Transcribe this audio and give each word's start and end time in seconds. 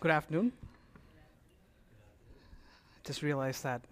Good 0.00 0.12
afternoon. 0.12 0.52
Just 3.04 3.20
realized 3.20 3.64
that 3.64 3.82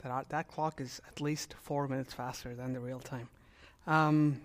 that 0.00 0.12
our, 0.12 0.24
that 0.28 0.46
clock 0.46 0.80
is 0.80 1.02
at 1.08 1.20
least 1.20 1.56
four 1.60 1.88
minutes 1.88 2.14
faster 2.14 2.54
than 2.54 2.72
the 2.72 2.78
real 2.78 3.00
time. 3.00 3.28
Um, 3.88 4.40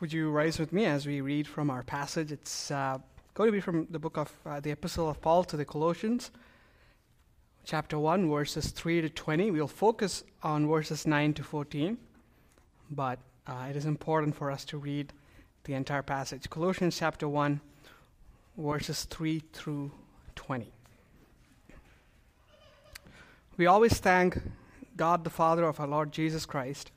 would 0.00 0.12
you 0.12 0.30
rise 0.30 0.58
with 0.58 0.70
me 0.70 0.84
as 0.84 1.06
we 1.06 1.22
read 1.22 1.46
from 1.46 1.70
our 1.70 1.82
passage? 1.82 2.30
It's 2.30 2.70
uh, 2.70 2.98
going 3.32 3.48
to 3.48 3.52
be 3.52 3.60
from 3.60 3.86
the 3.90 3.98
book 3.98 4.18
of 4.18 4.30
uh, 4.44 4.60
the 4.60 4.70
Epistle 4.70 5.08
of 5.08 5.22
Paul 5.22 5.44
to 5.44 5.56
the 5.56 5.64
Colossians, 5.64 6.30
chapter 7.64 7.98
one, 7.98 8.28
verses 8.28 8.66
three 8.66 9.00
to 9.00 9.08
twenty. 9.08 9.50
We'll 9.50 9.66
focus 9.66 10.24
on 10.42 10.68
verses 10.68 11.06
nine 11.06 11.32
to 11.32 11.42
fourteen, 11.42 11.96
but 12.90 13.18
uh, 13.46 13.68
it 13.70 13.76
is 13.76 13.86
important 13.86 14.36
for 14.36 14.50
us 14.50 14.66
to 14.66 14.76
read 14.76 15.14
the 15.64 15.72
entire 15.72 16.02
passage. 16.02 16.50
Colossians 16.50 16.98
chapter 16.98 17.26
one, 17.26 17.62
verses 18.58 19.04
three 19.04 19.42
through 19.52 19.92
twenty. 20.34 20.72
We 23.56 23.66
always 23.66 23.98
thank 23.98 24.40
God 24.96 25.22
the 25.22 25.30
Father 25.30 25.64
of 25.64 25.78
our 25.78 25.86
Lord 25.86 26.12
Jesus 26.12 26.44
Christ 26.44 26.90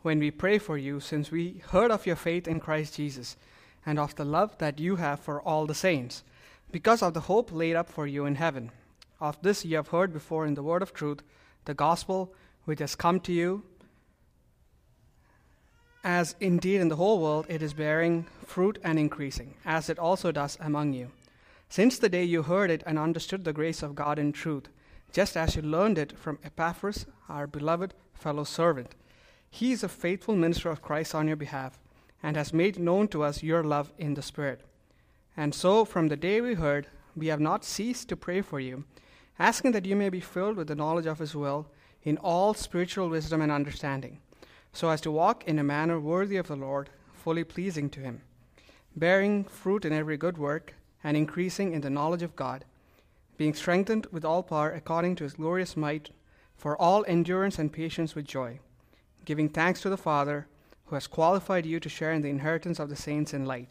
when 0.00 0.18
we 0.18 0.30
pray 0.30 0.58
for 0.58 0.76
you, 0.76 1.00
since 1.00 1.30
we 1.30 1.62
heard 1.68 1.90
of 1.90 2.06
your 2.06 2.16
faith 2.16 2.48
in 2.48 2.60
Christ 2.60 2.96
Jesus 2.96 3.36
and 3.86 3.98
of 3.98 4.14
the 4.16 4.24
love 4.24 4.56
that 4.58 4.80
you 4.80 4.96
have 4.96 5.20
for 5.20 5.40
all 5.40 5.66
the 5.66 5.74
saints, 5.74 6.24
because 6.70 7.02
of 7.02 7.14
the 7.14 7.20
hope 7.20 7.52
laid 7.52 7.76
up 7.76 7.88
for 7.88 8.06
you 8.06 8.24
in 8.24 8.34
heaven. 8.34 8.70
Of 9.20 9.40
this 9.42 9.64
you 9.64 9.76
have 9.76 9.88
heard 9.88 10.12
before 10.12 10.46
in 10.46 10.54
the 10.54 10.62
word 10.62 10.82
of 10.82 10.92
truth, 10.92 11.22
the 11.66 11.74
gospel 11.74 12.34
which 12.64 12.80
has 12.80 12.94
come 12.94 13.20
to 13.20 13.32
you, 13.32 13.62
as 16.04 16.34
indeed 16.40 16.80
in 16.80 16.88
the 16.88 16.96
whole 16.96 17.20
world 17.20 17.46
it 17.48 17.62
is 17.62 17.74
bearing 17.74 18.26
fruit 18.44 18.78
and 18.82 18.98
increasing, 18.98 19.54
as 19.64 19.88
it 19.88 19.98
also 19.98 20.32
does 20.32 20.58
among 20.60 20.92
you. 20.92 21.10
Since 21.68 21.98
the 21.98 22.08
day 22.08 22.24
you 22.24 22.42
heard 22.42 22.70
it 22.70 22.82
and 22.86 22.98
understood 22.98 23.44
the 23.44 23.52
grace 23.52 23.82
of 23.82 23.94
God 23.94 24.18
in 24.18 24.32
truth, 24.32 24.68
just 25.12 25.36
as 25.36 25.56
you 25.56 25.62
learned 25.62 25.98
it 25.98 26.18
from 26.18 26.38
Epaphras, 26.44 27.06
our 27.28 27.46
beloved 27.46 27.94
fellow 28.14 28.44
servant. 28.44 28.94
He 29.50 29.72
is 29.72 29.82
a 29.82 29.88
faithful 29.88 30.34
minister 30.34 30.70
of 30.70 30.82
Christ 30.82 31.14
on 31.14 31.28
your 31.28 31.36
behalf, 31.36 31.78
and 32.22 32.36
has 32.36 32.52
made 32.52 32.78
known 32.78 33.08
to 33.08 33.22
us 33.22 33.42
your 33.42 33.62
love 33.62 33.92
in 33.98 34.14
the 34.14 34.22
Spirit. 34.22 34.62
And 35.36 35.54
so, 35.54 35.84
from 35.84 36.08
the 36.08 36.16
day 36.16 36.40
we 36.40 36.54
heard, 36.54 36.86
we 37.14 37.26
have 37.26 37.40
not 37.40 37.64
ceased 37.64 38.08
to 38.08 38.16
pray 38.16 38.40
for 38.40 38.60
you, 38.60 38.84
asking 39.38 39.72
that 39.72 39.84
you 39.84 39.96
may 39.96 40.08
be 40.08 40.20
filled 40.20 40.56
with 40.56 40.68
the 40.68 40.74
knowledge 40.74 41.06
of 41.06 41.18
His 41.18 41.34
will 41.34 41.66
in 42.02 42.16
all 42.18 42.54
spiritual 42.54 43.08
wisdom 43.08 43.40
and 43.40 43.52
understanding, 43.52 44.20
so 44.72 44.88
as 44.90 45.00
to 45.02 45.10
walk 45.10 45.44
in 45.46 45.58
a 45.58 45.64
manner 45.64 46.00
worthy 46.00 46.36
of 46.36 46.48
the 46.48 46.56
Lord, 46.56 46.90
fully 47.12 47.44
pleasing 47.44 47.90
to 47.90 48.00
Him, 48.00 48.22
bearing 48.96 49.44
fruit 49.44 49.84
in 49.84 49.92
every 49.92 50.16
good 50.16 50.38
work, 50.38 50.74
and 51.04 51.16
increasing 51.16 51.72
in 51.72 51.80
the 51.80 51.90
knowledge 51.90 52.22
of 52.22 52.36
God 52.36 52.64
being 53.42 53.54
strengthened 53.54 54.06
with 54.12 54.24
all 54.24 54.42
power 54.42 54.70
according 54.70 55.16
to 55.16 55.24
his 55.24 55.34
glorious 55.34 55.76
might, 55.76 56.10
for 56.56 56.80
all 56.80 57.04
endurance 57.08 57.58
and 57.58 57.72
patience 57.72 58.14
with 58.14 58.24
joy, 58.24 58.60
giving 59.24 59.48
thanks 59.48 59.80
to 59.80 59.90
the 59.90 59.96
Father, 59.96 60.46
who 60.86 60.94
has 60.94 61.06
qualified 61.06 61.66
you 61.66 61.80
to 61.80 61.88
share 61.88 62.12
in 62.12 62.22
the 62.22 62.30
inheritance 62.30 62.78
of 62.78 62.88
the 62.88 62.94
saints 62.94 63.34
in 63.34 63.46
light. 63.46 63.68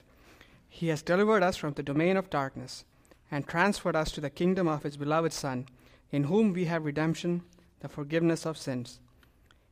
He 0.67 0.87
has 0.87 1.01
delivered 1.01 1.43
us 1.43 1.55
from 1.55 1.73
the 1.73 1.83
domain 1.83 2.17
of 2.17 2.29
darkness, 2.29 2.83
and 3.31 3.47
transferred 3.47 3.95
us 3.95 4.11
to 4.11 4.19
the 4.19 4.29
kingdom 4.29 4.67
of 4.67 4.83
his 4.83 4.97
beloved 4.97 5.31
Son, 5.31 5.67
in 6.11 6.25
whom 6.25 6.51
we 6.51 6.65
have 6.65 6.83
redemption, 6.83 7.43
the 7.79 7.87
forgiveness 7.87 8.45
of 8.45 8.57
sins. 8.57 8.99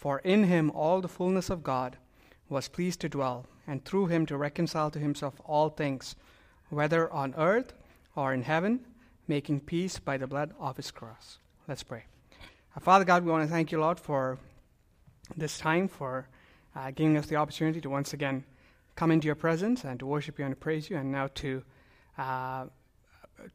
For 0.00 0.20
in 0.20 0.44
him 0.44 0.70
all 0.70 1.02
the 1.02 1.08
fullness 1.08 1.50
of 1.50 1.62
God 1.62 1.98
was 2.48 2.68
pleased 2.68 3.00
to 3.02 3.08
dwell, 3.10 3.44
and 3.66 3.84
through 3.84 4.06
him 4.06 4.24
to 4.24 4.38
reconcile 4.38 4.90
to 4.92 4.98
himself 4.98 5.34
all 5.44 5.68
things, 5.68 6.16
whether 6.70 7.12
on 7.12 7.34
earth 7.36 7.74
or 8.16 8.32
in 8.32 8.44
heaven 8.44 8.80
making 9.28 9.60
peace 9.60 9.98
by 9.98 10.16
the 10.16 10.26
blood 10.26 10.54
of 10.58 10.78
his 10.78 10.90
cross. 10.90 11.36
Let's 11.68 11.82
pray. 11.82 12.04
Uh, 12.74 12.80
Father 12.80 13.04
God, 13.04 13.26
we 13.26 13.30
want 13.30 13.46
to 13.46 13.52
thank 13.52 13.70
you, 13.70 13.78
Lord, 13.78 14.00
for 14.00 14.38
this 15.36 15.58
time, 15.58 15.86
for 15.86 16.26
uh, 16.74 16.92
giving 16.92 17.18
us 17.18 17.26
the 17.26 17.36
opportunity 17.36 17.82
to 17.82 17.90
once 17.90 18.14
again 18.14 18.44
come 18.96 19.10
into 19.10 19.26
your 19.26 19.34
presence 19.34 19.84
and 19.84 20.00
to 20.00 20.06
worship 20.06 20.38
you 20.38 20.46
and 20.46 20.52
to 20.52 20.58
praise 20.58 20.88
you, 20.88 20.96
and 20.96 21.12
now 21.12 21.28
to 21.34 21.62
uh, 22.16 22.64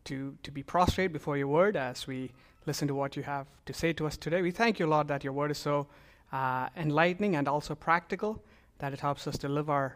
to 0.04 0.38
to 0.44 0.52
be 0.52 0.62
prostrate 0.62 1.12
before 1.12 1.38
your 1.38 1.48
word 1.48 1.76
as 1.76 2.06
we 2.06 2.30
listen 2.68 2.88
to 2.88 2.94
what 2.94 3.16
you 3.16 3.24
have 3.24 3.48
to 3.66 3.74
say 3.74 3.94
to 3.94 4.06
us 4.06 4.16
today. 4.16 4.44
We 4.44 4.52
thank 4.52 4.78
you, 4.78 4.86
Lord, 4.86 5.08
that 5.08 5.24
your 5.24 5.34
word 5.34 5.50
is 5.50 5.58
so 5.58 5.88
uh, 6.32 6.70
enlightening 6.76 7.36
and 7.36 7.48
also 7.48 7.76
practical 7.76 8.42
that 8.80 8.94
it 8.94 9.00
helps 9.00 9.28
us 9.28 9.38
to 9.38 9.50
live 9.50 9.70
our 9.70 9.96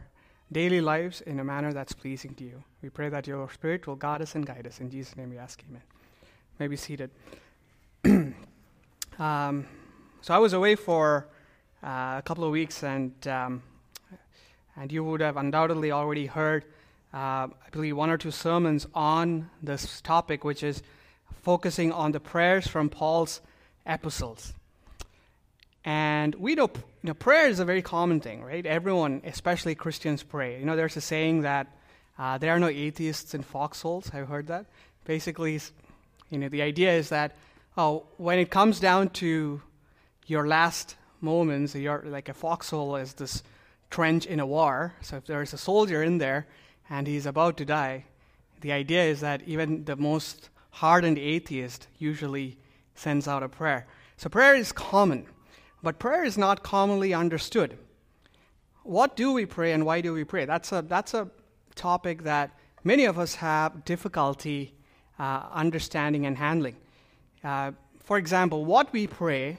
daily 0.52 0.82
lives 0.82 1.22
in 1.22 1.40
a 1.40 1.44
manner 1.44 1.74
that's 1.74 1.94
pleasing 1.94 2.34
to 2.36 2.44
you. 2.44 2.64
We 2.82 2.90
pray 2.90 3.10
that 3.10 3.28
your 3.28 3.50
Spirit 3.50 3.86
will 3.88 3.96
guide 3.96 4.22
us 4.22 4.36
and 4.36 4.46
guide 4.46 4.66
us. 4.66 4.80
In 4.80 4.90
Jesus' 4.90 5.16
name 5.16 5.30
we 5.30 5.38
ask, 5.38 5.62
Amen. 5.70 5.82
May 6.60 6.68
be 6.68 6.76
seated. 6.76 7.12
um, 9.20 9.66
so 10.22 10.34
I 10.34 10.38
was 10.38 10.54
away 10.54 10.76
for 10.76 11.28
uh, 11.84 12.16
a 12.18 12.24
couple 12.26 12.44
of 12.44 12.52
weeks, 12.52 12.84
and 12.84 13.14
um, 13.28 13.64
and 14.76 14.92
you 14.92 15.04
would 15.04 15.22
have 15.22 15.38
undoubtedly 15.38 15.92
already 15.92 16.26
heard, 16.26 16.66
uh, 17.14 17.48
I 17.48 17.70
believe, 17.72 17.96
one 17.96 18.10
or 18.10 18.18
two 18.18 18.32
sermons 18.32 18.88
on 18.94 19.50
this 19.62 20.02
topic, 20.02 20.44
which 20.44 20.64
is 20.64 20.82
focusing 21.42 21.92
on 21.92 22.12
the 22.12 22.20
prayers 22.20 22.68
from 22.68 22.90
Paul's 22.90 23.42
epistles. 23.86 24.54
And 25.86 26.36
we 26.36 26.56
know, 26.56 26.70
you 26.74 27.08
know, 27.08 27.14
prayer 27.14 27.48
is 27.48 27.60
a 27.60 27.66
very 27.66 27.82
common 27.82 28.20
thing, 28.20 28.44
right? 28.44 28.66
Everyone, 28.66 29.22
especially 29.24 29.76
Christians, 29.76 30.24
pray. 30.24 30.60
You 30.60 30.66
know, 30.66 30.76
there's 30.76 30.98
a 30.98 31.02
saying 31.02 31.42
that 31.42 31.68
uh, 32.18 32.38
there 32.38 32.54
are 32.54 32.60
no 32.60 32.68
atheists 32.68 33.34
in 33.34 33.44
foxholes. 33.44 34.12
I've 34.14 34.28
heard 34.28 34.48
that. 34.48 34.66
Basically, 35.06 35.60
you 36.30 36.38
know, 36.38 36.50
the 36.50 36.62
idea 36.62 36.92
is 36.94 37.10
that 37.10 37.36
oh, 37.78 38.06
when 38.18 38.40
it 38.40 38.50
comes 38.50 38.80
down 38.80 39.10
to 39.10 39.62
your 40.28 40.48
last 40.48 40.96
moments, 41.22 41.76
you're 41.76 42.04
like 42.06 42.28
a 42.28 42.34
foxhole 42.34 42.98
is 42.98 43.14
this 43.14 43.42
trench 43.90 44.26
in 44.26 44.40
a 44.40 44.46
war. 44.46 44.94
So 45.02 45.16
if 45.18 45.26
there's 45.26 45.54
a 45.54 45.58
soldier 45.58 46.04
in 46.04 46.18
there 46.18 46.46
and 46.90 47.08
he's 47.08 47.26
about 47.26 47.58
to 47.58 47.66
die, 47.66 48.06
the 48.62 48.74
idea 48.74 49.04
is 49.04 49.22
that 49.22 49.42
even 49.46 49.86
the 49.86 49.96
most 49.96 50.50
hardened 50.72 51.18
atheist 51.18 51.88
usually 51.98 52.58
sends 52.96 53.28
out 53.28 53.44
a 53.44 53.50
prayer. 53.50 53.88
So 54.18 54.30
prayer 54.30 54.56
is 54.56 54.72
common. 54.72 55.26
But 55.82 56.00
prayer 56.00 56.24
is 56.24 56.38
not 56.38 56.64
commonly 56.64 57.14
understood. 57.14 57.78
What 58.84 59.16
do 59.16 59.34
we 59.34 59.46
pray 59.46 59.72
and 59.74 59.86
why 59.86 60.02
do 60.02 60.14
we 60.14 60.24
pray? 60.24 60.46
That's 60.46 60.72
a, 60.72 60.82
that's 60.82 61.14
a 61.14 61.30
topic 61.76 62.24
that 62.24 62.58
many 62.84 63.06
of 63.06 63.18
us 63.18 63.36
have 63.36 63.86
difficulty 63.86 64.74
uh, 65.20 65.44
understanding 65.52 66.26
and 66.26 66.38
handling. 66.38 66.76
Uh, 67.44 67.72
for 68.04 68.18
example, 68.18 68.66
what 68.66 68.92
we 68.92 69.08
pray, 69.08 69.58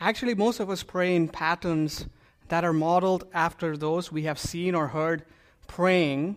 actually, 0.00 0.34
most 0.34 0.60
of 0.60 0.70
us 0.70 0.82
pray 0.82 1.14
in 1.14 1.28
patterns 1.28 2.06
that 2.48 2.64
are 2.64 2.72
modeled 2.72 3.24
after 3.34 3.76
those 3.76 4.10
we 4.10 4.22
have 4.22 4.38
seen 4.38 4.74
or 4.74 4.88
heard 4.88 5.24
praying 5.66 6.36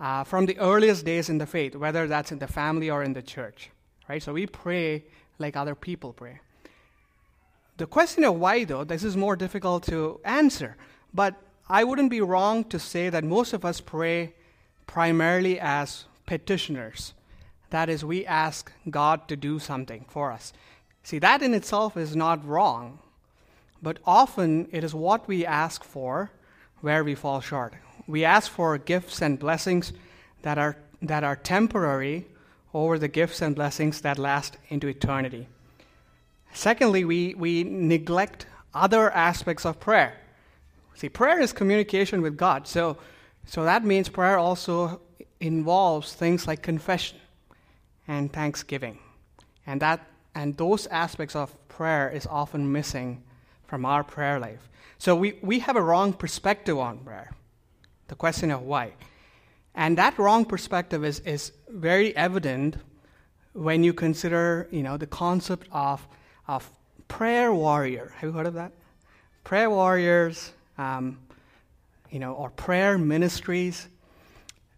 uh, 0.00 0.24
from 0.24 0.46
the 0.46 0.58
earliest 0.58 1.04
days 1.04 1.28
in 1.28 1.38
the 1.38 1.46
faith, 1.46 1.76
whether 1.76 2.06
that's 2.06 2.32
in 2.32 2.38
the 2.38 2.46
family 2.46 2.90
or 2.90 3.02
in 3.02 3.12
the 3.12 3.22
church. 3.22 3.70
Right? 4.08 4.22
So 4.22 4.32
we 4.32 4.46
pray 4.46 5.04
like 5.38 5.56
other 5.56 5.74
people 5.74 6.12
pray. 6.12 6.40
The 7.76 7.86
question 7.86 8.24
of 8.24 8.36
why, 8.36 8.64
though, 8.64 8.84
this 8.84 9.04
is 9.04 9.16
more 9.16 9.36
difficult 9.36 9.82
to 9.84 10.20
answer. 10.24 10.76
But 11.12 11.34
I 11.68 11.84
wouldn't 11.84 12.10
be 12.10 12.20
wrong 12.20 12.64
to 12.64 12.78
say 12.78 13.10
that 13.10 13.24
most 13.24 13.52
of 13.52 13.64
us 13.64 13.80
pray 13.80 14.34
primarily 14.86 15.60
as 15.60 16.04
petitioners. 16.26 17.12
That 17.70 17.88
is, 17.88 18.04
we 18.04 18.24
ask 18.24 18.72
God 18.88 19.28
to 19.28 19.36
do 19.36 19.58
something 19.58 20.06
for 20.08 20.32
us. 20.32 20.52
See, 21.02 21.18
that 21.18 21.42
in 21.42 21.54
itself 21.54 21.96
is 21.96 22.16
not 22.16 22.46
wrong, 22.46 23.00
but 23.82 23.98
often 24.06 24.68
it 24.72 24.82
is 24.82 24.94
what 24.94 25.28
we 25.28 25.44
ask 25.44 25.84
for 25.84 26.30
where 26.80 27.04
we 27.04 27.14
fall 27.14 27.40
short. 27.40 27.74
We 28.06 28.24
ask 28.24 28.50
for 28.50 28.78
gifts 28.78 29.20
and 29.20 29.38
blessings 29.38 29.92
that 30.42 30.58
are, 30.58 30.76
that 31.02 31.24
are 31.24 31.36
temporary 31.36 32.26
over 32.72 32.98
the 32.98 33.08
gifts 33.08 33.42
and 33.42 33.54
blessings 33.54 34.00
that 34.02 34.18
last 34.18 34.56
into 34.68 34.86
eternity. 34.86 35.48
Secondly, 36.52 37.04
we, 37.04 37.34
we 37.34 37.64
neglect 37.64 38.46
other 38.74 39.10
aspects 39.10 39.64
of 39.66 39.78
prayer. 39.80 40.14
See, 40.94 41.08
prayer 41.08 41.40
is 41.40 41.52
communication 41.52 42.22
with 42.22 42.36
God. 42.36 42.66
So, 42.66 42.96
so 43.44 43.64
that 43.64 43.84
means 43.84 44.08
prayer 44.08 44.38
also 44.38 45.00
involves 45.40 46.14
things 46.14 46.46
like 46.46 46.62
confession 46.62 47.18
and 48.08 48.32
thanksgiving. 48.32 48.98
And 49.66 49.80
that 49.82 50.06
and 50.36 50.54
those 50.58 50.86
aspects 50.88 51.34
of 51.34 51.54
prayer 51.68 52.10
is 52.10 52.26
often 52.26 52.70
missing 52.70 53.22
from 53.66 53.86
our 53.86 54.04
prayer 54.04 54.38
life. 54.38 54.68
So 54.98 55.16
we, 55.16 55.38
we 55.40 55.60
have 55.60 55.76
a 55.76 55.82
wrong 55.82 56.12
perspective 56.12 56.78
on 56.78 56.98
prayer. 56.98 57.32
The 58.08 58.16
question 58.16 58.50
of 58.50 58.60
why. 58.60 58.92
And 59.74 59.96
that 59.96 60.18
wrong 60.18 60.44
perspective 60.44 61.06
is, 61.06 61.20
is 61.20 61.52
very 61.70 62.14
evident 62.16 62.76
when 63.54 63.82
you 63.82 63.94
consider, 63.94 64.68
you 64.70 64.82
know, 64.82 64.98
the 64.98 65.06
concept 65.06 65.68
of, 65.72 66.06
of 66.48 66.70
prayer 67.08 67.52
warrior. 67.52 68.12
Have 68.16 68.30
you 68.30 68.32
heard 68.32 68.46
of 68.46 68.54
that? 68.54 68.72
Prayer 69.44 69.70
warriors, 69.70 70.52
um, 70.78 71.18
you 72.10 72.18
know, 72.18 72.32
or 72.34 72.50
prayer 72.50 72.98
ministries. 72.98 73.88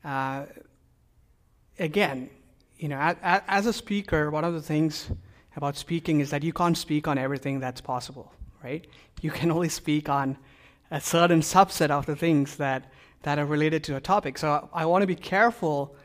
Uh, 0.05 0.45
again, 1.79 2.31
you 2.79 2.89
know, 2.89 2.99
as, 3.23 3.67
a 3.67 3.73
speaker, 3.73 4.31
one 4.31 4.45
of 4.45 4.55
the 4.55 4.63
things 4.63 5.11
about 5.57 5.77
speaking 5.77 6.21
is 6.21 6.31
that 6.31 6.45
you 6.45 6.53
can't 6.53 6.79
speak 6.79 7.09
on 7.09 7.19
everything 7.19 7.59
that's 7.59 7.81
possible, 7.81 8.33
right? 8.63 8.87
You 9.21 9.31
can 9.31 9.51
only 9.51 9.69
speak 9.69 10.09
on 10.09 10.39
a 10.91 11.01
certain 11.01 11.41
subset 11.41 11.91
of 11.91 12.07
the 12.07 12.15
things 12.15 12.57
that, 12.57 12.93
that 13.23 13.39
are 13.39 13.45
related 13.45 13.83
to 13.85 13.97
a 13.97 14.01
topic. 14.01 14.39
So 14.39 14.69
I 14.73 14.87
want 14.87 15.03
to 15.03 15.07
be 15.07 15.17
careful 15.17 15.97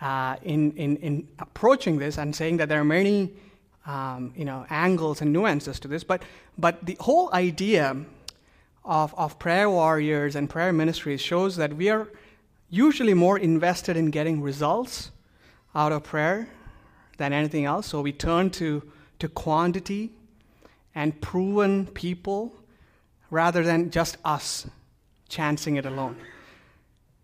uh, 0.00 0.36
in, 0.42 0.72
in, 0.72 0.96
in 0.96 1.28
approaching 1.38 1.98
this 1.98 2.16
and 2.16 2.34
saying 2.34 2.56
that 2.56 2.68
there 2.68 2.80
are 2.80 2.84
many 2.84 3.34
um, 3.86 4.32
you 4.36 4.44
know, 4.44 4.66
angles 4.70 5.20
and 5.20 5.32
nuances 5.32 5.78
to 5.80 5.88
this, 5.88 6.04
but, 6.04 6.22
but 6.56 6.84
the 6.84 6.96
whole 7.00 7.32
idea 7.32 7.96
of, 8.84 9.14
of 9.16 9.38
prayer 9.38 9.68
warriors 9.68 10.36
and 10.36 10.48
prayer 10.48 10.72
ministries 10.72 11.20
shows 11.20 11.56
that 11.56 11.74
we 11.74 11.88
are 11.88 12.08
usually 12.70 13.14
more 13.14 13.38
invested 13.38 13.96
in 13.96 14.10
getting 14.10 14.40
results 14.42 15.10
out 15.74 15.92
of 15.92 16.02
prayer 16.02 16.48
than 17.18 17.32
anything 17.32 17.64
else. 17.64 17.86
So 17.86 18.00
we 18.00 18.12
turn 18.12 18.50
to, 18.50 18.82
to 19.18 19.28
quantity 19.28 20.10
and 20.94 21.20
proven 21.20 21.86
people 21.86 22.54
rather 23.30 23.62
than 23.62 23.90
just 23.90 24.16
us 24.24 24.66
chancing 25.28 25.76
it 25.76 25.86
alone. 25.86 26.16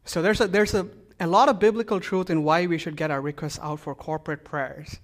So 0.04 0.22
there's 0.22 0.40
a, 0.40 0.48
there's 0.48 0.74
a, 0.74 0.88
a 1.20 1.26
lot 1.26 1.48
of 1.48 1.58
biblical 1.58 2.00
truth 2.00 2.30
in 2.30 2.42
why 2.42 2.66
we 2.66 2.78
should 2.78 2.96
get 2.96 3.10
our 3.10 3.20
requests 3.20 3.58
out 3.62 3.80
for 3.80 3.94
corporate 3.94 4.44
prayers. 4.44 4.98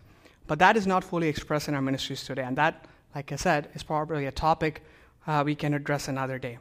But 0.46 0.58
that 0.58 0.76
is 0.76 0.86
not 0.86 1.04
fully 1.04 1.28
expressed 1.28 1.68
in 1.68 1.74
our 1.74 1.82
ministries 1.82 2.24
today. 2.24 2.42
And 2.42 2.56
that, 2.56 2.86
like 3.14 3.32
I 3.32 3.36
said, 3.36 3.68
is 3.74 3.82
probably 3.82 4.26
a 4.26 4.32
topic 4.32 4.82
uh, 5.26 5.42
we 5.44 5.54
can 5.54 5.74
address 5.74 6.08
another 6.08 6.38
day. 6.38 6.58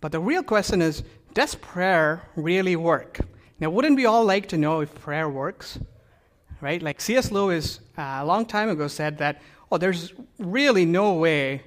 But 0.00 0.12
the 0.12 0.20
real 0.20 0.42
question 0.42 0.80
is 0.82 1.02
does 1.34 1.54
prayer 1.54 2.22
really 2.34 2.76
work? 2.76 3.20
Now, 3.60 3.70
wouldn't 3.70 3.96
we 3.96 4.06
all 4.06 4.24
like 4.24 4.48
to 4.48 4.56
know 4.56 4.80
if 4.80 4.94
prayer 4.94 5.28
works? 5.28 5.78
right? 6.60 6.82
Like 6.82 7.00
C.S. 7.00 7.30
Lewis 7.30 7.80
uh, 7.98 8.18
a 8.20 8.24
long 8.24 8.46
time 8.46 8.68
ago 8.68 8.88
said 8.88 9.18
that, 9.18 9.42
oh, 9.70 9.78
there's 9.78 10.12
really 10.38 10.84
no 10.84 11.14
way 11.14 11.62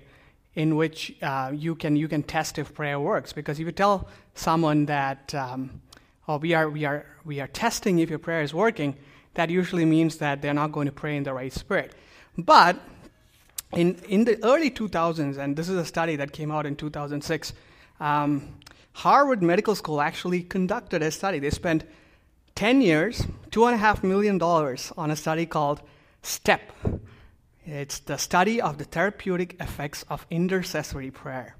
in 0.55 0.75
which 0.75 1.15
uh, 1.21 1.51
you 1.53 1.75
can 1.75 1.95
you 1.95 2.07
can 2.07 2.23
test 2.23 2.57
if 2.57 2.73
prayer 2.73 2.99
works 2.99 3.31
because 3.33 3.59
if 3.59 3.65
you 3.65 3.71
tell 3.71 4.07
someone 4.33 4.85
that, 4.87 5.33
um, 5.35 5.81
oh, 6.27 6.37
we 6.37 6.53
are 6.53 6.69
we 6.69 6.85
are 6.85 7.05
we 7.23 7.39
are 7.39 7.47
testing 7.47 7.99
if 7.99 8.09
your 8.09 8.19
prayer 8.19 8.41
is 8.41 8.53
working, 8.53 8.95
that 9.33 9.49
usually 9.49 9.85
means 9.85 10.17
that 10.17 10.41
they're 10.41 10.53
not 10.53 10.71
going 10.71 10.85
to 10.85 10.91
pray 10.91 11.15
in 11.15 11.23
the 11.23 11.33
right 11.33 11.53
spirit. 11.53 11.93
But 12.37 12.79
in 13.73 13.95
in 14.07 14.25
the 14.25 14.43
early 14.43 14.71
2000s, 14.71 15.37
and 15.37 15.55
this 15.55 15.69
is 15.69 15.77
a 15.77 15.85
study 15.85 16.15
that 16.15 16.31
came 16.31 16.51
out 16.51 16.65
in 16.65 16.75
2006. 16.75 17.53
Um, 17.99 18.55
Harvard 18.93 19.41
Medical 19.41 19.75
School 19.75 20.01
actually 20.01 20.43
conducted 20.43 21.01
a 21.01 21.11
study. 21.11 21.39
They 21.39 21.51
spent 21.51 21.85
10 22.55 22.81
years, 22.81 23.25
$2.5 23.51 24.03
million 24.03 24.41
on 24.41 25.11
a 25.11 25.15
study 25.15 25.45
called 25.45 25.81
STEP. 26.23 26.73
It's 27.65 27.99
the 27.99 28.17
study 28.17 28.59
of 28.59 28.77
the 28.77 28.83
therapeutic 28.83 29.55
effects 29.61 30.03
of 30.09 30.25
intercessory 30.29 31.11
prayer. 31.11 31.55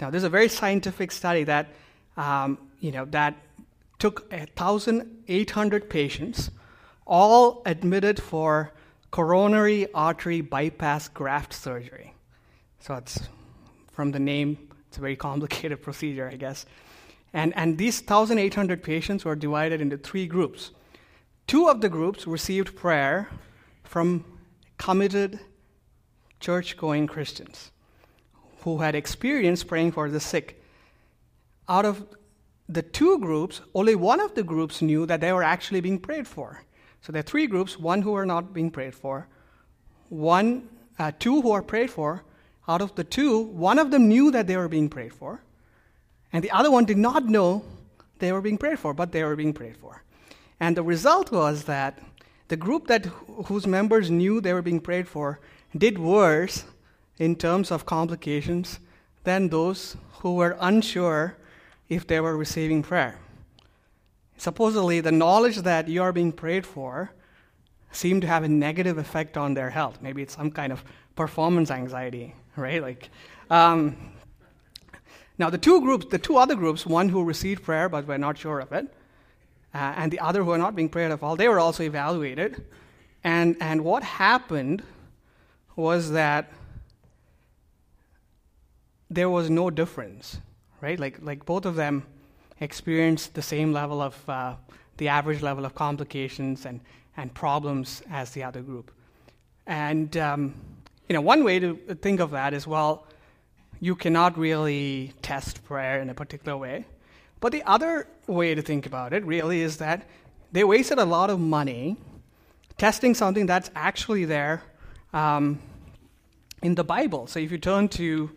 Now, 0.00 0.10
this 0.10 0.20
is 0.20 0.24
a 0.24 0.30
very 0.30 0.48
scientific 0.48 1.10
study 1.12 1.44
that, 1.44 1.68
um, 2.16 2.58
you 2.80 2.92
know, 2.92 3.04
that 3.06 3.34
took 3.98 4.30
1,800 4.30 5.90
patients, 5.90 6.50
all 7.08 7.62
admitted 7.66 8.22
for 8.22 8.72
coronary 9.10 9.90
artery 9.92 10.40
bypass 10.40 11.08
graft 11.08 11.52
surgery. 11.52 12.14
So 12.80 12.94
it's 12.94 13.20
from 13.90 14.12
the 14.12 14.20
name, 14.20 14.68
it's 14.88 14.98
a 14.98 15.00
very 15.00 15.16
complicated 15.16 15.82
procedure, 15.86 16.28
I 16.30 16.36
guess. 16.36 16.66
And, 17.32 17.52
and 17.56 17.76
these 17.76 18.00
1,800 18.00 18.82
patients 18.82 19.24
were 19.24 19.34
divided 19.34 19.80
into 19.80 19.98
three 19.98 20.26
groups. 20.26 20.70
Two 21.46 21.68
of 21.68 21.80
the 21.80 21.88
groups 21.88 22.26
received 22.26 22.76
prayer 22.76 23.28
from 23.84 24.24
committed 24.76 25.40
church 26.40 26.76
going 26.76 27.06
Christians 27.06 27.72
who 28.60 28.78
had 28.78 28.94
experience 28.94 29.64
praying 29.64 29.92
for 29.92 30.10
the 30.10 30.20
sick. 30.20 30.62
Out 31.68 31.84
of 31.84 32.06
the 32.68 32.82
two 32.82 33.18
groups, 33.18 33.60
only 33.74 33.94
one 33.94 34.20
of 34.20 34.34
the 34.34 34.42
groups 34.42 34.82
knew 34.82 35.06
that 35.06 35.20
they 35.20 35.32
were 35.32 35.42
actually 35.42 35.80
being 35.80 35.98
prayed 35.98 36.26
for. 36.26 36.62
So 37.02 37.12
there 37.12 37.20
are 37.20 37.22
three 37.22 37.46
groups 37.46 37.78
one 37.78 38.02
who 38.02 38.12
were 38.12 38.26
not 38.26 38.52
being 38.52 38.70
prayed 38.70 38.94
for, 38.94 39.26
one, 40.08 40.68
uh, 40.98 41.12
two 41.18 41.40
who 41.42 41.52
are 41.52 41.62
prayed 41.62 41.90
for. 41.90 42.24
Out 42.66 42.82
of 42.82 42.94
the 42.96 43.04
two, 43.04 43.38
one 43.38 43.78
of 43.78 43.90
them 43.90 44.08
knew 44.08 44.30
that 44.30 44.46
they 44.46 44.56
were 44.56 44.68
being 44.68 44.90
prayed 44.90 45.14
for, 45.14 45.40
and 46.32 46.44
the 46.44 46.50
other 46.50 46.70
one 46.70 46.84
did 46.84 46.98
not 46.98 47.24
know 47.24 47.64
they 48.18 48.30
were 48.30 48.42
being 48.42 48.58
prayed 48.58 48.78
for, 48.78 48.92
but 48.92 49.12
they 49.12 49.24
were 49.24 49.36
being 49.36 49.54
prayed 49.54 49.76
for. 49.76 50.02
And 50.60 50.76
the 50.76 50.82
result 50.82 51.32
was 51.32 51.64
that 51.64 51.98
the 52.48 52.56
group 52.56 52.86
that 52.88 53.06
whose 53.46 53.66
members 53.66 54.10
knew 54.10 54.40
they 54.40 54.52
were 54.52 54.62
being 54.62 54.80
prayed 54.80 55.08
for 55.08 55.40
did 55.76 55.98
worse 55.98 56.64
in 57.18 57.36
terms 57.36 57.70
of 57.70 57.86
complications 57.86 58.80
than 59.24 59.48
those 59.48 59.96
who 60.20 60.34
were 60.34 60.56
unsure 60.60 61.36
if 61.88 62.06
they 62.06 62.20
were 62.20 62.36
receiving 62.36 62.82
prayer. 62.82 63.18
Supposedly, 64.38 65.00
the 65.00 65.12
knowledge 65.12 65.56
that 65.58 65.88
you 65.88 66.02
are 66.02 66.12
being 66.12 66.32
prayed 66.32 66.64
for 66.64 67.10
seemed 67.90 68.22
to 68.22 68.28
have 68.28 68.44
a 68.44 68.48
negative 68.48 68.96
effect 68.96 69.36
on 69.36 69.54
their 69.54 69.70
health. 69.70 69.98
Maybe 70.00 70.22
it's 70.22 70.36
some 70.36 70.50
kind 70.50 70.72
of 70.72 70.84
performance 71.16 71.70
anxiety, 71.70 72.34
right? 72.56 72.80
Like, 72.80 73.10
um, 73.50 73.96
now, 75.38 75.50
the 75.50 75.58
two 75.58 75.80
groups, 75.80 76.06
the 76.10 76.18
two 76.18 76.36
other 76.36 76.54
groups, 76.54 76.86
one 76.86 77.08
who 77.08 77.22
received 77.22 77.62
prayer 77.62 77.88
but 77.88 78.06
were 78.06 78.18
not 78.18 78.38
sure 78.38 78.60
of 78.60 78.72
it, 78.72 78.86
uh, 79.74 79.94
and 79.96 80.10
the 80.10 80.20
other 80.20 80.42
who 80.42 80.50
were 80.50 80.58
not 80.58 80.74
being 80.74 80.88
prayed 80.88 81.10
of 81.10 81.22
all, 81.22 81.36
they 81.36 81.48
were 81.48 81.60
also 81.60 81.82
evaluated. 81.82 82.64
And, 83.24 83.56
and 83.60 83.84
what 83.84 84.02
happened 84.02 84.82
was 85.76 86.12
that 86.12 86.50
there 89.10 89.30
was 89.30 89.48
no 89.48 89.70
difference, 89.70 90.38
right? 90.80 90.98
Like, 90.98 91.18
like 91.22 91.44
both 91.44 91.66
of 91.66 91.74
them 91.76 92.04
experienced 92.60 93.34
the 93.34 93.42
same 93.42 93.72
level 93.72 94.00
of, 94.00 94.28
uh, 94.28 94.54
the 94.96 95.08
average 95.08 95.42
level 95.42 95.64
of 95.64 95.74
complications 95.74 96.66
and, 96.66 96.80
and 97.16 97.32
problems 97.34 98.02
as 98.10 98.30
the 98.30 98.42
other 98.42 98.62
group. 98.62 98.90
And, 99.66 100.16
um, 100.16 100.54
you 101.08 101.14
know, 101.14 101.20
one 101.20 101.44
way 101.44 101.58
to 101.58 101.74
think 102.02 102.20
of 102.20 102.30
that 102.32 102.54
is, 102.54 102.66
well, 102.66 103.06
you 103.80 103.94
cannot 103.94 104.36
really 104.36 105.12
test 105.22 105.64
prayer 105.64 106.00
in 106.00 106.10
a 106.10 106.14
particular 106.14 106.56
way. 106.56 106.84
But 107.40 107.52
the 107.52 107.62
other 107.62 108.08
way 108.26 108.54
to 108.54 108.62
think 108.62 108.86
about 108.86 109.12
it 109.12 109.24
really 109.24 109.60
is 109.60 109.76
that 109.76 110.08
they 110.50 110.64
wasted 110.64 110.98
a 110.98 111.04
lot 111.04 111.30
of 111.30 111.38
money 111.38 111.96
testing 112.78 113.14
something 113.14 113.46
that's 113.46 113.70
actually 113.74 114.24
there 114.24 114.62
um, 115.12 115.58
in 116.62 116.74
the 116.74 116.84
Bible. 116.84 117.26
So 117.26 117.40
if 117.40 117.50
you 117.52 117.58
turn 117.58 117.88
to 117.88 118.30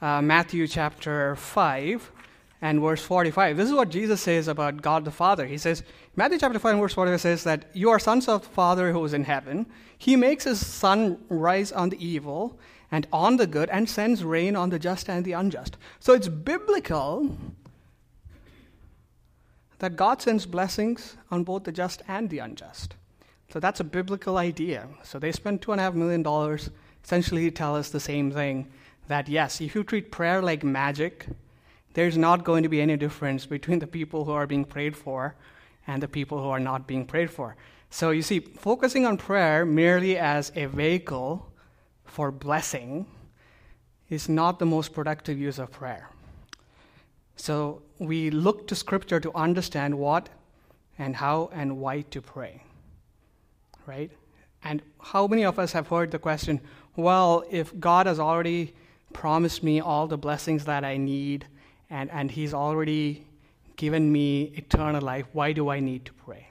uh, 0.00 0.22
Matthew 0.22 0.66
chapter 0.66 1.36
5 1.36 2.12
and 2.62 2.80
verse 2.80 3.02
45, 3.02 3.56
this 3.56 3.68
is 3.68 3.74
what 3.74 3.88
Jesus 3.88 4.20
says 4.20 4.46
about 4.46 4.80
God 4.80 5.04
the 5.04 5.10
Father. 5.10 5.46
He 5.46 5.58
says, 5.58 5.82
Matthew 6.14 6.38
chapter 6.38 6.60
5 6.60 6.72
and 6.72 6.80
verse 6.80 6.94
45 6.94 7.20
says 7.20 7.44
that 7.44 7.64
you 7.72 7.90
are 7.90 7.98
sons 7.98 8.28
of 8.28 8.42
the 8.42 8.48
Father 8.48 8.92
who 8.92 9.04
is 9.04 9.12
in 9.12 9.24
heaven. 9.24 9.66
He 9.98 10.14
makes 10.14 10.44
his 10.44 10.64
sun 10.64 11.18
rise 11.28 11.72
on 11.72 11.90
the 11.90 12.04
evil 12.04 12.58
and 12.92 13.08
on 13.12 13.36
the 13.36 13.48
good 13.48 13.68
and 13.70 13.90
sends 13.90 14.22
rain 14.22 14.54
on 14.54 14.70
the 14.70 14.78
just 14.78 15.10
and 15.10 15.24
the 15.24 15.32
unjust. 15.32 15.76
So 15.98 16.14
it's 16.14 16.28
biblical 16.28 17.36
that 19.80 19.96
God 19.96 20.22
sends 20.22 20.46
blessings 20.46 21.16
on 21.32 21.42
both 21.42 21.64
the 21.64 21.72
just 21.72 22.02
and 22.06 22.30
the 22.30 22.38
unjust. 22.38 22.94
So 23.52 23.58
that's 23.58 23.80
a 23.80 23.84
biblical 23.84 24.38
idea. 24.38 24.86
So 25.02 25.18
they 25.18 25.32
spend 25.32 25.62
$2.5 25.62 25.94
million 25.94 26.58
essentially 27.04 27.50
to 27.50 27.50
tell 27.50 27.74
us 27.74 27.90
the 27.90 27.98
same 27.98 28.30
thing 28.30 28.68
that 29.08 29.28
yes, 29.28 29.60
if 29.60 29.74
you 29.74 29.82
treat 29.82 30.12
prayer 30.12 30.40
like 30.40 30.62
magic, 30.62 31.26
there's 31.94 32.16
not 32.16 32.44
going 32.44 32.62
to 32.62 32.68
be 32.68 32.80
any 32.80 32.96
difference 32.96 33.46
between 33.46 33.78
the 33.78 33.86
people 33.86 34.24
who 34.24 34.32
are 34.32 34.46
being 34.46 34.64
prayed 34.64 34.96
for 34.96 35.34
and 35.86 36.02
the 36.02 36.08
people 36.08 36.42
who 36.42 36.48
are 36.48 36.60
not 36.60 36.86
being 36.86 37.04
prayed 37.06 37.30
for. 37.30 37.56
So 37.90 38.10
you 38.10 38.22
see, 38.22 38.40
focusing 38.40 39.04
on 39.04 39.18
prayer 39.18 39.66
merely 39.66 40.16
as 40.16 40.52
a 40.54 40.66
vehicle 40.66 41.52
for 42.04 42.30
blessing 42.30 43.06
is 44.08 44.28
not 44.28 44.58
the 44.58 44.66
most 44.66 44.92
productive 44.92 45.38
use 45.38 45.58
of 45.58 45.70
prayer. 45.70 46.08
So 47.36 47.82
we 47.98 48.30
look 48.30 48.66
to 48.68 48.74
Scripture 48.74 49.20
to 49.20 49.34
understand 49.34 49.98
what 49.98 50.28
and 50.98 51.16
how 51.16 51.50
and 51.52 51.78
why 51.78 52.02
to 52.02 52.20
pray. 52.20 52.62
Right? 53.86 54.10
And 54.62 54.82
how 55.00 55.26
many 55.26 55.44
of 55.44 55.58
us 55.58 55.72
have 55.72 55.88
heard 55.88 56.10
the 56.10 56.18
question, 56.18 56.60
well, 56.94 57.44
if 57.50 57.78
God 57.80 58.06
has 58.06 58.20
already 58.20 58.74
promised 59.12 59.62
me 59.62 59.80
all 59.80 60.06
the 60.06 60.18
blessings 60.18 60.64
that 60.66 60.84
I 60.84 60.96
need 60.96 61.46
and, 61.92 62.10
and 62.10 62.30
He's 62.30 62.54
already 62.54 63.24
given 63.76 64.10
me 64.10 64.52
eternal 64.54 65.00
life, 65.00 65.26
why 65.32 65.52
do 65.52 65.68
I 65.68 65.80
need 65.80 66.04
to 66.06 66.12
pray? 66.12 66.48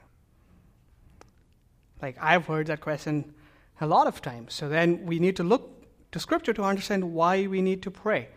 Like, 2.01 2.15
I've 2.21 2.45
heard 2.45 2.67
that 2.67 2.81
question 2.81 3.33
a 3.79 3.87
lot 3.87 4.07
of 4.07 4.21
times. 4.21 4.53
So 4.53 4.69
then 4.69 5.05
we 5.05 5.19
need 5.19 5.35
to 5.37 5.43
look 5.43 5.85
to 6.11 6.19
Scripture 6.19 6.53
to 6.53 6.63
understand 6.63 7.13
why 7.13 7.47
we 7.47 7.61
need 7.61 7.81
to 7.83 7.91
pray. 7.91 8.29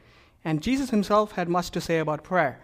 And 0.44 0.62
Jesus 0.62 0.90
himself 0.90 1.32
had 1.32 1.48
much 1.48 1.70
to 1.70 1.80
say 1.80 1.98
about 1.98 2.24
prayer. 2.24 2.60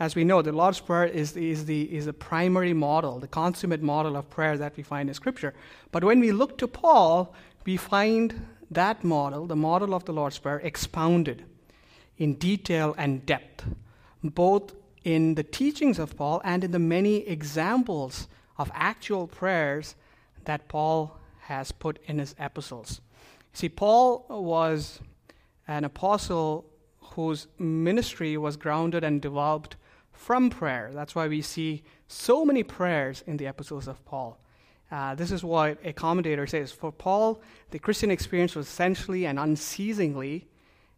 As 0.00 0.16
we 0.16 0.24
know, 0.24 0.42
the 0.42 0.52
Lord's 0.52 0.80
Prayer 0.80 1.04
is 1.04 1.32
the, 1.32 1.50
is, 1.50 1.66
the, 1.66 1.82
is 1.94 2.06
the 2.06 2.12
primary 2.12 2.72
model, 2.72 3.20
the 3.20 3.28
consummate 3.28 3.82
model 3.82 4.16
of 4.16 4.28
prayer 4.28 4.58
that 4.58 4.76
we 4.76 4.82
find 4.82 5.08
in 5.08 5.14
Scripture. 5.14 5.54
But 5.92 6.02
when 6.02 6.18
we 6.18 6.32
look 6.32 6.58
to 6.58 6.66
Paul, 6.66 7.32
we 7.64 7.76
find 7.76 8.46
that 8.72 9.04
model, 9.04 9.46
the 9.46 9.56
model 9.56 9.94
of 9.94 10.04
the 10.04 10.12
Lord's 10.12 10.38
Prayer, 10.38 10.60
expounded 10.64 11.44
in 12.18 12.34
detail 12.34 12.94
and 12.98 13.24
depth, 13.24 13.64
both 14.24 14.74
in 15.04 15.34
the 15.34 15.42
teachings 15.42 15.98
of 15.98 16.16
Paul 16.16 16.40
and 16.44 16.64
in 16.64 16.70
the 16.70 16.78
many 16.78 17.16
examples 17.28 18.26
of 18.56 18.70
actual 18.74 19.26
prayers 19.26 19.94
that 20.44 20.68
Paul 20.68 21.18
has 21.40 21.72
put 21.72 21.98
in 22.06 22.18
his 22.18 22.34
epistles. 22.38 23.00
See, 23.52 23.68
Paul 23.68 24.26
was 24.28 25.00
an 25.68 25.84
apostle 25.84 26.64
whose 27.00 27.46
ministry 27.58 28.36
was 28.36 28.56
grounded 28.56 29.04
and 29.04 29.20
developed 29.20 29.76
from 30.12 30.50
prayer. 30.50 30.90
That's 30.92 31.14
why 31.14 31.28
we 31.28 31.42
see 31.42 31.82
so 32.08 32.44
many 32.44 32.62
prayers 32.62 33.22
in 33.26 33.36
the 33.36 33.46
epistles 33.46 33.86
of 33.86 34.04
Paul. 34.04 34.38
Uh, 34.90 35.14
this 35.14 35.30
is 35.30 35.42
what 35.42 35.78
a 35.84 35.92
commentator 35.92 36.46
says. 36.46 36.72
For 36.72 36.92
Paul, 36.92 37.42
the 37.70 37.78
Christian 37.78 38.10
experience 38.10 38.54
was 38.54 38.66
essentially 38.66 39.26
and 39.26 39.38
unceasingly 39.38 40.46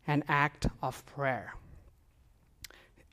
an 0.06 0.22
act 0.28 0.66
of 0.82 1.04
prayer. 1.06 1.54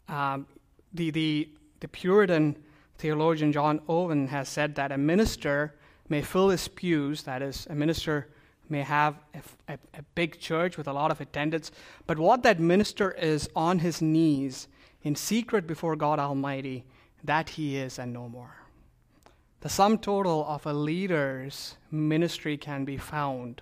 Um, 0.08 0.48
the, 0.94 1.12
the, 1.12 1.50
the 1.80 1.88
Puritan 1.88 2.56
theologian 2.98 3.52
John 3.52 3.82
Owen 3.88 4.28
has 4.28 4.50
said 4.50 4.76
that 4.76 4.92
a 4.92 4.98
minister 4.98 5.76
may 6.10 6.22
fill 6.22 6.50
his 6.50 6.68
pews, 6.68 7.24
that 7.24 7.42
is, 7.42 7.68
a 7.70 7.76
minister 7.76 8.30
may 8.70 8.82
have 8.82 9.16
a, 9.34 9.74
a, 9.74 9.78
a, 10.00 10.02
big 10.16 10.40
church 10.40 10.78
with 10.78 10.88
a 10.88 10.94
lot 10.94 11.12
of 11.12 11.20
attendance, 11.20 11.72
but 12.08 12.18
what 12.18 12.44
that 12.44 12.60
minister 12.60 13.12
is 13.12 13.50
on 13.56 13.80
his 13.80 14.02
knees 14.02 14.68
in 15.04 15.16
secret 15.16 15.68
before 15.68 15.96
God 15.96 16.20
Almighty, 16.20 16.86
that 17.24 17.50
he 17.50 17.78
is 17.78 18.00
and 18.00 18.14
no 18.14 18.30
more. 18.30 18.56
The 19.62 19.70
sum 19.70 19.98
total 19.98 20.46
of 20.46 20.66
a 20.66 20.74
leader's 20.74 21.76
ministry 21.92 22.58
can 22.58 22.84
be 22.84 22.98
found 22.98 23.62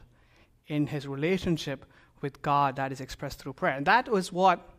in 0.68 0.88
his 0.88 1.08
relationship 1.08 1.86
with 2.22 2.42
God 2.42 2.76
that 2.76 2.92
is 2.92 3.02
expressed 3.02 3.40
through 3.40 3.54
prayer. 3.54 3.76
And 3.76 3.86
that 3.86 4.10
was 4.10 4.32
what 4.32 4.70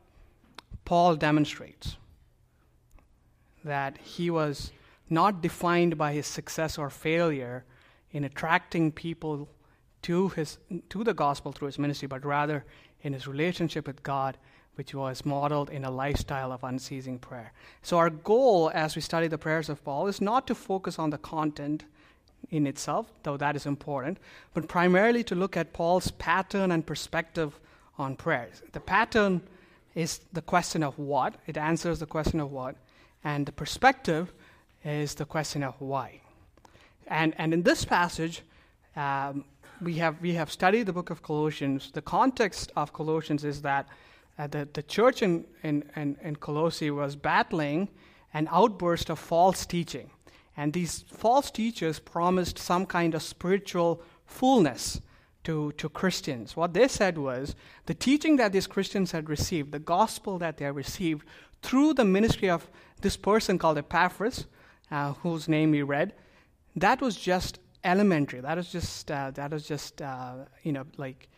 Paul 0.84 1.16
demonstrates 1.16 1.96
that 3.64 3.98
he 3.98 4.30
was 4.30 4.72
not 5.08 5.42
defined 5.42 5.96
by 5.96 6.12
his 6.12 6.26
success 6.26 6.78
or 6.78 6.90
failure 6.90 7.64
in 8.10 8.24
attracting 8.24 8.92
people 8.92 9.48
to, 10.02 10.28
his, 10.30 10.58
to 10.88 11.04
the 11.04 11.14
gospel 11.14 11.52
through 11.52 11.66
his 11.66 11.78
ministry, 11.78 12.08
but 12.08 12.24
rather 12.24 12.64
in 13.02 13.12
his 13.12 13.26
relationship 13.26 13.86
with 13.86 14.02
God, 14.02 14.36
which 14.74 14.94
was 14.94 15.24
modeled 15.24 15.70
in 15.70 15.84
a 15.84 15.90
lifestyle 15.90 16.50
of 16.50 16.64
unceasing 16.64 17.18
prayer. 17.18 17.52
So, 17.82 17.98
our 17.98 18.10
goal 18.10 18.70
as 18.74 18.96
we 18.96 19.02
study 19.02 19.28
the 19.28 19.38
prayers 19.38 19.68
of 19.68 19.84
Paul 19.84 20.06
is 20.06 20.20
not 20.20 20.46
to 20.46 20.54
focus 20.54 20.98
on 20.98 21.10
the 21.10 21.18
content 21.18 21.84
in 22.50 22.66
itself, 22.66 23.12
though 23.22 23.36
that 23.36 23.54
is 23.54 23.66
important, 23.66 24.18
but 24.54 24.68
primarily 24.68 25.22
to 25.24 25.34
look 25.34 25.56
at 25.56 25.72
Paul's 25.72 26.10
pattern 26.12 26.72
and 26.72 26.86
perspective 26.86 27.58
on 27.98 28.16
prayers. 28.16 28.62
The 28.72 28.80
pattern 28.80 29.42
is 29.94 30.20
the 30.32 30.42
question 30.42 30.82
of 30.82 30.98
what, 30.98 31.34
it 31.46 31.56
answers 31.56 31.98
the 31.98 32.06
question 32.06 32.40
of 32.40 32.50
what, 32.50 32.76
and 33.24 33.46
the 33.46 33.52
perspective 33.52 34.32
is 34.84 35.14
the 35.14 35.24
question 35.24 35.62
of 35.62 35.74
why. 35.80 36.20
And, 37.06 37.34
and 37.38 37.52
in 37.52 37.62
this 37.62 37.84
passage, 37.84 38.42
um, 38.96 39.44
we, 39.80 39.94
have, 39.94 40.20
we 40.20 40.34
have 40.34 40.50
studied 40.50 40.86
the 40.86 40.92
book 40.92 41.10
of 41.10 41.22
Colossians. 41.22 41.90
The 41.92 42.02
context 42.02 42.72
of 42.76 42.92
Colossians 42.92 43.44
is 43.44 43.62
that 43.62 43.88
uh, 44.38 44.46
the, 44.46 44.68
the 44.72 44.82
church 44.82 45.22
in, 45.22 45.44
in, 45.62 45.84
in, 45.96 46.16
in 46.22 46.36
Colossae 46.36 46.90
was 46.90 47.16
battling 47.16 47.88
an 48.34 48.48
outburst 48.50 49.10
of 49.10 49.18
false 49.18 49.66
teaching. 49.66 50.10
And 50.56 50.72
these 50.72 51.04
false 51.08 51.50
teachers 51.50 51.98
promised 51.98 52.58
some 52.58 52.86
kind 52.86 53.14
of 53.14 53.22
spiritual 53.22 54.02
fullness 54.26 55.00
to, 55.44 55.72
to 55.72 55.88
Christians. 55.88 56.56
What 56.56 56.74
they 56.74 56.88
said 56.88 57.18
was 57.18 57.54
the 57.86 57.94
teaching 57.94 58.36
that 58.36 58.52
these 58.52 58.66
Christians 58.66 59.12
had 59.12 59.28
received, 59.28 59.72
the 59.72 59.78
gospel 59.78 60.38
that 60.38 60.56
they 60.56 60.64
had 60.64 60.76
received 60.76 61.26
through 61.62 61.94
the 61.94 62.04
ministry 62.04 62.48
of 62.50 62.70
this 63.00 63.16
person 63.16 63.58
called 63.58 63.78
Epaphras, 63.78 64.46
uh, 64.90 65.12
whose 65.14 65.48
name 65.48 65.70
we 65.70 65.82
read, 65.82 66.12
that 66.76 67.00
was 67.00 67.16
just 67.16 67.58
elementary. 67.84 68.40
That 68.40 68.56
was 68.56 68.70
just 68.70 69.10
uh, 69.10 69.30
that 69.32 69.50
was 69.50 69.66
just 69.66 70.00
uh, 70.00 70.34
you 70.62 70.72
know 70.72 70.84
like 70.96 71.28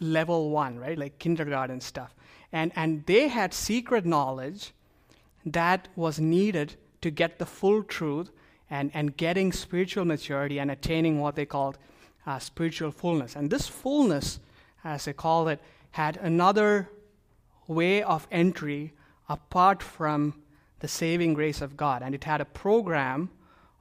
level 0.00 0.50
one, 0.50 0.78
right? 0.78 0.98
Like 0.98 1.18
kindergarten 1.18 1.80
stuff. 1.80 2.14
And 2.52 2.72
and 2.74 3.04
they 3.06 3.28
had 3.28 3.54
secret 3.54 4.04
knowledge 4.04 4.72
that 5.46 5.88
was 5.96 6.20
needed 6.20 6.76
to 7.00 7.10
get 7.10 7.38
the 7.38 7.46
full 7.46 7.82
truth 7.82 8.30
and 8.70 8.90
and 8.94 9.16
getting 9.16 9.52
spiritual 9.52 10.04
maturity 10.04 10.58
and 10.58 10.70
attaining 10.70 11.20
what 11.20 11.36
they 11.36 11.46
called 11.46 11.78
uh, 12.26 12.38
spiritual 12.38 12.90
fullness. 12.90 13.36
And 13.36 13.50
this 13.50 13.68
fullness, 13.68 14.40
as 14.84 15.04
they 15.04 15.12
call 15.12 15.48
it, 15.48 15.60
had 15.92 16.16
another 16.18 16.88
way 17.66 18.02
of 18.02 18.26
entry 18.30 18.92
apart 19.28 19.82
from 19.82 20.34
the 20.80 20.88
saving 20.88 21.34
grace 21.34 21.60
of 21.60 21.76
God. 21.76 22.02
And 22.02 22.14
it 22.14 22.24
had 22.24 22.40
a 22.40 22.44
program 22.44 23.30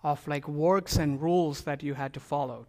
of 0.03 0.27
like 0.27 0.47
works 0.47 0.97
and 0.97 1.21
rules 1.21 1.61
that 1.61 1.83
you 1.83 1.93
had 1.93 2.13
to 2.13 2.19
follow. 2.19 2.65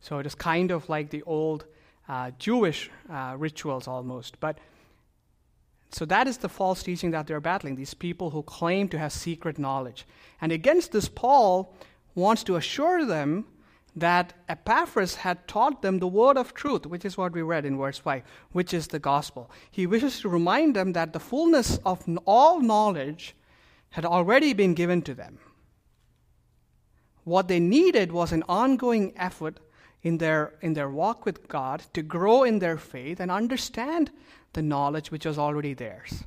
So 0.00 0.18
it 0.18 0.26
is 0.26 0.34
kind 0.34 0.70
of 0.70 0.88
like 0.88 1.10
the 1.10 1.22
old 1.22 1.64
uh, 2.08 2.30
Jewish 2.38 2.90
uh, 3.10 3.34
rituals 3.38 3.88
almost. 3.88 4.38
But 4.40 4.58
so 5.90 6.04
that 6.06 6.26
is 6.26 6.38
the 6.38 6.48
false 6.48 6.82
teaching 6.82 7.12
that 7.12 7.26
they're 7.26 7.40
battling, 7.40 7.76
these 7.76 7.94
people 7.94 8.30
who 8.30 8.42
claim 8.42 8.88
to 8.88 8.98
have 8.98 9.12
secret 9.12 9.58
knowledge. 9.58 10.06
And 10.40 10.50
against 10.52 10.92
this, 10.92 11.08
Paul 11.08 11.74
wants 12.14 12.42
to 12.44 12.56
assure 12.56 13.06
them 13.06 13.46
that 13.96 14.32
Epaphras 14.48 15.16
had 15.16 15.46
taught 15.46 15.82
them 15.82 15.98
the 15.98 16.06
word 16.06 16.36
of 16.36 16.52
truth, 16.54 16.84
which 16.86 17.04
is 17.04 17.16
what 17.16 17.32
we 17.32 17.42
read 17.42 17.64
in 17.64 17.78
verse 17.78 17.98
5, 17.98 18.22
which 18.52 18.74
is 18.74 18.88
the 18.88 18.98
gospel. 18.98 19.50
He 19.70 19.86
wishes 19.86 20.20
to 20.20 20.28
remind 20.28 20.74
them 20.74 20.92
that 20.92 21.12
the 21.12 21.20
fullness 21.20 21.78
of 21.84 22.04
all 22.26 22.60
knowledge 22.60 23.36
had 23.90 24.04
already 24.04 24.52
been 24.52 24.74
given 24.74 25.02
to 25.02 25.14
them. 25.14 25.38
What 27.22 27.48
they 27.48 27.60
needed 27.60 28.10
was 28.10 28.32
an 28.32 28.42
ongoing 28.48 29.12
effort 29.16 29.60
in 30.02 30.18
their, 30.18 30.54
in 30.60 30.74
their 30.74 30.90
walk 30.90 31.24
with 31.24 31.48
God 31.48 31.84
to 31.94 32.02
grow 32.02 32.42
in 32.42 32.58
their 32.58 32.76
faith 32.76 33.20
and 33.20 33.30
understand 33.30 34.10
the 34.52 34.62
knowledge 34.62 35.10
which 35.10 35.24
was 35.24 35.38
already 35.38 35.72
theirs. 35.72 36.24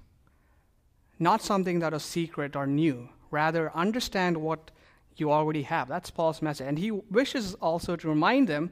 Not 1.19 1.41
something 1.41 1.79
that 1.79 1.93
was 1.93 2.03
secret 2.03 2.55
or 2.55 2.65
new. 2.65 3.09
Rather, 3.29 3.71
understand 3.75 4.37
what 4.37 4.71
you 5.19 5.31
already 5.31 5.63
have. 5.63 5.87
That's 5.87 6.09
Paul's 6.09 6.41
message. 6.41 6.67
And 6.67 6.79
he 6.79 6.91
wishes 6.91 7.53
also 7.55 7.95
to 7.95 8.07
remind 8.07 8.47
them 8.47 8.71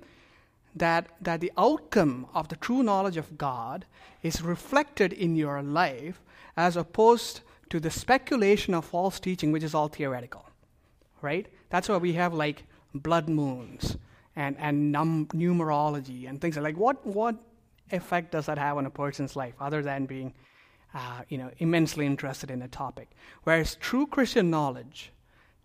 that, 0.75 1.07
that 1.21 1.41
the 1.41 1.51
outcome 1.57 2.27
of 2.33 2.49
the 2.49 2.55
true 2.55 2.83
knowledge 2.83 3.17
of 3.17 3.37
God 3.37 3.85
is 4.23 4.41
reflected 4.41 5.13
in 5.13 5.35
your 5.35 5.61
life 5.61 6.21
as 6.57 6.77
opposed 6.77 7.41
to 7.69 7.79
the 7.79 7.89
speculation 7.91 8.73
of 8.73 8.85
false 8.85 9.19
teaching, 9.19 9.51
which 9.51 9.63
is 9.63 9.73
all 9.73 9.87
theoretical. 9.87 10.45
Right? 11.21 11.47
That's 11.69 11.89
why 11.89 11.97
we 11.97 12.13
have 12.13 12.33
like 12.33 12.63
blood 12.93 13.27
moons 13.29 13.97
and, 14.35 14.55
and 14.59 14.91
num- 14.91 15.27
numerology 15.27 16.27
and 16.29 16.39
things 16.39 16.57
like 16.57 16.77
what 16.77 17.05
what 17.05 17.35
effect 17.91 18.31
does 18.31 18.45
that 18.47 18.57
have 18.57 18.77
on 18.77 18.85
a 18.85 18.89
person's 18.89 19.35
life 19.35 19.53
other 19.59 19.81
than 19.81 20.05
being 20.05 20.33
uh, 20.93 21.21
you 21.29 21.37
know 21.37 21.51
immensely 21.59 22.05
interested 22.05 22.49
in 22.51 22.61
a 22.61 22.67
topic 22.67 23.09
whereas 23.43 23.75
true 23.75 24.05
christian 24.07 24.49
knowledge 24.49 25.11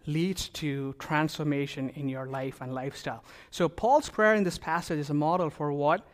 leads 0.07 0.49
to 0.49 0.95
transformation 0.99 1.91
in 1.91 2.09
your 2.09 2.27
life 2.27 2.61
and 2.61 2.75
lifestyle. 2.75 3.25
So, 3.51 3.69
Paul's 3.69 4.09
prayer 4.09 4.35
in 4.35 4.45
this 4.45 4.59
passage 4.59 4.99
is 4.99 5.11
a 5.11 5.15
model 5.15 5.51
for 5.51 5.73
what 5.73 6.07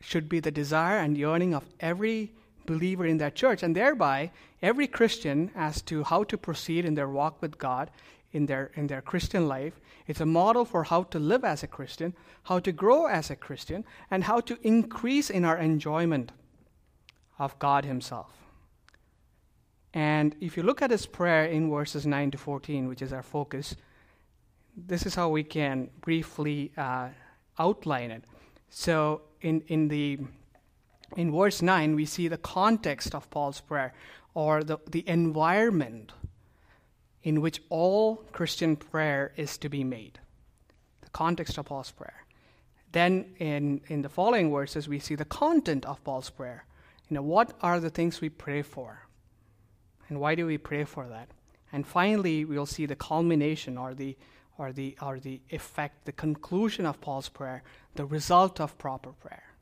should 0.00 0.28
be 0.28 0.40
the 0.40 0.50
desire 0.50 0.98
and 0.98 1.16
yearning 1.16 1.54
of 1.54 1.64
every 1.80 2.32
believer 2.66 3.06
in 3.06 3.18
that 3.18 3.34
church, 3.34 3.62
and 3.62 3.74
thereby 3.74 4.30
every 4.60 4.86
Christian 4.86 5.50
as 5.54 5.82
to 5.82 6.04
how 6.04 6.24
to 6.24 6.36
proceed 6.36 6.84
in 6.84 6.94
their 6.94 7.08
walk 7.08 7.40
with 7.40 7.58
God 7.58 7.90
in 8.32 8.46
their, 8.46 8.70
in 8.74 8.86
their 8.86 9.02
Christian 9.02 9.46
life. 9.46 9.80
It's 10.06 10.20
a 10.20 10.26
model 10.26 10.64
for 10.64 10.84
how 10.84 11.04
to 11.04 11.18
live 11.18 11.44
as 11.44 11.62
a 11.62 11.66
Christian, 11.66 12.14
how 12.44 12.58
to 12.60 12.72
grow 12.72 13.06
as 13.06 13.30
a 13.30 13.36
Christian, 13.36 13.84
and 14.10 14.24
how 14.24 14.40
to 14.40 14.58
increase 14.62 15.30
in 15.30 15.44
our 15.44 15.58
enjoyment 15.58 16.32
of 17.38 17.58
God 17.58 17.84
Himself. 17.84 18.41
And 19.94 20.34
if 20.40 20.56
you 20.56 20.62
look 20.62 20.80
at 20.80 20.90
his 20.90 21.06
prayer 21.06 21.44
in 21.44 21.70
verses 21.70 22.06
9 22.06 22.30
to 22.30 22.38
14, 22.38 22.88
which 22.88 23.02
is 23.02 23.12
our 23.12 23.22
focus, 23.22 23.76
this 24.76 25.04
is 25.04 25.14
how 25.14 25.28
we 25.28 25.44
can 25.44 25.90
briefly 26.00 26.72
uh, 26.76 27.08
outline 27.58 28.10
it. 28.10 28.24
So, 28.70 29.22
in, 29.42 29.62
in, 29.68 29.88
the, 29.88 30.18
in 31.16 31.30
verse 31.30 31.60
9, 31.60 31.94
we 31.94 32.06
see 32.06 32.28
the 32.28 32.38
context 32.38 33.14
of 33.14 33.28
Paul's 33.28 33.60
prayer 33.60 33.92
or 34.34 34.64
the, 34.64 34.78
the 34.90 35.06
environment 35.06 36.12
in 37.22 37.42
which 37.42 37.60
all 37.68 38.16
Christian 38.32 38.76
prayer 38.76 39.32
is 39.36 39.58
to 39.58 39.68
be 39.68 39.84
made. 39.84 40.18
The 41.02 41.10
context 41.10 41.58
of 41.58 41.66
Paul's 41.66 41.90
prayer. 41.90 42.24
Then, 42.92 43.34
in, 43.38 43.82
in 43.88 44.02
the 44.02 44.08
following 44.08 44.50
verses, 44.50 44.88
we 44.88 44.98
see 44.98 45.14
the 45.14 45.24
content 45.24 45.84
of 45.84 46.02
Paul's 46.02 46.30
prayer. 46.30 46.64
You 47.08 47.16
know, 47.16 47.22
what 47.22 47.54
are 47.60 47.78
the 47.78 47.90
things 47.90 48.20
we 48.20 48.30
pray 48.30 48.62
for? 48.62 49.06
And 50.12 50.20
why 50.20 50.34
do 50.34 50.44
we 50.44 50.58
pray 50.58 50.84
for 50.84 51.08
that? 51.08 51.30
And 51.72 51.86
finally, 51.86 52.44
we'll 52.44 52.66
see 52.66 52.84
the 52.84 52.94
culmination 52.94 53.78
or 53.78 53.94
the, 53.94 54.14
or 54.58 54.70
the, 54.70 54.94
or 55.00 55.18
the 55.18 55.40
effect, 55.48 56.04
the 56.04 56.12
conclusion 56.12 56.84
of 56.84 57.00
Paul's 57.00 57.30
prayer, 57.30 57.62
the 57.94 58.04
result 58.04 58.60
of 58.60 58.76
proper 58.76 59.12
prayer. 59.12 59.54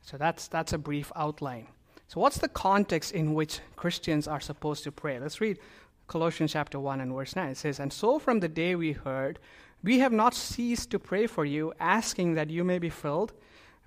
So 0.00 0.16
that's, 0.16 0.48
that's 0.48 0.72
a 0.72 0.78
brief 0.78 1.12
outline. 1.14 1.68
So, 2.08 2.18
what's 2.20 2.38
the 2.38 2.48
context 2.48 3.12
in 3.12 3.34
which 3.34 3.60
Christians 3.76 4.26
are 4.26 4.40
supposed 4.40 4.82
to 4.82 4.90
pray? 4.90 5.20
Let's 5.20 5.40
read 5.40 5.60
Colossians 6.08 6.54
chapter 6.54 6.80
1 6.80 7.00
and 7.00 7.12
verse 7.12 7.36
9. 7.36 7.50
It 7.50 7.56
says, 7.56 7.78
And 7.78 7.92
so 7.92 8.18
from 8.18 8.40
the 8.40 8.48
day 8.48 8.74
we 8.74 8.90
heard, 8.90 9.38
we 9.84 10.00
have 10.00 10.12
not 10.12 10.34
ceased 10.34 10.90
to 10.90 10.98
pray 10.98 11.28
for 11.28 11.44
you, 11.44 11.72
asking 11.78 12.34
that 12.34 12.50
you 12.50 12.64
may 12.64 12.80
be 12.80 12.90
filled 12.90 13.32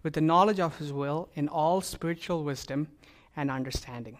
with 0.03 0.13
the 0.13 0.21
knowledge 0.21 0.61
of 0.61 0.77
his 0.77 0.93
will 0.93 1.27
in 1.33 1.49
all 1.49 1.81
spiritual 1.81 2.45
wisdom 2.45 2.87
and 3.35 3.51
understanding 3.51 4.17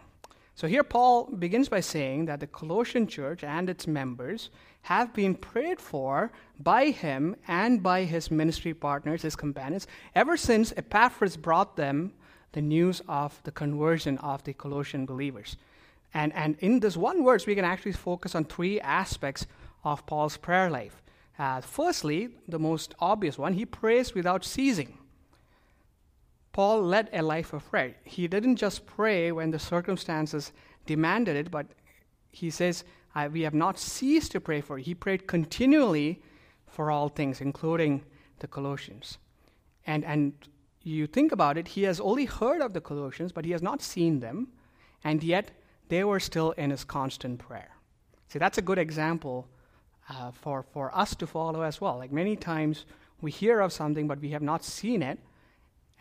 so 0.55 0.67
here 0.67 0.83
Paul 0.83 1.25
begins 1.25 1.67
by 1.67 1.81
saying 1.81 2.25
that 2.25 2.39
the 2.39 2.47
Colossian 2.47 3.07
church 3.07 3.43
and 3.43 3.69
its 3.69 3.87
members 3.87 4.49
have 4.83 5.13
been 5.13 5.35
prayed 5.35 5.81
for 5.81 6.31
by 6.59 6.91
him 6.91 7.35
and 7.45 7.83
by 7.83 8.05
his 8.05 8.31
ministry 8.31 8.73
partners, 8.73 9.21
his 9.21 9.35
companions, 9.35 9.85
ever 10.15 10.37
since 10.37 10.71
Epaphras 10.77 11.35
brought 11.35 11.75
them 11.75 12.13
the 12.53 12.61
news 12.61 13.01
of 13.09 13.41
the 13.43 13.51
conversion 13.51 14.17
of 14.19 14.45
the 14.45 14.53
Colossian 14.53 15.05
believers. 15.05 15.57
And, 16.13 16.31
and 16.33 16.55
in 16.59 16.79
this 16.79 16.95
one 16.95 17.25
verse, 17.25 17.45
we 17.45 17.55
can 17.55 17.65
actually 17.65 17.91
focus 17.91 18.33
on 18.33 18.45
three 18.45 18.79
aspects 18.79 19.45
of 19.83 20.05
Paul's 20.05 20.37
prayer 20.37 20.69
life. 20.69 21.01
Uh, 21.37 21.59
firstly, 21.59 22.29
the 22.47 22.59
most 22.59 22.95
obvious 22.99 23.37
one, 23.37 23.53
he 23.53 23.65
prays 23.65 24.13
without 24.13 24.45
ceasing. 24.45 24.97
Paul 26.55 26.83
led 26.83 27.09
a 27.11 27.21
life 27.21 27.51
of 27.51 27.69
prayer. 27.69 27.95
He 28.05 28.29
didn't 28.29 28.55
just 28.55 28.85
pray 28.85 29.29
when 29.29 29.51
the 29.51 29.59
circumstances 29.59 30.53
demanded 30.85 31.35
it, 31.35 31.51
but 31.51 31.65
he 32.31 32.49
says, 32.49 32.85
We 33.29 33.41
have 33.41 33.53
not 33.53 33.77
ceased 33.77 34.31
to 34.31 34.39
pray 34.39 34.61
for. 34.61 34.77
He 34.77 34.95
prayed 34.95 35.27
continually 35.27 36.21
for 36.65 36.89
all 36.89 37.09
things, 37.09 37.41
including 37.41 38.05
the 38.39 38.47
Colossians. 38.47 39.17
And, 39.85 40.05
and 40.05 40.31
you 40.81 41.07
think 41.07 41.33
about 41.33 41.57
it, 41.57 41.67
he 41.67 41.83
has 41.83 41.99
only 41.99 42.23
heard 42.23 42.61
of 42.61 42.71
the 42.71 42.79
Colossians, 42.79 43.33
but 43.33 43.43
he 43.43 43.51
has 43.51 43.61
not 43.61 43.81
seen 43.81 44.21
them, 44.21 44.47
and 45.03 45.25
yet 45.25 45.51
they 45.89 46.05
were 46.05 46.21
still 46.21 46.51
in 46.51 46.69
his 46.69 46.85
constant 46.85 47.37
prayer. 47.37 47.71
See, 48.29 48.39
that's 48.39 48.57
a 48.57 48.61
good 48.61 48.79
example 48.79 49.49
uh, 50.09 50.31
for, 50.31 50.63
for 50.63 50.97
us 50.97 51.15
to 51.15 51.27
follow 51.27 51.63
as 51.63 51.81
well. 51.81 51.97
Like 51.97 52.13
many 52.13 52.37
times 52.37 52.85
we 53.19 53.29
hear 53.29 53.59
of 53.59 53.73
something, 53.73 54.07
but 54.07 54.21
we 54.21 54.29
have 54.29 54.41
not 54.41 54.63
seen 54.63 55.01
it 55.01 55.19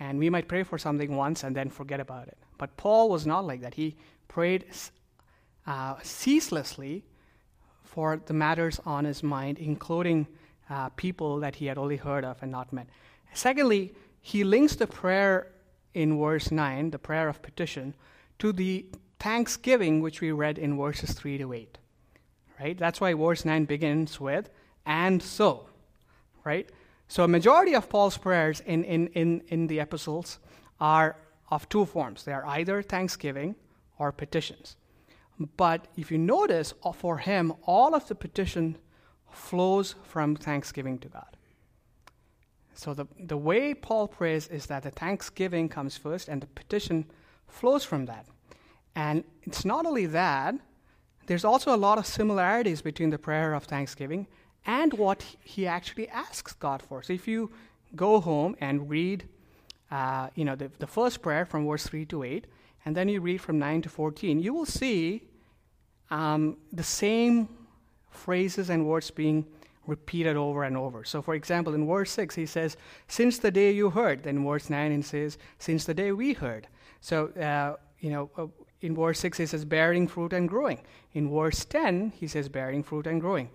and 0.01 0.19
we 0.19 0.31
might 0.31 0.49
pray 0.49 0.63
for 0.63 0.79
something 0.79 1.17
once 1.17 1.45
and 1.45 1.55
then 1.55 1.71
forget 1.71 2.01
about 2.01 2.29
it. 2.29 2.39
But 2.59 2.77
Paul 2.77 3.09
was 3.09 3.27
not 3.27 3.45
like 3.45 3.61
that. 3.61 3.75
He 3.75 3.97
prayed 4.29 4.65
uh, 5.67 5.97
ceaselessly 6.03 7.05
for 7.83 8.21
the 8.27 8.33
matters 8.33 8.81
on 8.85 9.05
his 9.05 9.23
mind, 9.23 9.59
including 9.59 10.27
uh, 10.69 10.89
people 10.91 11.39
that 11.41 11.57
he 11.57 11.67
had 11.67 11.79
only 11.79 11.97
heard 11.97 12.25
of 12.25 12.43
and 12.43 12.51
not 12.51 12.73
met. 12.73 12.89
Secondly, 13.33 13.95
he 14.21 14.43
links 14.43 14.77
the 14.77 14.87
prayer 14.87 15.49
in 15.93 16.19
verse 16.19 16.51
9, 16.51 16.91
the 16.91 16.99
prayer 16.99 17.29
of 17.29 17.43
petition, 17.43 17.95
to 18.39 18.53
the 18.53 18.87
thanksgiving 19.21 20.01
which 20.01 20.21
we 20.21 20.33
read 20.33 20.59
in 20.59 20.77
verses 20.77 21.13
3 21.13 21.39
to 21.39 21.53
8. 21.53 21.79
Right? 22.61 22.79
That's 22.79 23.01
why 23.01 23.15
verse 23.15 23.45
9 23.45 23.65
begins 23.65 24.21
with, 24.21 24.51
and 24.87 25.23
so. 25.23 25.69
Right? 26.45 26.69
So, 27.09 27.25
a 27.25 27.29
majority 27.29 27.75
of 27.75 27.89
Paul's 27.89 28.17
prayers 28.17 28.61
in, 28.61 28.85
in, 28.85 29.09
in, 29.09 29.43
in 29.49 29.67
the 29.67 29.81
epistles 29.81 30.39
are 30.81 31.17
of 31.51 31.69
two 31.69 31.85
forms 31.85 32.25
they 32.25 32.33
are 32.33 32.47
either 32.47 32.83
thanksgiving 32.83 33.55
or 33.99 34.11
petitions. 34.13 34.77
But 35.57 35.89
if 35.97 36.11
you 36.11 36.19
notice, 36.19 36.75
uh, 36.83 36.93
for 36.93 37.19
him, 37.19 37.53
all 37.67 37.95
of 37.95 38.07
the 38.09 38.15
petition 38.15 38.79
flows 39.31 39.95
from 40.05 40.37
thanksgiving 40.37 40.99
to 41.01 41.09
God. 41.09 41.37
So, 42.75 42.95
the, 42.95 43.07
the 43.19 43.37
way 43.37 43.75
Paul 43.75 44.09
prays 44.09 44.49
is 44.49 44.67
that 44.67 44.83
the 44.83 44.91
thanksgiving 44.91 45.69
comes 45.69 45.97
first 45.97 46.29
and 46.29 46.41
the 46.41 46.47
petition 46.47 47.07
flows 47.47 47.85
from 47.85 48.07
that. 48.07 48.27
And 48.97 49.25
it's 49.43 49.65
not 49.65 49.87
only 49.87 50.07
that, 50.07 50.55
there's 51.27 51.45
also 51.45 51.75
a 51.75 51.79
lot 51.79 51.99
of 51.99 52.07
similarities 52.07 52.83
between 52.83 53.11
the 53.11 53.19
prayer 53.19 53.55
of 53.55 53.65
thanksgiving 53.65 54.27
and 54.67 54.93
what 54.95 55.25
he 55.43 55.67
actually 55.67 56.09
asks 56.09 56.53
God 56.53 56.83
for. 56.83 57.03
So 57.03 57.13
if 57.13 57.29
you 57.29 57.51
go 57.95 58.21
home 58.21 58.57
and 58.61 58.89
read, 58.89 59.25
uh, 59.91 60.29
you 60.35 60.45
know, 60.45 60.57
the, 60.57 60.71
the 60.79 60.87
first 60.87 61.23
prayer 61.23 61.45
from 61.45 61.67
verse 61.67 61.87
3 61.87 62.07
to 62.07 62.23
8, 62.23 62.47
and 62.85 62.97
then 62.97 63.09
you 63.09 63.21
read 63.21 63.41
from 63.41 63.59
9 63.59 63.83
to 63.83 63.89
14, 63.89 64.41
you 64.41 64.53
will 64.53 64.67
see 64.67 65.23
um, 66.11 66.57
the 66.73 66.83
same 66.83 67.49
phrases 68.11 68.71
and 68.71 68.87
words 68.87 69.11
being 69.11 69.47
repeated 69.87 70.37
over 70.37 70.65
and 70.65 70.77
over. 70.77 71.05
So, 71.05 71.21
for 71.21 71.35
example, 71.35 71.75
in 71.75 71.87
verse 71.87 72.11
6, 72.13 72.35
he 72.35 72.47
says, 72.47 72.77
Since 73.09 73.39
the 73.39 73.51
day 73.51 73.73
you 73.73 73.91
heard. 73.91 74.23
Then 74.23 74.45
verse 74.45 74.71
9, 74.71 74.97
he 74.97 75.03
says, 75.03 75.39
Since 75.59 75.85
the 75.85 75.95
day 75.95 76.13
we 76.13 76.33
heard. 76.33 76.69
So, 77.01 77.29
uh, 77.29 77.77
you 78.01 78.11
know, 78.11 78.31
uh, 78.37 78.47
in 78.81 78.95
verse 78.95 79.21
6, 79.21 79.39
he 79.39 79.47
says, 79.47 79.65
Bearing 79.65 80.09
fruit 80.09 80.33
and 80.33 80.49
growing. 80.49 80.81
In 81.13 81.31
verse 81.31 81.65
10, 81.65 82.13
he 82.17 82.27
says, 82.27 82.49
Bearing 82.49 82.83
fruit 82.83 83.07
and 83.07 83.21
growing. 83.21 83.51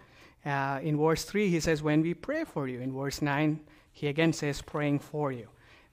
Uh, 0.46 0.80
in 0.82 0.98
verse 0.98 1.26
3, 1.26 1.50
he 1.50 1.60
says, 1.60 1.84
When 1.84 2.02
we 2.02 2.14
pray 2.14 2.44
for 2.44 2.68
you. 2.68 2.80
In 2.80 2.94
verse 2.94 3.22
9, 3.22 3.60
he 3.92 4.08
again 4.08 4.34
says, 4.34 4.62
Praying 4.62 5.00
for 5.00 5.32
you. 5.32 5.48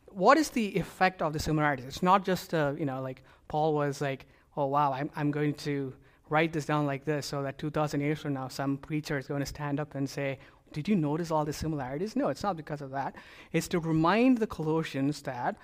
What 0.06 0.38
is 0.38 0.50
the 0.50 0.76
effect 0.76 1.20
of 1.20 1.32
the 1.32 1.38
similarities? 1.38 1.86
It's 1.86 2.02
not 2.02 2.24
just, 2.24 2.54
uh, 2.54 2.72
you 2.78 2.86
know, 2.86 3.02
like 3.02 3.22
Paul 3.48 3.74
was 3.74 4.00
like, 4.00 4.26
Oh, 4.56 4.66
wow, 4.66 4.92
I'm, 4.92 5.10
I'm 5.16 5.30
going 5.30 5.54
to 5.54 5.92
write 6.28 6.52
this 6.52 6.64
down 6.64 6.86
like 6.86 7.04
this 7.04 7.26
so 7.26 7.42
that 7.42 7.58
2,000 7.58 8.00
years 8.00 8.20
from 8.20 8.34
now, 8.34 8.48
some 8.48 8.78
preacher 8.78 9.18
is 9.18 9.26
going 9.26 9.40
to 9.40 9.46
stand 9.46 9.80
up 9.80 9.94
and 9.94 10.08
say, 10.08 10.38
Did 10.72 10.88
you 10.88 10.96
notice 10.96 11.30
all 11.30 11.44
the 11.44 11.52
similarities? 11.52 12.16
No, 12.16 12.28
it's 12.28 12.42
not 12.42 12.56
because 12.56 12.80
of 12.80 12.90
that. 12.92 13.16
It's 13.52 13.68
to 13.68 13.80
remind 13.80 14.38
the 14.38 14.46
Colossians 14.46 15.22
that 15.22 15.56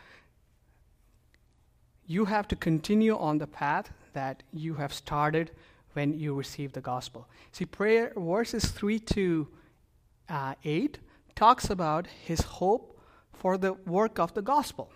you 2.06 2.24
have 2.24 2.48
to 2.48 2.56
continue 2.56 3.16
on 3.16 3.38
the 3.38 3.46
path 3.46 3.92
that 4.12 4.42
you 4.52 4.74
have 4.74 4.92
started 4.92 5.52
when 5.92 6.18
you 6.18 6.34
receive 6.34 6.72
the 6.72 6.80
gospel. 6.80 7.28
See, 7.52 7.64
prayer 7.64 8.12
verses 8.16 8.66
3 8.66 8.98
to 9.00 9.48
uh, 10.28 10.54
8 10.64 10.98
talks 11.34 11.70
about 11.70 12.06
his 12.06 12.40
hope 12.40 13.00
for 13.32 13.58
the 13.58 13.72
work 13.72 14.18
of 14.18 14.34
the 14.34 14.42
gospel. 14.42 14.90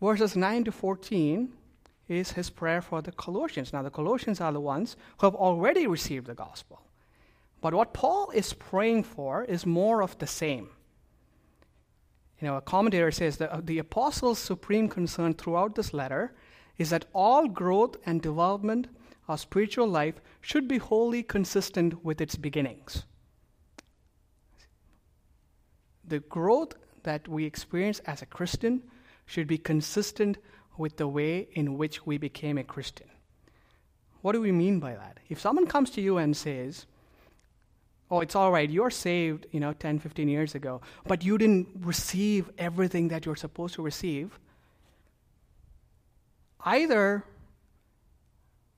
Verses 0.00 0.36
9 0.36 0.64
to 0.64 0.72
14 0.72 1.52
is 2.08 2.32
his 2.32 2.50
prayer 2.50 2.82
for 2.82 3.02
the 3.02 3.12
Colossians. 3.12 3.72
Now, 3.72 3.82
the 3.82 3.90
Colossians 3.90 4.40
are 4.40 4.52
the 4.52 4.60
ones 4.60 4.96
who 5.18 5.26
have 5.26 5.34
already 5.34 5.86
received 5.86 6.26
the 6.26 6.34
gospel. 6.34 6.82
But 7.60 7.74
what 7.74 7.92
Paul 7.92 8.30
is 8.30 8.52
praying 8.52 9.04
for 9.04 9.44
is 9.44 9.66
more 9.66 10.02
of 10.02 10.18
the 10.18 10.26
same. 10.26 10.70
You 12.40 12.48
know, 12.48 12.56
a 12.56 12.62
commentator 12.62 13.10
says 13.10 13.36
that 13.36 13.66
the 13.66 13.78
apostles' 13.78 14.38
supreme 14.38 14.88
concern 14.88 15.34
throughout 15.34 15.74
this 15.74 15.92
letter 15.92 16.32
is 16.78 16.90
that 16.90 17.04
all 17.12 17.46
growth 17.46 17.96
and 18.06 18.22
development 18.22 18.88
our 19.30 19.38
spiritual 19.38 19.86
life 19.86 20.20
should 20.40 20.66
be 20.66 20.78
wholly 20.78 21.22
consistent 21.22 22.04
with 22.04 22.20
its 22.20 22.34
beginnings. 22.34 23.04
The 26.04 26.18
growth 26.18 26.74
that 27.04 27.28
we 27.28 27.44
experience 27.44 28.00
as 28.00 28.22
a 28.22 28.26
Christian 28.26 28.82
should 29.26 29.46
be 29.46 29.56
consistent 29.56 30.38
with 30.76 30.96
the 30.96 31.06
way 31.06 31.46
in 31.52 31.78
which 31.78 32.04
we 32.04 32.18
became 32.18 32.58
a 32.58 32.64
Christian. 32.64 33.06
What 34.20 34.32
do 34.32 34.40
we 34.40 34.50
mean 34.50 34.80
by 34.80 34.94
that? 34.94 35.18
If 35.28 35.40
someone 35.40 35.68
comes 35.68 35.90
to 35.90 36.00
you 36.00 36.18
and 36.18 36.36
says, 36.36 36.86
Oh, 38.10 38.18
it's 38.18 38.34
all 38.34 38.50
right, 38.50 38.68
you're 38.68 38.90
saved, 38.90 39.46
you 39.52 39.60
know, 39.60 39.72
10, 39.72 40.00
15 40.00 40.28
years 40.28 40.56
ago, 40.56 40.80
but 41.06 41.22
you 41.22 41.38
didn't 41.38 41.68
receive 41.78 42.50
everything 42.58 43.06
that 43.08 43.24
you're 43.24 43.36
supposed 43.36 43.74
to 43.74 43.82
receive, 43.82 44.40
either 46.64 47.24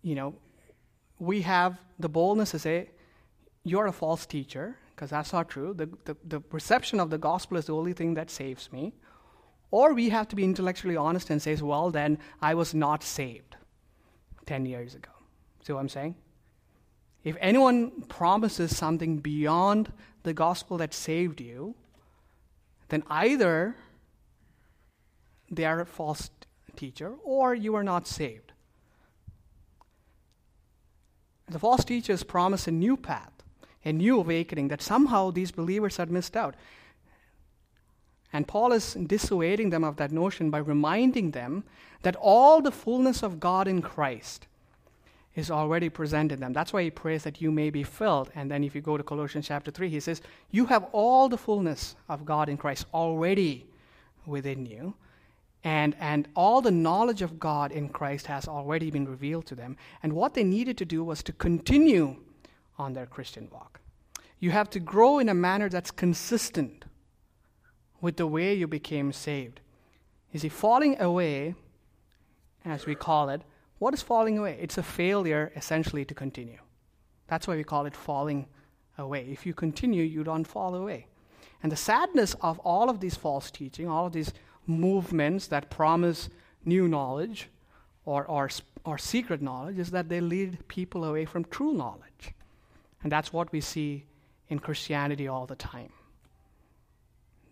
you 0.02 0.14
know, 0.14 0.34
we 1.18 1.42
have 1.42 1.78
the 1.98 2.08
boldness 2.08 2.50
to 2.52 2.58
say, 2.58 2.90
you're 3.64 3.86
a 3.86 3.92
false 3.92 4.26
teacher, 4.26 4.76
because 4.94 5.10
that's 5.10 5.32
not 5.32 5.48
true. 5.48 5.72
The, 5.74 5.88
the, 6.04 6.16
the 6.24 6.40
perception 6.40 7.00
of 7.00 7.10
the 7.10 7.18
gospel 7.18 7.56
is 7.56 7.66
the 7.66 7.74
only 7.74 7.92
thing 7.92 8.14
that 8.14 8.30
saves 8.30 8.72
me. 8.72 8.92
Or 9.70 9.94
we 9.94 10.10
have 10.10 10.28
to 10.28 10.36
be 10.36 10.44
intellectually 10.44 10.96
honest 10.96 11.30
and 11.30 11.40
say, 11.40 11.54
well, 11.56 11.90
then 11.90 12.18
I 12.40 12.54
was 12.54 12.74
not 12.74 13.02
saved 13.02 13.56
10 14.46 14.66
years 14.66 14.94
ago. 14.94 15.10
See 15.64 15.72
what 15.72 15.80
I'm 15.80 15.88
saying? 15.88 16.16
If 17.24 17.36
anyone 17.40 18.02
promises 18.02 18.76
something 18.76 19.18
beyond 19.18 19.92
the 20.24 20.34
gospel 20.34 20.76
that 20.78 20.92
saved 20.92 21.40
you, 21.40 21.74
then 22.88 23.04
either 23.08 23.76
they 25.50 25.64
are 25.64 25.80
a 25.80 25.86
false 25.86 26.30
teacher 26.76 27.14
or 27.22 27.54
you 27.54 27.74
are 27.74 27.84
not 27.84 28.06
saved. 28.06 28.51
The 31.52 31.58
false 31.58 31.84
teachers 31.84 32.22
promise 32.22 32.66
a 32.66 32.72
new 32.72 32.96
path, 32.96 33.32
a 33.84 33.92
new 33.92 34.18
awakening 34.18 34.68
that 34.68 34.82
somehow 34.82 35.30
these 35.30 35.50
believers 35.50 35.96
had 35.96 36.10
missed 36.10 36.36
out. 36.36 36.54
And 38.32 38.48
Paul 38.48 38.72
is 38.72 38.94
dissuading 38.94 39.70
them 39.70 39.84
of 39.84 39.96
that 39.96 40.10
notion 40.10 40.50
by 40.50 40.58
reminding 40.58 41.32
them 41.32 41.64
that 42.02 42.16
all 42.16 42.62
the 42.62 42.72
fullness 42.72 43.22
of 43.22 43.38
God 43.38 43.68
in 43.68 43.82
Christ 43.82 44.46
is 45.34 45.50
already 45.50 45.88
present 45.88 46.32
in 46.32 46.40
them. 46.40 46.52
That's 46.52 46.72
why 46.72 46.82
he 46.82 46.90
prays 46.90 47.24
that 47.24 47.40
you 47.40 47.50
may 47.50 47.70
be 47.70 47.82
filled. 47.82 48.30
And 48.34 48.50
then 48.50 48.64
if 48.64 48.74
you 48.74 48.80
go 48.80 48.96
to 48.96 49.02
Colossians 49.02 49.48
chapter 49.48 49.70
3, 49.70 49.88
he 49.88 50.00
says, 50.00 50.20
You 50.50 50.66
have 50.66 50.86
all 50.92 51.28
the 51.28 51.38
fullness 51.38 51.94
of 52.08 52.24
God 52.24 52.48
in 52.48 52.56
Christ 52.56 52.86
already 52.92 53.66
within 54.26 54.66
you. 54.66 54.94
And, 55.64 55.94
and 56.00 56.28
all 56.34 56.60
the 56.60 56.72
knowledge 56.72 57.22
of 57.22 57.38
God 57.38 57.70
in 57.70 57.88
Christ 57.88 58.26
has 58.26 58.48
already 58.48 58.90
been 58.90 59.06
revealed 59.06 59.46
to 59.46 59.54
them. 59.54 59.76
And 60.02 60.12
what 60.12 60.34
they 60.34 60.42
needed 60.42 60.76
to 60.78 60.84
do 60.84 61.04
was 61.04 61.22
to 61.24 61.32
continue 61.32 62.16
on 62.78 62.94
their 62.94 63.06
Christian 63.06 63.48
walk. 63.52 63.80
You 64.40 64.50
have 64.50 64.70
to 64.70 64.80
grow 64.80 65.20
in 65.20 65.28
a 65.28 65.34
manner 65.34 65.68
that's 65.68 65.92
consistent 65.92 66.84
with 68.00 68.16
the 68.16 68.26
way 68.26 68.54
you 68.54 68.66
became 68.66 69.12
saved. 69.12 69.60
You 70.32 70.40
see, 70.40 70.48
falling 70.48 71.00
away, 71.00 71.54
as 72.64 72.86
we 72.86 72.96
call 72.96 73.28
it, 73.28 73.42
what 73.78 73.94
is 73.94 74.02
falling 74.02 74.38
away? 74.38 74.58
It's 74.60 74.78
a 74.78 74.82
failure 74.82 75.52
essentially 75.54 76.04
to 76.06 76.14
continue. 76.14 76.58
That's 77.28 77.46
why 77.46 77.56
we 77.56 77.64
call 77.64 77.86
it 77.86 77.94
falling 77.94 78.46
away. 78.98 79.28
If 79.30 79.46
you 79.46 79.54
continue, 79.54 80.02
you 80.02 80.24
don't 80.24 80.44
fall 80.44 80.74
away. 80.74 81.06
And 81.62 81.70
the 81.70 81.76
sadness 81.76 82.34
of 82.40 82.58
all 82.60 82.90
of 82.90 83.00
these 83.00 83.14
false 83.14 83.50
teaching, 83.50 83.88
all 83.88 84.06
of 84.06 84.12
these 84.12 84.32
movements 84.66 85.46
that 85.48 85.70
promise 85.70 86.28
new 86.64 86.88
knowledge 86.88 87.48
or, 88.04 88.24
or, 88.26 88.48
or 88.84 88.98
secret 88.98 89.42
knowledge, 89.42 89.78
is 89.78 89.90
that 89.90 90.08
they 90.08 90.20
lead 90.20 90.66
people 90.68 91.04
away 91.04 91.24
from 91.24 91.44
true 91.44 91.72
knowledge. 91.72 92.34
And 93.02 93.10
that's 93.10 93.32
what 93.32 93.52
we 93.52 93.60
see 93.60 94.04
in 94.48 94.58
Christianity 94.58 95.28
all 95.28 95.46
the 95.46 95.56
time 95.56 95.92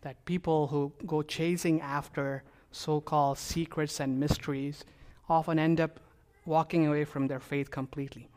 that 0.02 0.24
people 0.24 0.68
who 0.68 0.92
go 1.06 1.22
chasing 1.22 1.80
after 1.80 2.42
so 2.72 3.00
called 3.00 3.38
secrets 3.38 4.00
and 4.00 4.18
mysteries 4.18 4.84
often 5.28 5.58
end 5.58 5.80
up 5.80 6.00
walking 6.46 6.86
away 6.86 7.04
from 7.04 7.26
their 7.26 7.40
faith 7.40 7.70
completely. 7.70 8.28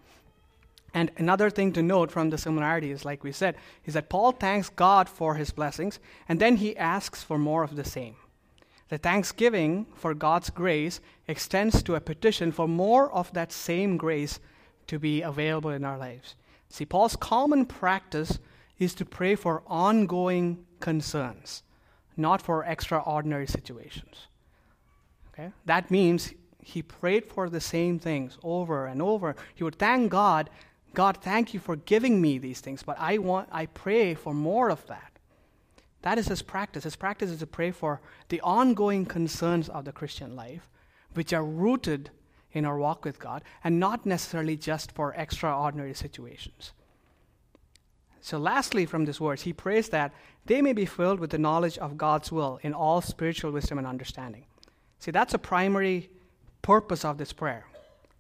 And 0.94 1.10
another 1.18 1.50
thing 1.50 1.72
to 1.74 1.82
note 1.82 2.12
from 2.12 2.30
the 2.30 2.38
similarities, 2.38 3.06
like 3.06 3.24
we 3.24 3.32
said, 3.32 3.56
is 3.86 3.96
that 3.96 4.10
Paul 4.10 4.32
thanks 4.32 4.70
God 4.70 5.10
for 5.10 5.36
his 5.36 5.50
blessings, 5.52 6.00
and 6.30 6.40
then 6.40 6.58
he 6.58 6.78
asks 6.78 7.24
for 7.24 7.38
more 7.38 7.64
of 7.64 7.76
the 7.76 7.84
same. 7.84 8.16
The 8.93 8.99
thanksgiving 8.99 9.88
for 9.95 10.13
God's 10.13 10.51
grace 10.51 11.01
extends 11.27 11.82
to 11.82 11.95
a 11.95 11.99
petition 11.99 12.51
for 12.51 12.67
more 12.67 13.12
of 13.12 13.34
that 13.34 13.51
same 13.51 13.97
grace 13.97 14.39
to 14.86 14.99
be 14.99 15.23
available 15.23 15.71
in 15.71 15.84
our 15.84 15.97
lives. 15.97 16.36
See, 16.69 16.86
Paul's 16.86 17.15
common 17.15 17.65
practice 17.65 18.38
is 18.77 18.93
to 18.93 19.03
pray 19.03 19.34
for 19.34 19.63
ongoing 19.65 20.63
concerns, 20.79 21.63
not 22.17 22.39
for 22.39 22.65
extraordinary 22.65 23.47
situations. 23.47 24.27
Okay? 25.34 25.51
That 25.65 25.89
means 25.89 26.32
he 26.62 26.84
prayed 26.84 27.25
for 27.25 27.49
the 27.49 27.62
same 27.62 27.97
things 27.97 28.38
over 28.43 28.86
and 28.86 29.01
over. 29.01 29.36
He 29.56 29.63
would 29.63 29.79
thank 29.79 30.12
God, 30.12 30.51
God, 30.93 31.17
thank 31.17 31.51
you 31.51 31.60
for 31.60 31.77
giving 31.77 32.21
me 32.21 32.38
these 32.38 32.62
things, 32.62 32.84
but 32.84 32.97
I 32.99 33.17
want 33.17 33.49
I 33.51 33.65
pray 33.65 34.13
for 34.13 34.36
more 34.36 34.69
of 34.69 34.86
that. 34.86 35.12
That 36.04 36.18
is 36.18 36.28
his 36.28 36.42
practice. 36.42 36.84
His 36.84 36.96
practice 36.96 37.32
is 37.32 37.39
to 37.39 37.48
pray 37.48 37.72
for 37.72 38.02
the 38.30 38.42
ongoing 38.42 39.06
concerns 39.06 39.70
of 39.70 39.86
the 39.86 39.92
Christian 39.92 40.36
life, 40.36 40.70
which 41.13 41.34
are 41.34 41.44
rooted 41.44 42.12
in 42.52 42.66
our 42.66 42.78
walk 42.78 43.04
with 43.04 43.20
God, 43.20 43.42
and 43.63 43.80
not 43.80 44.06
necessarily 44.06 44.56
just 44.56 44.92
for 44.92 45.13
extraordinary 45.16 45.94
situations. 45.94 46.74
So, 48.22 48.38
lastly, 48.38 48.86
from 48.86 49.06
this 49.06 49.18
verse, 49.18 49.42
he 49.42 49.54
prays 49.54 49.89
that 49.89 50.13
they 50.46 50.62
may 50.62 50.74
be 50.74 50.86
filled 50.86 51.20
with 51.20 51.32
the 51.32 51.38
knowledge 51.38 51.78
of 51.78 51.98
God's 51.98 52.32
will 52.32 52.60
in 52.63 52.74
all 52.74 53.02
spiritual 53.02 53.52
wisdom 53.52 53.78
and 53.78 53.88
understanding. 53.88 54.46
See, 55.00 55.12
that's 55.12 55.34
a 55.34 55.39
primary 55.39 56.10
purpose 56.62 57.04
of 57.04 57.18
this 57.18 57.34
prayer. 57.34 57.66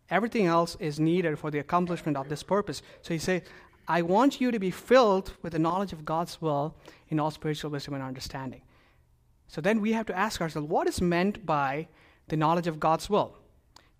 Everything 0.09 0.45
else 0.45 0.75
is 0.79 0.99
needed 0.99 1.39
for 1.39 1.51
the 1.51 1.59
accomplishment 1.59 2.17
of 2.17 2.27
this 2.27 2.43
purpose. 2.43 2.81
So 3.01 3.13
he 3.13 3.19
says, 3.19 3.41
I 3.87 4.01
want 4.01 4.39
you 4.39 4.51
to 4.51 4.59
be 4.59 4.71
filled 4.71 5.33
with 5.41 5.53
the 5.53 5.59
knowledge 5.59 5.93
of 5.93 6.05
God's 6.05 6.41
will 6.41 6.75
in 7.09 7.19
all 7.19 7.31
spiritual 7.31 7.71
wisdom 7.71 7.93
and 7.93 8.03
understanding. 8.03 8.61
So 9.47 9.61
then 9.61 9.81
we 9.81 9.93
have 9.93 10.05
to 10.07 10.17
ask 10.17 10.41
ourselves, 10.41 10.67
what 10.67 10.87
is 10.87 11.01
meant 11.01 11.45
by 11.45 11.87
the 12.27 12.37
knowledge 12.37 12.67
of 12.67 12.79
God's 12.79 13.09
will? 13.09 13.35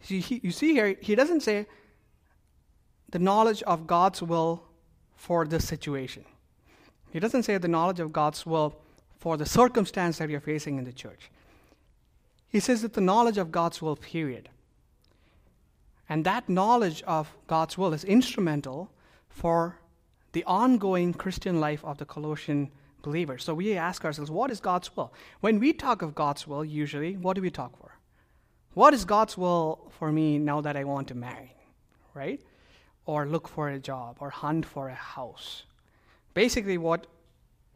You 0.07 0.21
see, 0.21 0.39
you 0.43 0.51
see 0.51 0.73
here, 0.73 0.95
he 1.01 1.15
doesn't 1.15 1.41
say 1.41 1.67
the 3.09 3.19
knowledge 3.19 3.61
of 3.63 3.85
God's 3.85 4.21
will 4.21 4.63
for 5.15 5.45
this 5.45 5.67
situation. 5.67 6.25
He 7.11 7.19
doesn't 7.19 7.43
say 7.43 7.57
the 7.57 7.67
knowledge 7.67 7.99
of 7.99 8.11
God's 8.11 8.45
will 8.45 8.75
for 9.19 9.37
the 9.37 9.45
circumstance 9.45 10.17
that 10.17 10.29
you're 10.29 10.41
facing 10.41 10.77
in 10.77 10.83
the 10.83 10.91
church. 10.91 11.29
He 12.49 12.59
says 12.59 12.81
that 12.81 12.93
the 12.93 13.01
knowledge 13.01 13.37
of 13.37 13.51
God's 13.51 13.81
will, 13.81 13.95
period. 13.95 14.49
And 16.09 16.25
that 16.25 16.49
knowledge 16.49 17.01
of 17.03 17.31
God's 17.47 17.77
will 17.77 17.93
is 17.93 18.03
instrumental 18.03 18.89
for 19.33 19.79
the 20.31 20.43
ongoing 20.45 21.13
Christian 21.13 21.59
life 21.59 21.83
of 21.83 21.97
the 21.97 22.05
Colossian 22.05 22.71
believers. 23.01 23.43
So 23.43 23.53
we 23.53 23.77
ask 23.77 24.05
ourselves, 24.05 24.31
what 24.31 24.51
is 24.51 24.59
God's 24.59 24.95
will? 24.95 25.13
When 25.41 25.59
we 25.59 25.73
talk 25.73 26.01
of 26.01 26.15
God's 26.15 26.47
will, 26.47 26.63
usually, 26.63 27.17
what 27.17 27.35
do 27.35 27.41
we 27.41 27.51
talk 27.51 27.77
for? 27.77 27.91
What 28.73 28.93
is 28.93 29.05
God's 29.05 29.37
will 29.37 29.91
for 29.99 30.11
me 30.11 30.39
now 30.39 30.61
that 30.61 30.77
I 30.77 30.83
want 30.83 31.07
to 31.09 31.15
marry? 31.15 31.55
Right? 32.13 32.41
or 33.05 33.25
look 33.25 33.47
for 33.47 33.69
a 33.69 33.79
job 33.79 34.17
or 34.19 34.29
hunt 34.29 34.65
for 34.65 34.89
a 34.89 34.95
house. 34.95 35.63
Basically, 36.33 36.77
what 36.77 37.07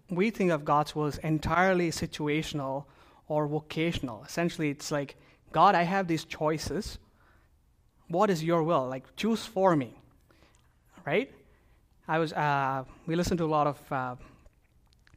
we 0.09 0.29
think 0.29 0.51
of 0.51 0.63
God's 0.63 0.95
will 0.95 1.07
is 1.07 1.17
entirely 1.19 1.91
situational 1.91 2.85
or 3.27 3.47
vocational. 3.47 4.23
Essentially, 4.23 4.69
it's 4.69 4.91
like, 4.91 5.17
God, 5.51 5.75
I 5.75 5.83
have 5.83 6.07
these 6.07 6.23
choices. 6.23 6.97
What 8.07 8.29
is 8.29 8.43
your 8.43 8.63
will? 8.63 8.87
Like, 8.87 9.15
choose 9.15 9.45
for 9.45 9.75
me. 9.75 9.99
Right? 11.05 11.31
I 12.09 12.19
was, 12.19 12.31
uh, 12.31 12.85
we 13.05 13.15
listened 13.15 13.37
to 13.39 13.43
a 13.43 13.47
lot 13.47 13.67
of 13.67 13.91
uh, 13.91 14.15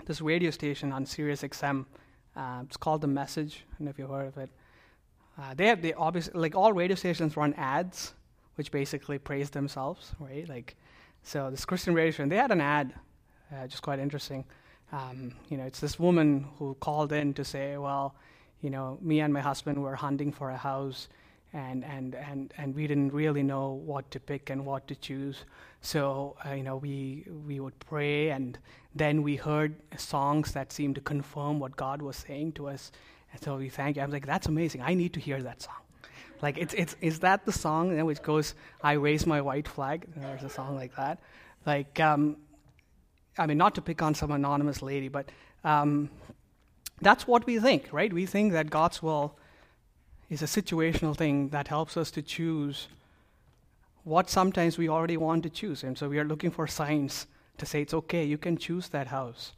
this 0.07 0.21
radio 0.21 0.51
station 0.51 0.91
on 0.91 1.07
Sirius 1.07 1.43
XM. 1.43 1.87
Uh, 2.35 2.63
it's 2.65 2.77
called 2.77 3.01
The 3.01 3.07
Message. 3.07 3.65
I 3.71 3.75
don't 3.79 3.85
know 3.85 3.91
if 3.91 3.99
you've 3.99 4.11
heard 4.11 4.27
of 4.27 4.37
it. 4.39 4.51
Uh, 5.39 5.55
they 5.55 5.69
have, 5.69 5.83
they 5.83 5.93
obviously, 5.93 6.33
like 6.35 6.57
all 6.57 6.73
radio 6.73 6.97
stations 6.97 7.37
run 7.37 7.55
ads 7.55 8.15
which 8.57 8.73
basically 8.73 9.19
praise 9.19 9.51
themselves, 9.51 10.13
right? 10.19 10.49
Like, 10.49 10.77
so 11.23 11.49
this 11.51 11.65
Christian 11.65 11.95
radio 11.95 12.11
station, 12.11 12.29
they 12.29 12.37
had 12.37 12.51
an 12.51 12.61
ad, 12.61 12.93
uh, 13.55 13.67
just 13.67 13.83
quite 13.83 13.99
interesting. 13.99 14.45
Um, 14.93 15.33
you 15.49 15.57
know, 15.57 15.65
it's 15.65 15.81
this 15.81 15.99
woman 15.99 16.47
who 16.59 16.75
called 16.81 17.13
in 17.13 17.33
to 17.35 17.45
say, 17.45 17.79
well, 17.79 18.17
you 18.61 18.69
know, 18.69 18.99
me 19.01 19.21
and 19.21 19.33
my 19.33 19.41
husband 19.41 19.81
were 19.81 19.95
hunting 19.95 20.33
for 20.33 20.51
a 20.51 20.57
house, 20.57 21.09
and 21.53 21.85
and 21.85 22.15
and 22.15 22.55
and 22.57 22.75
we 22.75 22.87
didn't 22.87 23.13
really 23.13 23.43
know 23.43 23.71
what 23.73 24.11
to 24.13 24.21
pick 24.21 24.51
and 24.51 24.65
what 24.65 24.87
to 24.89 24.95
choose. 24.95 25.45
So 25.81 26.37
uh, 26.47 26.53
you 26.55 26.63
know, 26.63 26.77
we 26.77 27.27
we 27.47 27.61
would 27.61 27.79
pray, 27.81 28.31
and 28.31 28.59
then 28.95 29.23
we 29.23 29.37
heard 29.37 29.75
songs 29.97 30.53
that 30.53 30.73
seemed 30.73 30.95
to 30.97 31.01
confirm 31.01 31.59
what 31.59 31.77
God 31.77 32.03
was 32.03 32.17
saying 32.17 32.53
to 32.53 32.69
us. 32.69 32.93
And 33.33 33.43
so 33.43 33.57
we 33.57 33.69
thank 33.69 33.97
you. 33.97 34.03
I 34.03 34.07
was 34.07 34.13
like, 34.13 34.27
that's 34.27 34.49
amazing. 34.49 34.83
I 34.83 34.95
need 34.95 35.13
to 35.15 35.21
hear 35.21 35.43
that 35.43 35.63
song. 35.63 35.75
Like, 36.43 36.59
it's, 36.59 36.75
it's, 36.75 36.97
is 37.01 37.21
that 37.21 37.45
the 37.45 37.53
song 37.53 37.97
you 37.97 38.05
which 38.05 38.23
goes, 38.23 38.55
I 38.83 38.93
raise 38.93 39.27
my 39.27 39.41
white 39.41 39.69
flag? 39.69 40.07
There's 40.17 40.43
a 40.43 40.49
song 40.49 40.75
like 40.75 40.97
that. 40.97 41.19
Like, 41.67 42.01
um, 42.01 42.39
I 43.39 43.47
mean, 43.47 43.59
not 43.59 43.75
to 43.75 43.83
pick 43.83 44.03
on 44.03 44.15
some 44.15 44.31
anonymous 44.31 44.83
lady, 44.83 45.09
but 45.09 45.29
um, 45.65 46.11
that's 47.01 47.27
what 47.27 47.47
we 47.47 47.59
think, 47.59 47.89
right? 47.93 48.13
We 48.13 48.27
think 48.27 48.53
that 48.53 48.71
God's 48.71 49.03
will 49.03 49.39
is 50.31 50.43
a 50.43 50.47
situational 50.47 51.17
thing 51.17 51.51
that 51.51 51.69
helps 51.69 51.97
us 51.97 52.11
to 52.13 52.23
choose 52.23 52.89
what 54.05 54.31
sometimes 54.31 54.79
we 54.79 54.89
already 54.89 55.17
want 55.17 55.43
to 55.43 55.51
choose. 55.51 55.85
And 55.85 55.99
so 55.99 56.09
we 56.09 56.19
are 56.19 56.25
looking 56.25 56.51
for 56.51 56.67
signs 56.67 57.27
to 57.59 57.67
say 57.67 57.83
it's 57.83 57.93
okay, 57.93 58.25
you 58.25 58.39
can 58.39 58.57
choose 58.57 58.89
that 58.89 59.09
house. 59.09 59.53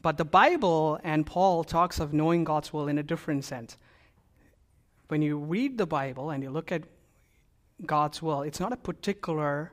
But 0.00 0.16
the 0.16 0.24
Bible 0.24 0.98
and 1.04 1.26
Paul 1.26 1.64
talks 1.64 2.00
of 2.00 2.14
knowing 2.14 2.44
God's 2.44 2.72
will 2.72 2.88
in 2.88 2.96
a 2.96 3.02
different 3.02 3.44
sense 3.44 3.76
when 5.10 5.22
you 5.22 5.36
read 5.36 5.76
the 5.76 5.86
Bible 5.86 6.30
and 6.30 6.42
you 6.42 6.50
look 6.50 6.70
at 6.70 6.84
God's 7.84 8.22
will, 8.22 8.42
it's 8.42 8.60
not 8.60 8.72
a 8.72 8.76
particular 8.76 9.72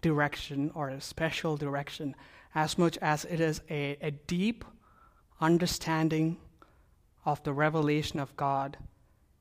direction 0.00 0.70
or 0.74 0.90
a 0.90 1.00
special 1.00 1.56
direction 1.56 2.14
as 2.54 2.78
much 2.78 2.96
as 2.98 3.24
it 3.24 3.40
is 3.40 3.60
a, 3.68 3.96
a 4.00 4.12
deep 4.12 4.64
understanding 5.40 6.36
of 7.24 7.42
the 7.42 7.52
revelation 7.52 8.20
of 8.20 8.36
God, 8.36 8.76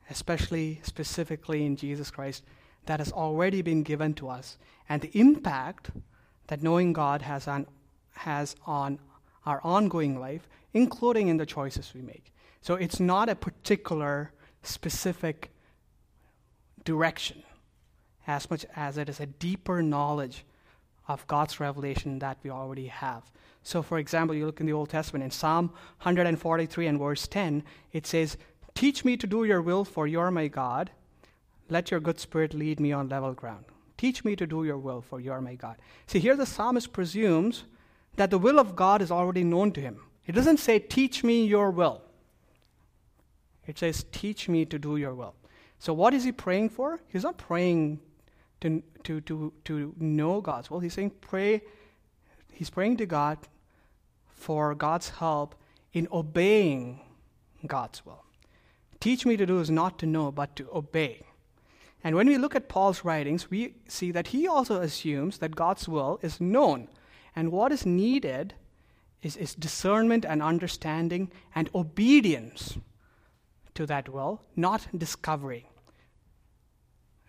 especially 0.10 0.80
specifically 0.84 1.66
in 1.66 1.76
Jesus 1.76 2.12
Christ, 2.12 2.44
that 2.86 3.00
has 3.00 3.12
already 3.12 3.62
been 3.62 3.84
given 3.84 4.14
to 4.16 4.30
us 4.30 4.58
and 4.88 5.02
the 5.02 5.18
impact 5.18 5.92
that 6.48 6.64
knowing 6.64 6.94
God 6.94 7.22
has 7.22 7.48
on, 7.48 7.68
has 8.16 8.56
on 8.66 9.00
our 9.46 9.62
ongoing 9.64 10.20
life, 10.20 10.48
including 10.74 11.28
in 11.28 11.38
the 11.38 11.46
choices 11.46 11.94
we 11.94 12.02
make. 12.02 12.34
So 12.62 12.76
it's 12.76 13.00
not 13.00 13.30
a 13.30 13.36
particular, 13.36 14.32
specific 14.64 15.52
direction 16.84 17.44
as 18.28 18.50
much 18.50 18.66
as 18.76 18.98
it 18.98 19.10
is 19.10 19.20
a 19.20 19.26
deeper 19.26 19.82
knowledge 19.82 20.46
of 21.08 21.26
God's 21.28 21.60
revelation 21.60 22.20
that 22.20 22.38
we 22.44 22.50
already 22.50 22.88
have. 22.88 23.24
So, 23.64 23.82
for 23.82 23.98
example, 23.98 24.36
you 24.36 24.46
look 24.46 24.60
in 24.60 24.68
the 24.68 24.74
Old 24.74 24.90
Testament, 24.90 25.24
in 25.24 25.32
Psalm 25.32 25.70
143 26.04 26.88
and 26.88 27.00
verse 27.00 27.28
10, 27.28 27.64
it 27.92 28.06
says, 28.06 28.38
Teach 28.76 29.04
me 29.04 29.18
to 29.18 29.28
do 29.28 29.44
your 29.44 29.62
will, 29.62 29.84
for 29.86 30.08
you 30.08 30.20
are 30.20 30.32
my 30.32 30.48
God. 30.48 30.92
Let 31.70 31.92
your 31.92 32.00
good 32.00 32.20
spirit 32.20 32.54
lead 32.54 32.80
me 32.80 32.92
on 32.92 33.10
level 33.10 33.34
ground. 33.34 33.66
Teach 33.98 34.24
me 34.24 34.36
to 34.36 34.48
do 34.48 34.64
your 34.64 34.78
will, 34.78 35.02
for 35.02 35.20
you 35.20 35.32
are 35.32 35.42
my 35.42 35.56
God. 35.56 35.76
See, 36.08 36.20
here 36.20 36.36
the 36.36 36.46
psalmist 36.46 36.94
presumes 36.94 37.66
that 38.16 38.32
the 38.32 38.38
will 38.38 38.60
of 38.60 38.76
God 38.76 39.02
is 39.02 39.12
already 39.12 39.44
known 39.44 39.72
to 39.74 39.82
him. 39.82 40.00
It 40.26 40.34
doesn't 40.34 40.58
say, 40.58 40.80
Teach 40.80 41.24
me 41.24 41.46
your 41.46 41.72
will. 41.72 42.02
It 43.68 43.78
says, 43.78 44.06
Teach 44.12 44.48
me 44.48 44.66
to 44.66 44.80
do 44.80 44.98
your 44.98 45.14
will. 45.14 45.36
So, 45.80 45.94
what 45.94 46.14
is 46.14 46.24
he 46.24 46.32
praying 46.32 46.70
for? 46.70 47.00
He's 47.08 47.24
not 47.24 47.38
praying 47.38 48.00
to, 48.62 48.82
to, 49.04 49.22
to, 49.22 49.54
to 49.66 49.96
know 49.98 50.42
God's 50.42 50.70
will. 50.70 50.80
He's 50.80 50.94
saying, 50.94 51.12
Pray. 51.22 51.62
He's 52.52 52.70
praying 52.70 52.98
to 52.98 53.06
God 53.06 53.38
for 54.28 54.76
God's 54.76 55.10
help 55.10 55.56
in 55.94 56.08
obeying 56.12 57.02
God's 57.66 58.06
will. 58.06 58.24
Teach 59.00 59.26
me 59.26 59.38
to 59.38 59.46
do 59.46 59.60
is 59.60 59.70
not 59.70 59.98
to 60.00 60.06
know, 60.06 60.32
but 60.32 60.56
to 60.58 60.70
obey. 60.74 61.22
And 62.04 62.16
when 62.16 62.28
we 62.28 62.38
look 62.38 62.56
at 62.56 62.70
Paul's 62.70 63.04
writings, 63.04 63.50
we 63.50 63.76
see 63.88 64.12
that 64.12 64.28
he 64.28 64.48
also 64.48 64.82
assumes 64.82 65.40
that 65.40 65.56
God's 65.56 65.88
will 65.88 66.20
is 66.22 66.40
known. 66.40 66.88
And 67.36 67.52
what 67.52 67.72
is 67.72 67.86
needed 67.86 68.54
is, 69.22 69.36
is 69.36 69.54
discernment 69.54 70.26
and 70.26 70.42
understanding 70.42 71.32
and 71.54 71.70
obedience 71.76 72.78
to 73.76 73.86
that 73.86 74.10
will, 74.10 74.42
not 74.56 74.88
discovery. 74.98 75.68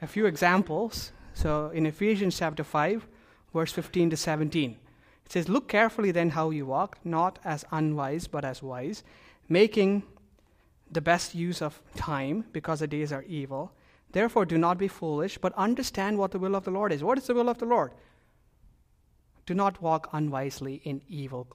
A 0.02 0.06
few 0.06 0.26
examples. 0.26 1.12
So 1.34 1.68
in 1.70 1.86
Ephesians 1.86 2.38
chapter 2.38 2.64
5, 2.64 3.06
verse 3.52 3.72
15 3.72 4.10
to 4.10 4.16
17, 4.16 4.78
it 5.26 5.32
says, 5.32 5.48
Look 5.48 5.68
carefully 5.68 6.10
then 6.10 6.30
how 6.30 6.50
you 6.50 6.66
walk, 6.66 6.98
not 7.04 7.38
as 7.44 7.64
unwise, 7.70 8.26
but 8.26 8.44
as 8.44 8.62
wise, 8.62 9.02
making 9.48 10.02
the 10.90 11.00
best 11.00 11.34
use 11.34 11.62
of 11.62 11.80
time, 11.96 12.44
because 12.52 12.80
the 12.80 12.86
days 12.86 13.12
are 13.12 13.22
evil. 13.22 13.72
Therefore, 14.12 14.44
do 14.44 14.58
not 14.58 14.78
be 14.78 14.88
foolish, 14.88 15.38
but 15.38 15.52
understand 15.56 16.18
what 16.18 16.32
the 16.32 16.38
will 16.38 16.56
of 16.56 16.64
the 16.64 16.70
Lord 16.70 16.92
is. 16.92 17.04
What 17.04 17.18
is 17.18 17.26
the 17.26 17.34
will 17.34 17.48
of 17.48 17.58
the 17.58 17.66
Lord? 17.66 17.92
Do 19.46 19.54
not 19.54 19.80
walk 19.80 20.08
unwisely 20.12 20.80
in 20.84 21.02
evil. 21.08 21.46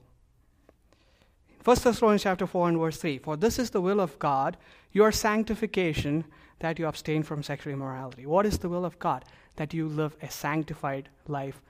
1 1.64 1.76
Thessalonians 1.82 2.22
chapter 2.22 2.46
4 2.46 2.68
and 2.68 2.78
verse 2.78 2.96
3 2.98 3.18
For 3.18 3.36
this 3.36 3.58
is 3.58 3.70
the 3.70 3.80
will 3.80 4.00
of 4.00 4.18
God, 4.18 4.56
your 4.92 5.12
sanctification, 5.12 6.24
that 6.60 6.78
you 6.78 6.86
abstain 6.86 7.22
from 7.22 7.42
sexual 7.42 7.72
immorality. 7.72 8.24
What 8.24 8.46
is 8.46 8.58
the 8.58 8.68
will 8.68 8.84
of 8.84 8.98
God? 8.98 9.24
That 9.56 9.74
you 9.74 9.88
live 9.88 10.16
a 10.22 10.30
sanctified 10.30 11.08
life, 11.26 11.60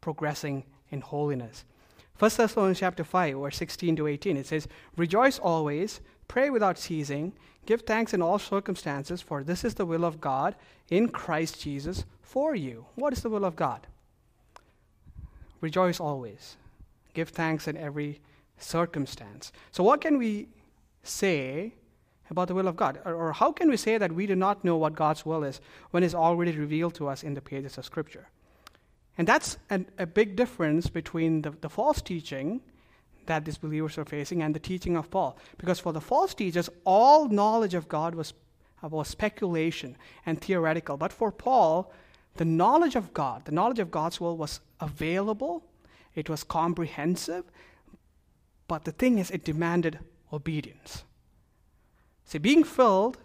progressing 0.00 0.64
in 0.90 1.00
holiness. 1.00 1.64
1 2.20 2.30
Thessalonians 2.36 2.78
chapter 2.78 3.02
5, 3.02 3.38
verse 3.38 3.56
16 3.56 3.96
to 3.96 4.06
18, 4.06 4.36
it 4.36 4.46
says, 4.46 4.68
Rejoice 4.94 5.38
always, 5.38 6.02
pray 6.28 6.50
without 6.50 6.76
ceasing, 6.76 7.32
give 7.64 7.80
thanks 7.80 8.12
in 8.12 8.20
all 8.20 8.38
circumstances, 8.38 9.22
for 9.22 9.42
this 9.42 9.64
is 9.64 9.72
the 9.72 9.86
will 9.86 10.04
of 10.04 10.20
God 10.20 10.54
in 10.90 11.08
Christ 11.08 11.62
Jesus 11.62 12.04
for 12.20 12.54
you. 12.54 12.84
What 12.94 13.14
is 13.14 13.22
the 13.22 13.30
will 13.30 13.46
of 13.46 13.56
God? 13.56 13.86
Rejoice 15.62 15.98
always, 15.98 16.56
give 17.14 17.30
thanks 17.30 17.66
in 17.66 17.78
every 17.78 18.20
circumstance. 18.58 19.50
So, 19.70 19.82
what 19.82 20.02
can 20.02 20.18
we 20.18 20.48
say 21.02 21.72
about 22.28 22.48
the 22.48 22.54
will 22.54 22.68
of 22.68 22.76
God? 22.76 23.00
Or, 23.06 23.14
or 23.14 23.32
how 23.32 23.50
can 23.50 23.70
we 23.70 23.78
say 23.78 23.96
that 23.96 24.12
we 24.12 24.26
do 24.26 24.36
not 24.36 24.62
know 24.62 24.76
what 24.76 24.94
God's 24.94 25.24
will 25.24 25.42
is 25.42 25.62
when 25.90 26.02
it's 26.02 26.14
already 26.14 26.52
revealed 26.52 26.94
to 26.96 27.08
us 27.08 27.22
in 27.22 27.32
the 27.32 27.40
pages 27.40 27.78
of 27.78 27.86
Scripture? 27.86 28.28
And 29.20 29.28
that's 29.28 29.58
an, 29.68 29.84
a 29.98 30.06
big 30.06 30.34
difference 30.34 30.88
between 30.88 31.42
the, 31.42 31.50
the 31.50 31.68
false 31.68 32.00
teaching 32.00 32.62
that 33.26 33.44
these 33.44 33.58
believers 33.58 33.98
are 33.98 34.06
facing 34.06 34.42
and 34.42 34.54
the 34.54 34.58
teaching 34.58 34.96
of 34.96 35.10
Paul. 35.10 35.36
Because 35.58 35.78
for 35.78 35.92
the 35.92 36.00
false 36.00 36.32
teachers, 36.32 36.70
all 36.86 37.28
knowledge 37.28 37.74
of 37.74 37.86
God 37.86 38.14
was, 38.14 38.32
was 38.80 39.08
speculation 39.08 39.98
and 40.24 40.40
theoretical. 40.40 40.96
But 40.96 41.12
for 41.12 41.30
Paul, 41.30 41.92
the 42.36 42.46
knowledge 42.46 42.96
of 42.96 43.12
God, 43.12 43.44
the 43.44 43.52
knowledge 43.52 43.78
of 43.78 43.90
God's 43.90 44.22
will 44.22 44.38
was 44.38 44.60
available, 44.80 45.66
it 46.14 46.30
was 46.30 46.42
comprehensive, 46.42 47.44
but 48.68 48.86
the 48.86 48.92
thing 48.92 49.18
is, 49.18 49.30
it 49.30 49.44
demanded 49.44 49.98
obedience. 50.32 51.04
See, 52.24 52.38
being 52.38 52.64
filled 52.64 53.18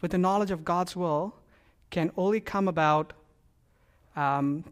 with 0.00 0.12
the 0.12 0.16
knowledge 0.16 0.50
of 0.50 0.64
God's 0.64 0.96
will 0.96 1.34
can 1.90 2.10
only 2.16 2.40
come 2.40 2.66
about 2.66 3.12
um, 4.16 4.64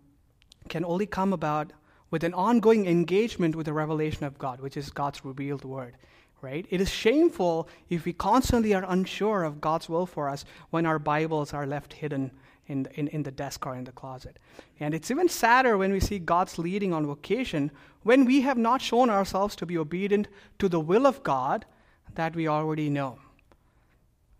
can 0.69 0.85
only 0.85 1.07
come 1.07 1.33
about 1.33 1.73
with 2.11 2.25
an 2.25 2.35
ongoing 2.35 2.87
engagement 2.87 3.55
with 3.55 3.67
the 3.67 3.73
revelation 3.73 4.25
of 4.25 4.39
God, 4.39 4.61
which 4.61 4.77
is 4.77 4.91
God's 4.91 5.25
revealed 5.25 5.65
word. 5.65 5.97
Right? 6.43 6.67
It 6.71 6.81
is 6.81 6.89
shameful 6.89 7.69
if 7.91 8.07
we 8.07 8.15
constantly 8.15 8.73
are 8.73 8.85
unsure 8.89 9.45
of 9.45 9.61
God's 9.61 9.89
will 9.89 10.07
for 10.07 10.29
us 10.29 10.45
when 10.71 10.87
our 10.87 10.99
Bibles 10.99 11.53
are 11.53 11.67
left 11.67 11.93
hidden 11.93 12.31
in, 12.67 12.89
in, 12.95 13.09
in 13.09 13.23
the 13.25 13.31
desk 13.31 13.67
or 13.67 13.75
in 13.75 13.85
the 13.85 13.93
closet. 13.93 14.39
And 14.79 14.95
it's 14.95 15.11
even 15.11 15.29
sadder 15.29 15.77
when 15.77 15.93
we 15.93 16.01
see 16.01 16.19
God's 16.19 16.59
leading 16.59 16.95
on 16.95 17.05
vocation 17.05 17.71
when 18.05 18.25
we 18.25 18.41
have 18.41 18.57
not 18.57 18.81
shown 18.81 19.11
ourselves 19.11 19.55
to 19.57 19.67
be 19.67 19.77
obedient 19.77 20.29
to 20.59 20.69
the 20.69 20.81
will 20.81 21.07
of 21.07 21.23
God 21.23 21.67
that 22.15 22.35
we 22.35 22.49
already 22.49 22.89
know. 22.89 23.19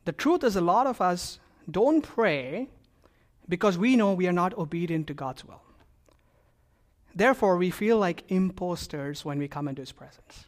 The 0.05 0.13
truth 0.13 0.45
is, 0.45 0.57
a 0.57 0.61
lot 0.61 0.87
of 0.87 1.01
us 1.01 1.39
don't 1.71 2.03
pray 2.03 2.69
because 3.49 3.77
we 3.77 3.97
know 3.97 4.15
we 4.15 4.27
are 4.27 4.33
not 4.33 4.57
obedient 4.57 5.07
to 5.09 5.15
God's 5.15 5.45
will. 5.45 5.61
Therefore, 7.15 7.57
we 7.57 7.71
feel 7.71 7.99
like 7.99 8.25
imposters 8.29 9.25
when 9.25 9.39
we 9.39 9.49
come 9.49 9.69
into 9.69 9.83
His 9.83 9.93
presence. 9.93 10.47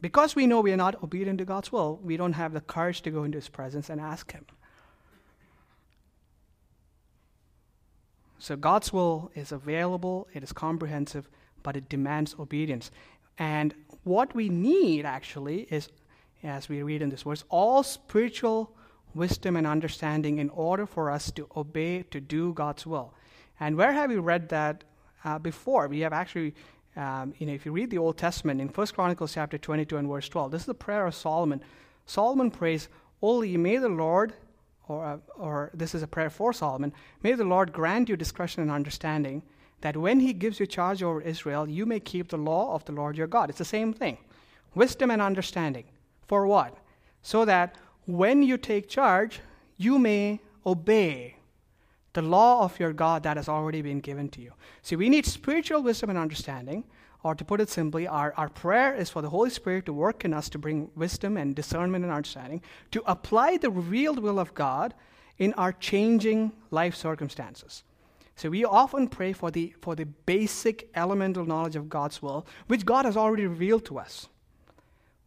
Because 0.00 0.36
we 0.36 0.46
know 0.46 0.60
we 0.60 0.72
are 0.72 0.76
not 0.76 1.02
obedient 1.02 1.38
to 1.38 1.44
God's 1.44 1.72
will, 1.72 1.98
we 2.02 2.16
don't 2.16 2.34
have 2.34 2.52
the 2.52 2.60
courage 2.60 3.02
to 3.02 3.10
go 3.10 3.24
into 3.24 3.38
His 3.38 3.48
presence 3.48 3.90
and 3.90 4.00
ask 4.00 4.32
Him. 4.32 4.46
So, 8.38 8.54
God's 8.54 8.92
will 8.92 9.32
is 9.34 9.50
available, 9.50 10.28
it 10.32 10.44
is 10.44 10.52
comprehensive, 10.52 11.28
but 11.62 11.76
it 11.76 11.88
demands 11.88 12.36
obedience. 12.38 12.90
And 13.36 13.74
what 14.04 14.34
we 14.34 14.48
need 14.48 15.04
actually 15.04 15.62
is, 15.70 15.88
as 16.42 16.68
we 16.68 16.82
read 16.82 17.02
in 17.02 17.08
this 17.08 17.22
verse, 17.22 17.44
all 17.48 17.82
spiritual 17.82 18.76
wisdom 19.14 19.56
and 19.56 19.66
understanding 19.66 20.38
in 20.38 20.50
order 20.50 20.86
for 20.86 21.10
us 21.10 21.30
to 21.32 21.48
obey, 21.56 22.04
to 22.10 22.20
do 22.20 22.52
God's 22.52 22.86
will. 22.86 23.14
And 23.60 23.76
where 23.76 23.92
have 23.92 24.10
we 24.10 24.16
read 24.16 24.48
that 24.50 24.84
uh, 25.24 25.38
before? 25.38 25.88
We 25.88 26.00
have 26.00 26.12
actually, 26.12 26.54
um, 26.96 27.34
you 27.38 27.46
know, 27.46 27.52
if 27.52 27.66
you 27.66 27.72
read 27.72 27.90
the 27.90 27.98
Old 27.98 28.16
Testament 28.16 28.60
in 28.60 28.68
1 28.68 28.86
Chronicles 28.88 29.34
chapter 29.34 29.58
22 29.58 29.96
and 29.96 30.08
verse 30.08 30.28
12, 30.28 30.50
this 30.50 30.62
is 30.62 30.66
the 30.66 30.74
prayer 30.74 31.06
of 31.06 31.14
Solomon. 31.14 31.62
Solomon 32.06 32.50
prays, 32.50 32.88
Only 33.20 33.56
may 33.56 33.78
the 33.78 33.88
Lord, 33.88 34.32
or, 34.86 35.04
uh, 35.04 35.18
or 35.36 35.70
this 35.74 35.94
is 35.94 36.02
a 36.02 36.06
prayer 36.06 36.30
for 36.30 36.52
Solomon, 36.52 36.92
may 37.22 37.32
the 37.32 37.44
Lord 37.44 37.72
grant 37.72 38.08
you 38.08 38.16
discretion 38.16 38.62
and 38.62 38.70
understanding, 38.70 39.42
that 39.80 39.96
when 39.96 40.20
he 40.20 40.32
gives 40.32 40.58
you 40.58 40.66
charge 40.66 41.02
over 41.02 41.20
Israel, 41.20 41.68
you 41.68 41.86
may 41.86 42.00
keep 42.00 42.28
the 42.28 42.36
law 42.36 42.74
of 42.74 42.84
the 42.84 42.92
Lord 42.92 43.16
your 43.16 43.26
God. 43.26 43.48
It's 43.48 43.58
the 43.58 43.64
same 43.64 43.92
thing. 43.92 44.18
Wisdom 44.74 45.10
and 45.10 45.22
understanding. 45.22 45.84
For 46.26 46.46
what? 46.46 46.76
So 47.22 47.44
that 47.44 47.76
when 48.06 48.42
you 48.42 48.56
take 48.56 48.88
charge, 48.88 49.40
you 49.76 49.98
may 49.98 50.40
obey 50.66 51.37
the 52.18 52.22
law 52.22 52.64
of 52.64 52.80
your 52.80 52.92
God 52.92 53.22
that 53.22 53.36
has 53.36 53.48
already 53.48 53.80
been 53.80 54.00
given 54.00 54.28
to 54.30 54.40
you. 54.40 54.52
See, 54.82 54.96
we 54.96 55.08
need 55.08 55.24
spiritual 55.24 55.84
wisdom 55.84 56.10
and 56.10 56.18
understanding, 56.18 56.82
or 57.22 57.36
to 57.36 57.44
put 57.44 57.60
it 57.60 57.68
simply, 57.70 58.08
our, 58.08 58.34
our 58.36 58.48
prayer 58.48 58.92
is 58.92 59.08
for 59.08 59.22
the 59.22 59.30
Holy 59.30 59.50
Spirit 59.50 59.86
to 59.86 59.92
work 59.92 60.24
in 60.24 60.34
us 60.34 60.48
to 60.48 60.58
bring 60.58 60.90
wisdom 60.96 61.36
and 61.36 61.54
discernment 61.54 62.04
and 62.04 62.12
understanding, 62.12 62.60
to 62.90 63.04
apply 63.06 63.56
the 63.56 63.70
revealed 63.70 64.18
will 64.18 64.40
of 64.40 64.52
God 64.54 64.94
in 65.38 65.54
our 65.54 65.70
changing 65.70 66.50
life 66.72 66.96
circumstances. 66.96 67.84
So 68.34 68.50
we 68.50 68.64
often 68.64 69.06
pray 69.06 69.32
for 69.32 69.52
the, 69.52 69.76
for 69.80 69.94
the 69.94 70.06
basic 70.06 70.90
elemental 70.96 71.44
knowledge 71.44 71.76
of 71.76 71.88
God's 71.88 72.20
will, 72.20 72.48
which 72.66 72.84
God 72.84 73.04
has 73.04 73.16
already 73.16 73.46
revealed 73.46 73.84
to 73.84 73.98
us. 74.00 74.28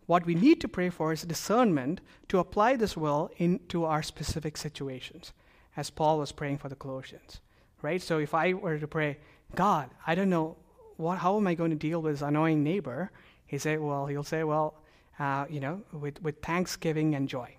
What 0.07 0.25
we 0.25 0.35
need 0.35 0.59
to 0.59 0.67
pray 0.67 0.89
for 0.89 1.13
is 1.13 1.21
discernment 1.21 2.01
to 2.27 2.39
apply 2.39 2.75
this 2.75 2.97
will 2.97 3.31
into 3.37 3.85
our 3.85 4.03
specific 4.03 4.57
situations 4.57 5.31
as 5.77 5.89
Paul 5.89 6.19
was 6.19 6.31
praying 6.31 6.57
for 6.57 6.69
the 6.69 6.75
Colossians, 6.75 7.39
right? 7.81 8.01
So 8.01 8.19
if 8.19 8.33
I 8.33 8.53
were 8.53 8.77
to 8.77 8.87
pray, 8.87 9.17
God, 9.55 9.89
I 10.05 10.15
don't 10.15 10.29
know 10.29 10.57
what, 10.97 11.17
how 11.17 11.37
am 11.37 11.47
I 11.47 11.55
going 11.55 11.71
to 11.71 11.77
deal 11.77 12.01
with 12.01 12.13
this 12.13 12.21
annoying 12.21 12.63
neighbor? 12.63 13.11
He 13.45 13.57
say, 13.57 13.77
well, 13.77 14.05
he'll 14.05 14.23
say, 14.23 14.43
well, 14.43 14.75
uh, 15.19 15.45
you 15.49 15.59
know, 15.59 15.81
with, 15.91 16.21
with 16.21 16.41
thanksgiving 16.41 17.15
and 17.15 17.27
joy. 17.27 17.55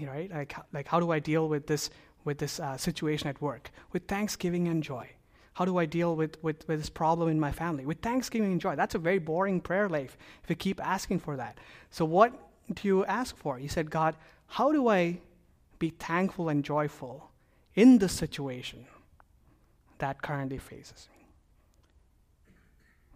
right? 0.00 0.30
Like, 0.30 0.54
like 0.72 0.86
how 0.86 1.00
do 1.00 1.10
I 1.10 1.18
deal 1.18 1.48
with 1.48 1.66
this 1.66 1.90
with 2.24 2.38
this 2.38 2.58
uh, 2.58 2.76
situation 2.76 3.28
at 3.28 3.40
work? 3.40 3.70
With 3.92 4.06
thanksgiving 4.08 4.66
and 4.68 4.82
joy. 4.82 5.08
How 5.54 5.64
do 5.64 5.78
I 5.78 5.86
deal 5.86 6.16
with, 6.16 6.42
with, 6.42 6.68
with 6.68 6.80
this 6.80 6.90
problem 6.90 7.30
in 7.30 7.40
my 7.40 7.52
family? 7.52 7.86
With 7.86 8.00
thanksgiving 8.00 8.52
and 8.52 8.60
joy. 8.60 8.76
That's 8.76 8.94
a 8.94 8.98
very 8.98 9.18
boring 9.18 9.60
prayer 9.60 9.88
life 9.88 10.18
if 10.42 10.50
you 10.50 10.56
keep 10.56 10.84
asking 10.84 11.20
for 11.20 11.36
that. 11.36 11.56
So, 11.90 12.04
what 12.04 12.34
do 12.74 12.86
you 12.86 13.04
ask 13.06 13.36
for? 13.36 13.58
You 13.58 13.68
said, 13.68 13.90
God, 13.90 14.16
how 14.48 14.72
do 14.72 14.88
I 14.88 15.20
be 15.78 15.90
thankful 15.90 16.48
and 16.48 16.64
joyful 16.64 17.30
in 17.74 17.98
the 17.98 18.08
situation 18.08 18.86
that 19.98 20.22
currently 20.22 20.58
faces 20.58 21.08
me? 21.12 21.26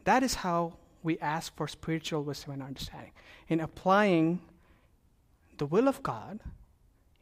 That 0.04 0.22
is 0.22 0.34
how 0.36 0.74
we 1.02 1.18
ask 1.18 1.54
for 1.56 1.68
spiritual 1.68 2.22
wisdom 2.22 2.54
and 2.54 2.62
understanding 2.62 3.12
in 3.48 3.60
applying 3.60 4.40
the 5.58 5.66
will 5.66 5.88
of 5.88 6.02
God 6.02 6.40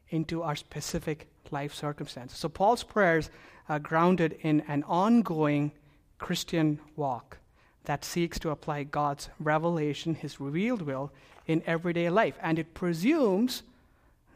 into 0.09 0.41
our 0.41 0.55
specific 0.55 1.27
life 1.51 1.73
circumstances. 1.73 2.37
So 2.37 2.49
Paul's 2.49 2.83
prayers 2.83 3.29
are 3.67 3.79
grounded 3.79 4.37
in 4.41 4.61
an 4.67 4.83
ongoing 4.83 5.71
Christian 6.17 6.79
walk 6.95 7.37
that 7.85 8.03
seeks 8.03 8.39
to 8.39 8.49
apply 8.49 8.83
God's 8.83 9.29
revelation, 9.39 10.15
his 10.15 10.39
revealed 10.39 10.81
will, 10.81 11.11
in 11.47 11.63
everyday 11.65 12.09
life. 12.09 12.37
And 12.41 12.59
it 12.59 12.73
presumes 12.73 13.63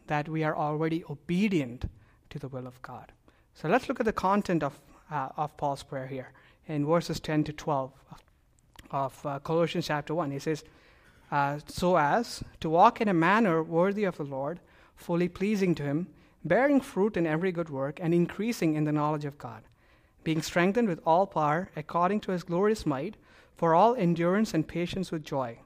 that 0.07 0.27
we 0.27 0.43
are 0.43 0.55
already 0.55 1.03
obedient 1.09 1.89
to 2.29 2.39
the 2.39 2.47
will 2.47 2.67
of 2.67 2.81
God. 2.81 3.11
So 3.53 3.67
let's 3.67 3.87
look 3.87 3.99
at 3.99 4.05
the 4.05 4.13
content 4.13 4.63
of, 4.63 4.79
uh, 5.11 5.29
of 5.37 5.55
Paul's 5.57 5.83
prayer 5.83 6.07
here 6.07 6.31
in 6.67 6.85
verses 6.85 7.19
10 7.19 7.43
to 7.45 7.53
12 7.53 7.91
of 8.91 9.25
uh, 9.25 9.39
Colossians 9.39 9.87
chapter 9.87 10.13
1. 10.13 10.31
He 10.31 10.39
says, 10.39 10.63
uh, 11.31 11.59
So 11.67 11.97
as 11.97 12.43
to 12.59 12.69
walk 12.69 13.01
in 13.01 13.07
a 13.07 13.13
manner 13.13 13.61
worthy 13.61 14.03
of 14.03 14.17
the 14.17 14.23
Lord, 14.23 14.59
fully 14.95 15.27
pleasing 15.27 15.75
to 15.75 15.83
Him, 15.83 16.07
bearing 16.43 16.81
fruit 16.81 17.17
in 17.17 17.25
every 17.25 17.51
good 17.51 17.69
work, 17.69 17.99
and 18.01 18.13
increasing 18.13 18.75
in 18.75 18.83
the 18.83 18.91
knowledge 18.91 19.25
of 19.25 19.37
God, 19.37 19.63
being 20.23 20.41
strengthened 20.41 20.87
with 20.87 21.01
all 21.05 21.27
power 21.27 21.69
according 21.75 22.21
to 22.21 22.31
His 22.31 22.43
glorious 22.43 22.85
might, 22.85 23.15
for 23.55 23.75
all 23.75 23.95
endurance 23.95 24.53
and 24.53 24.67
patience 24.67 25.11
with 25.11 25.23
joy, 25.23 25.59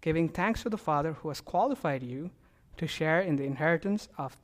giving 0.00 0.28
thanks 0.28 0.62
to 0.62 0.68
the 0.68 0.78
Father 0.78 1.14
who 1.14 1.28
has 1.28 1.40
qualified 1.40 2.02
you 2.02 2.30
to 2.76 2.86
share 2.86 3.20
in 3.20 3.36
the 3.36 3.44
inheritance 3.44 4.08
of 4.18 4.36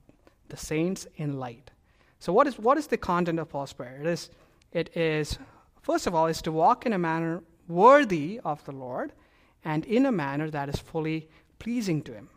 the 0.48 0.56
saints 0.56 1.06
in 1.16 1.38
light. 1.38 1.70
So, 2.18 2.32
what 2.32 2.46
is, 2.46 2.58
what 2.58 2.78
is 2.78 2.86
the 2.86 2.96
content 2.96 3.38
of 3.38 3.48
Paul's 3.48 3.72
prayer? 3.72 3.98
It 4.00 4.06
is, 4.06 4.30
it 4.72 4.96
is, 4.96 5.38
first 5.82 6.06
of 6.06 6.14
all, 6.14 6.26
is 6.26 6.42
to 6.42 6.52
walk 6.52 6.86
in 6.86 6.92
a 6.92 6.98
manner 6.98 7.42
worthy 7.68 8.40
of 8.44 8.64
the 8.64 8.72
Lord 8.72 9.12
and 9.64 9.84
in 9.84 10.06
a 10.06 10.12
manner 10.12 10.50
that 10.50 10.68
is 10.68 10.78
fully 10.78 11.28
pleasing 11.58 12.02
to 12.02 12.12
Him. 12.12 12.28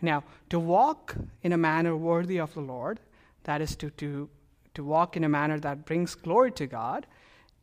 Now, 0.00 0.24
to 0.50 0.58
walk 0.58 1.14
in 1.42 1.52
a 1.52 1.56
manner 1.58 1.96
worthy 1.96 2.38
of 2.38 2.52
the 2.54 2.60
Lord, 2.60 3.00
that 3.44 3.60
is 3.60 3.76
to, 3.76 3.90
to, 3.90 4.28
to 4.74 4.84
walk 4.84 5.16
in 5.16 5.24
a 5.24 5.28
manner 5.28 5.60
that 5.60 5.84
brings 5.84 6.14
glory 6.14 6.50
to 6.52 6.66
God, 6.66 7.06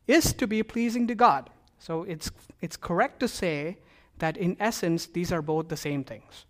is 0.07 0.33
to 0.33 0.47
be 0.47 0.63
pleasing 0.63 1.05
to 1.07 1.15
God. 1.15 1.49
So 1.77 2.03
it's, 2.03 2.31
it's 2.61 2.77
correct 2.77 3.19
to 3.19 3.27
say 3.27 3.77
that 4.19 4.37
in 4.37 4.57
essence, 4.59 5.05
these 5.05 5.31
are 5.31 5.41
both 5.41 5.67
the 5.69 5.77
same 5.77 6.03
things. 6.03 6.45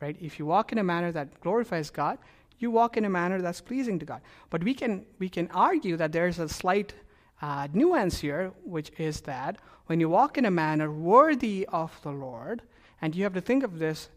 Right? 0.00 0.16
If 0.20 0.38
you 0.38 0.46
walk 0.46 0.72
in 0.72 0.78
a 0.78 0.84
manner 0.84 1.12
that 1.12 1.40
glorifies 1.40 1.90
God, 1.90 2.18
you 2.58 2.70
walk 2.70 2.96
in 2.96 3.04
a 3.04 3.10
manner 3.10 3.40
that's 3.40 3.60
pleasing 3.60 3.98
to 3.98 4.06
God. 4.06 4.20
But 4.50 4.64
we 4.64 4.74
can, 4.74 5.04
we 5.18 5.28
can 5.28 5.50
argue 5.52 5.96
that 5.96 6.12
there's 6.12 6.38
a 6.38 6.48
slight 6.48 6.94
uh, 7.42 7.68
nuance 7.72 8.18
here, 8.18 8.52
which 8.64 8.92
is 8.98 9.22
that 9.22 9.56
when 9.86 9.98
you 9.98 10.08
walk 10.08 10.38
in 10.38 10.44
a 10.44 10.50
manner 10.50 10.90
worthy 10.90 11.66
of 11.72 11.98
the 12.02 12.12
Lord, 12.12 12.62
and 13.02 13.14
you 13.14 13.24
have 13.24 13.34
to 13.34 13.40
think 13.40 13.64
of 13.64 13.78
this 13.78 14.08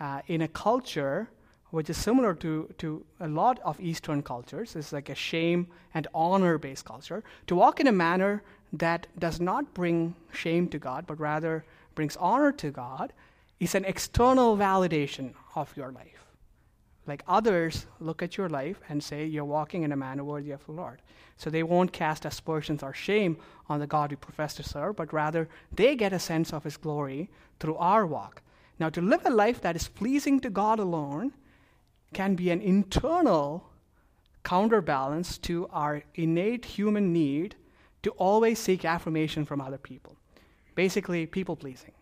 uh, 0.00 0.22
in 0.26 0.42
a 0.42 0.48
culture 0.48 1.28
which 1.70 1.88
is 1.88 1.96
similar 1.96 2.34
to, 2.34 2.68
to 2.78 3.04
a 3.20 3.28
lot 3.28 3.60
of 3.64 3.80
Eastern 3.80 4.22
cultures, 4.22 4.74
it's 4.74 4.92
like 4.92 5.08
a 5.08 5.14
shame 5.14 5.68
and 5.94 6.08
honor 6.12 6.58
based 6.58 6.84
culture, 6.84 7.22
to 7.46 7.54
walk 7.54 7.78
in 7.80 7.86
a 7.86 7.92
manner 7.92 8.42
that 8.72 9.06
does 9.18 9.40
not 9.40 9.72
bring 9.72 10.14
shame 10.32 10.68
to 10.68 10.78
God, 10.78 11.06
but 11.06 11.20
rather 11.20 11.64
brings 11.94 12.16
honor 12.16 12.50
to 12.52 12.70
God, 12.70 13.12
is 13.60 13.74
an 13.74 13.84
external 13.84 14.56
validation 14.56 15.34
of 15.54 15.76
your 15.76 15.92
life. 15.92 16.20
Like 17.06 17.22
others 17.28 17.86
look 17.98 18.22
at 18.22 18.36
your 18.36 18.48
life 18.48 18.80
and 18.88 19.02
say 19.02 19.26
you're 19.26 19.44
walking 19.44 19.82
in 19.82 19.92
a 19.92 19.96
manner 19.96 20.24
worthy 20.24 20.50
of 20.50 20.64
the 20.66 20.72
Lord. 20.72 21.02
So 21.36 21.50
they 21.50 21.62
won't 21.62 21.92
cast 21.92 22.24
aspersions 22.24 22.82
or 22.82 22.92
shame 22.92 23.36
on 23.68 23.80
the 23.80 23.86
God 23.86 24.10
we 24.10 24.16
profess 24.16 24.54
to 24.54 24.62
serve, 24.62 24.96
but 24.96 25.12
rather 25.12 25.48
they 25.72 25.96
get 25.96 26.12
a 26.12 26.18
sense 26.18 26.52
of 26.52 26.64
His 26.64 26.76
glory 26.76 27.30
through 27.58 27.76
our 27.76 28.06
walk. 28.06 28.42
Now, 28.78 28.88
to 28.90 29.00
live 29.00 29.22
a 29.24 29.30
life 29.30 29.60
that 29.60 29.76
is 29.76 29.88
pleasing 29.88 30.40
to 30.40 30.50
God 30.50 30.78
alone 30.78 31.32
can 32.14 32.34
be 32.34 32.50
an 32.50 32.60
internal 32.60 33.70
counterbalance 34.42 35.36
to 35.38 35.68
our 35.72 36.02
innate 36.14 36.64
human 36.64 37.12
need 37.12 37.56
to 38.02 38.10
always 38.12 38.58
seek 38.58 38.84
affirmation 38.84 39.44
from 39.44 39.60
other 39.60 39.78
people. 39.78 40.16
Basically, 40.74 41.26
people 41.26 41.56
pleasing, 41.56 41.92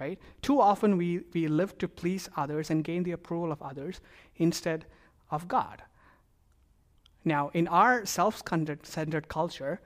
right? 0.00 0.18
Too 0.42 0.60
often 0.60 0.96
we, 0.96 1.20
we 1.32 1.48
live 1.48 1.78
to 1.78 1.88
please 1.88 2.28
others 2.36 2.70
and 2.70 2.84
gain 2.84 3.02
the 3.02 3.12
approval 3.12 3.52
of 3.52 3.62
others 3.62 4.00
instead 4.36 4.86
of 5.30 5.48
God. 5.48 5.82
Now, 7.24 7.50
in 7.54 7.68
our 7.68 8.04
self 8.04 8.42
centered 8.82 9.28
culture, 9.28 9.80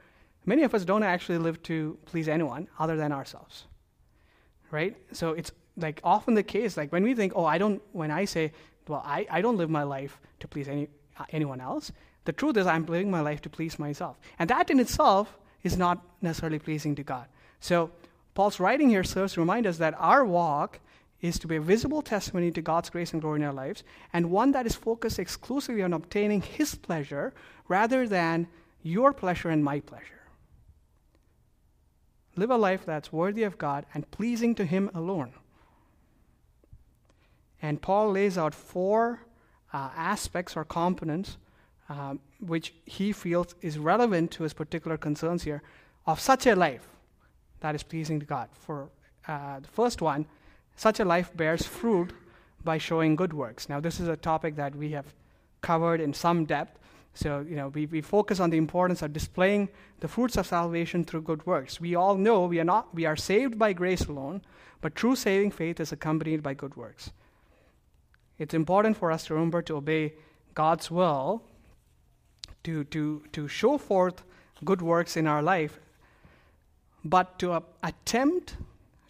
many 0.45 0.63
of 0.65 0.75
us 0.75 0.85
don't 0.85 1.03
actually 1.03 1.39
live 1.39 1.63
to 1.65 1.99
please 2.05 2.29
anyone 2.29 2.69
other 2.79 2.97
than 2.97 3.13
ourselves, 3.13 3.67
right? 4.71 4.97
So 5.13 5.33
it's 5.33 5.53
like 5.79 6.01
often 6.05 6.35
the 6.35 6.43
case 6.43 6.77
like 6.77 6.93
when 6.93 7.03
we 7.03 7.15
think 7.15 7.33
oh 7.37 7.45
i 7.45 7.57
don't 7.57 7.81
when 7.93 8.11
i 8.11 8.25
say 8.25 8.53
well 8.87 9.03
i, 9.05 9.27
I 9.31 9.41
don't 9.41 9.57
live 9.57 9.71
my 9.71 9.83
life 9.83 10.21
to 10.41 10.49
please 10.49 10.69
any, 10.69 10.89
uh, 11.19 11.25
anyone 11.31 11.61
else 11.61 11.93
the 12.25 12.33
truth 12.33 12.57
is 12.57 12.67
i'm 12.67 12.85
living 12.87 13.11
my 13.11 13.21
life 13.21 13.41
to 13.43 13.51
please 13.51 13.79
myself 13.79 14.19
and 14.39 14.51
that 14.51 14.71
in 14.71 14.81
itself 14.81 15.39
is 15.63 15.77
not 15.77 16.05
necessarily 16.21 16.59
pleasing 16.59 16.95
to 16.97 17.03
god 17.03 17.27
so 17.61 17.91
paul's 18.39 18.61
writing 18.61 18.89
here 18.89 19.03
serves 19.03 19.33
to 19.33 19.41
remind 19.41 19.67
us 19.67 19.79
that 19.79 19.97
our 19.99 20.25
walk 20.25 20.79
is 21.21 21.41
to 21.41 21.49
be 21.49 21.57
a 21.57 21.61
visible 21.61 22.03
testimony 22.03 22.53
to 22.53 22.63
god's 22.63 22.89
grace 22.89 23.13
and 23.13 23.21
glory 23.21 23.41
in 23.41 23.45
our 23.45 23.53
lives 23.53 23.83
and 24.13 24.31
one 24.31 24.53
that 24.53 24.65
is 24.65 24.77
focused 24.77 25.19
exclusively 25.19 25.83
on 25.83 25.93
obtaining 25.93 26.41
his 26.41 26.77
pleasure 26.77 27.35
rather 27.67 28.07
than 28.07 28.47
your 28.81 29.13
pleasure 29.13 29.49
and 29.49 29.65
my 29.65 29.81
pleasure. 29.81 30.23
Live 32.37 32.51
a 32.51 32.57
life 32.57 32.87
that's 32.87 33.13
worthy 33.13 33.43
of 33.43 33.59
god 33.59 33.85
and 33.93 34.09
pleasing 34.13 34.55
to 34.55 34.65
him 34.65 34.89
alone. 34.95 35.33
And 37.61 37.83
Paul 37.83 38.13
lays 38.13 38.39
out 38.39 38.55
four 38.55 39.19
uh, 39.73 39.91
aspects 39.97 40.57
or 40.57 40.65
components 40.65 41.39
um, 41.89 42.21
which 42.39 42.73
he 42.85 43.11
feels 43.11 43.57
is 43.63 43.79
relevant 43.79 44.31
to 44.31 44.45
his 44.45 44.53
particular 44.53 44.97
concerns 44.97 45.43
here 45.43 45.61
of 46.07 46.21
such 46.21 46.47
a 46.47 46.55
life 46.55 46.87
that 47.61 47.75
is 47.75 47.83
pleasing 47.83 48.21
to 48.21 48.27
God. 48.27 48.49
For 48.53 48.89
uh, 49.27 49.61
the 49.61 49.69
first 49.69 50.01
one, 50.01 50.27
such 50.77 51.01
a 51.01 51.05
life 51.05 51.37
bears 51.37 51.67
fruit 51.67 52.13
by 52.65 52.79
showing 52.79 53.17
good 53.17 53.33
works. 53.33 53.69
Now, 53.69 53.81
this 53.81 54.01
is 54.01 54.09
a 54.09 54.17
topic 54.17 54.57
that 54.57 54.75
we 54.75 54.93
have 54.93 55.07
covered 55.61 56.01
in 56.01 56.15
some 56.15 56.45
depth. 56.45 56.79
So, 57.15 57.45
you 57.49 57.57
know, 57.57 57.69
we, 57.69 57.87
we 57.87 58.01
focus 58.01 58.39
on 58.39 58.51
the 58.51 58.59
importance 58.59 59.03
of 59.03 59.13
displaying 59.13 59.69
the 60.01 60.09
fruits 60.09 60.37
of 60.37 60.47
salvation 60.47 61.05
through 61.05 61.23
good 61.23 61.45
works. 61.47 61.81
We 61.81 61.95
all 61.95 62.15
know 62.15 62.47
we 62.47 62.61
are 62.61 62.65
not 62.65 62.95
we 62.95 63.07
are 63.07 63.17
saved 63.17 63.59
by 63.59 63.73
grace 63.73 64.05
alone, 64.05 64.43
but 64.81 64.95
true 64.95 65.17
saving 65.17 65.51
faith 65.51 65.81
is 65.81 65.91
accompanied 65.91 66.43
by 66.43 66.55
good 66.55 66.77
works. 66.77 67.11
It's 68.39 68.55
important 68.55 68.97
for 68.97 69.11
us 69.11 69.27
to 69.27 69.35
remember 69.35 69.63
to 69.63 69.77
obey 69.77 70.15
God's 70.55 70.91
will, 70.91 71.43
to, 72.65 72.85
to, 72.85 73.23
to 73.33 73.49
show 73.49 73.79
forth 73.79 74.23
good 74.65 74.83
works 74.83 75.17
in 75.17 75.27
our 75.27 75.43
life, 75.43 75.81
but 77.05 77.39
to 77.39 77.63
attempt 77.83 78.57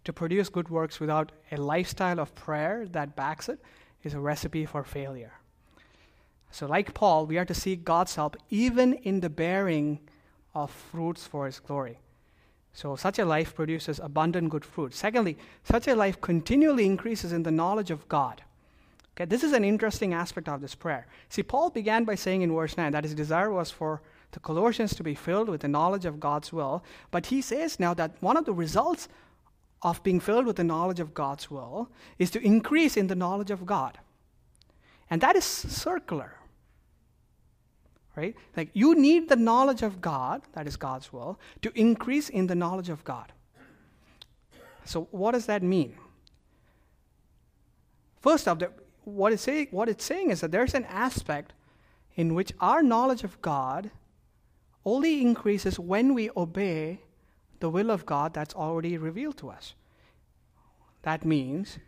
to 0.05 0.13
produce 0.13 0.49
good 0.49 0.69
works 0.69 1.01
without 1.01 1.33
a 1.53 1.57
lifestyle 1.57 2.19
of 2.21 2.35
prayer 2.35 2.87
that 2.93 3.17
backs 3.17 3.49
it 3.49 3.61
is 4.03 4.15
a 4.15 4.21
recipe 4.21 4.65
for 4.65 4.85
failure. 4.85 5.33
So, 6.51 6.67
like 6.67 6.95
Paul, 6.95 7.27
we 7.27 7.37
are 7.37 7.45
to 7.45 7.55
seek 7.55 7.85
God's 7.85 8.15
help 8.15 8.37
even 8.49 8.95
in 8.95 9.21
the 9.21 9.29
bearing 9.29 10.01
of 10.55 10.71
fruits 10.71 11.27
for 11.27 11.47
His 11.47 11.61
glory. 11.61 11.99
So, 12.73 12.97
such 12.97 13.19
a 13.19 13.25
life 13.25 13.55
produces 13.55 13.99
abundant 13.99 14.51
good 14.51 14.65
fruit. 14.65 14.95
Secondly, 14.95 15.37
such 15.65 15.89
a 15.89 15.95
life 15.95 16.21
continually 16.21 16.87
increases 16.87 17.33
in 17.33 17.43
the 17.43 17.51
knowledge 17.51 17.91
of 17.91 18.09
God. 18.09 18.43
Okay, 19.15 19.25
this 19.25 19.43
is 19.43 19.53
an 19.53 19.65
interesting 19.65 20.15
aspect 20.15 20.49
of 20.49 20.61
this 20.61 20.75
prayer. 20.75 21.07
See, 21.29 21.43
Paul 21.43 21.71
began 21.71 22.05
by 22.05 22.15
saying 22.15 22.43
in 22.43 22.55
verse 22.55 22.77
9 22.77 22.93
that 22.93 23.05
his 23.05 23.15
desire 23.15 23.51
was 23.51 23.71
for 23.71 24.01
the 24.33 24.41
Colossians 24.41 24.95
to 24.97 25.03
be 25.03 25.15
filled 25.15 25.49
with 25.49 25.63
the 25.63 25.69
knowledge 25.69 26.05
of 26.05 26.21
God's 26.21 26.53
will, 26.53 26.85
but 27.11 27.27
he 27.27 27.41
says 27.41 27.81
now 27.81 27.95
that 27.95 28.13
one 28.21 28.37
of 28.37 28.45
the 28.45 28.53
results 28.53 29.09
of 29.83 30.03
being 30.03 30.21
filled 30.21 30.47
with 30.47 30.57
the 30.57 30.65
knowledge 30.65 31.01
of 31.01 31.15
God's 31.15 31.51
will 31.51 31.89
is 32.19 32.31
to 32.33 32.45
increase 32.45 32.97
in 32.97 33.07
the 33.07 33.15
knowledge 33.15 33.51
of 33.51 33.65
God. 33.65 33.99
And 35.11 35.21
that 35.21 35.37
is 35.37 35.45
circular. 35.45 36.35
Right? 38.17 38.35
Like 38.57 38.71
you 38.73 38.97
need 38.97 39.29
the 39.29 39.37
knowledge 39.37 39.83
of 39.83 40.01
God, 40.01 40.43
that 40.53 40.67
is 40.67 40.77
God's 40.77 41.13
will, 41.13 41.39
to 41.63 41.71
increase 41.79 42.29
in 42.29 42.49
the 42.49 42.57
knowledge 42.57 42.89
of 42.89 43.05
God. 43.05 43.33
So, 44.85 45.07
what 45.11 45.33
does 45.33 45.47
that 45.47 45.63
mean? 45.63 45.95
First 48.21 48.49
off, 48.49 48.59
what 49.05 49.33
it's, 49.33 49.43
say, 49.43 49.69
what 49.71 49.89
it's 49.89 50.05
saying 50.05 50.31
is 50.31 50.41
that 50.41 50.51
there's 50.51 50.75
an 50.75 50.85
aspect 50.87 51.53
in 52.17 52.35
which 52.35 52.53
our 52.61 52.83
knowledge 52.83 53.23
of 53.23 53.41
God 53.41 53.91
only 54.89 55.21
increases 55.21 55.79
when 55.79 56.15
we 56.15 56.31
obey 56.37 57.01
the 57.61 57.69
will 57.69 57.91
of 57.91 58.07
God 58.07 58.33
that's 58.33 58.55
already 58.55 58.97
revealed 58.97 59.37
to 59.39 59.51
us. 59.51 59.75
That 61.03 61.25
means 61.25 61.79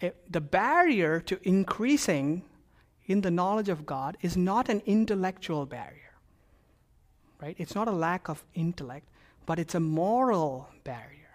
eh, 0.00 0.10
the 0.30 0.40
barrier 0.40 1.20
to 1.20 1.38
increasing 1.42 2.42
in 3.06 3.20
the 3.20 3.30
knowledge 3.30 3.68
of 3.68 3.84
God 3.84 4.16
is 4.22 4.36
not 4.36 4.68
an 4.68 4.82
intellectual 4.86 5.66
barrier. 5.66 6.14
Right? 7.40 7.56
It's 7.58 7.74
not 7.74 7.88
a 7.88 7.92
lack 8.08 8.28
of 8.28 8.44
intellect, 8.54 9.08
but 9.44 9.58
it's 9.58 9.74
a 9.74 9.80
moral 9.80 10.68
barrier. 10.84 11.34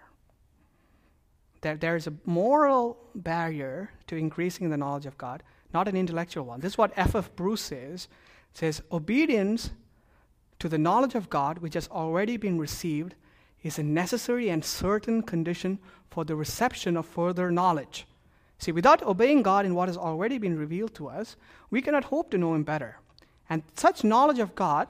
There, 1.60 1.76
there's 1.76 2.06
a 2.06 2.14
moral 2.24 2.96
barrier 3.14 3.90
to 4.06 4.16
increasing 4.16 4.70
the 4.70 4.76
knowledge 4.76 5.06
of 5.06 5.18
God, 5.18 5.42
not 5.74 5.86
an 5.86 5.96
intellectual 5.96 6.44
one. 6.44 6.60
This 6.60 6.72
is 6.72 6.78
what 6.78 6.92
F. 6.96 7.14
F. 7.14 7.30
Bruce 7.36 7.60
says. 7.60 8.08
Says, 8.54 8.82
obedience 8.90 9.70
to 10.58 10.68
the 10.68 10.78
knowledge 10.78 11.14
of 11.14 11.30
God, 11.30 11.58
which 11.58 11.74
has 11.74 11.88
already 11.88 12.36
been 12.36 12.58
received, 12.58 13.14
is 13.62 13.78
a 13.78 13.82
necessary 13.82 14.48
and 14.48 14.64
certain 14.64 15.22
condition 15.22 15.78
for 16.10 16.24
the 16.24 16.36
reception 16.36 16.96
of 16.96 17.06
further 17.06 17.50
knowledge. 17.50 18.06
See, 18.58 18.72
without 18.72 19.02
obeying 19.02 19.42
God 19.42 19.64
in 19.66 19.74
what 19.74 19.88
has 19.88 19.96
already 19.96 20.38
been 20.38 20.58
revealed 20.58 20.94
to 20.94 21.08
us, 21.08 21.36
we 21.70 21.80
cannot 21.80 22.04
hope 22.04 22.30
to 22.30 22.38
know 22.38 22.54
Him 22.54 22.64
better. 22.64 22.98
And 23.48 23.62
such 23.74 24.04
knowledge 24.04 24.40
of 24.40 24.54
God, 24.54 24.88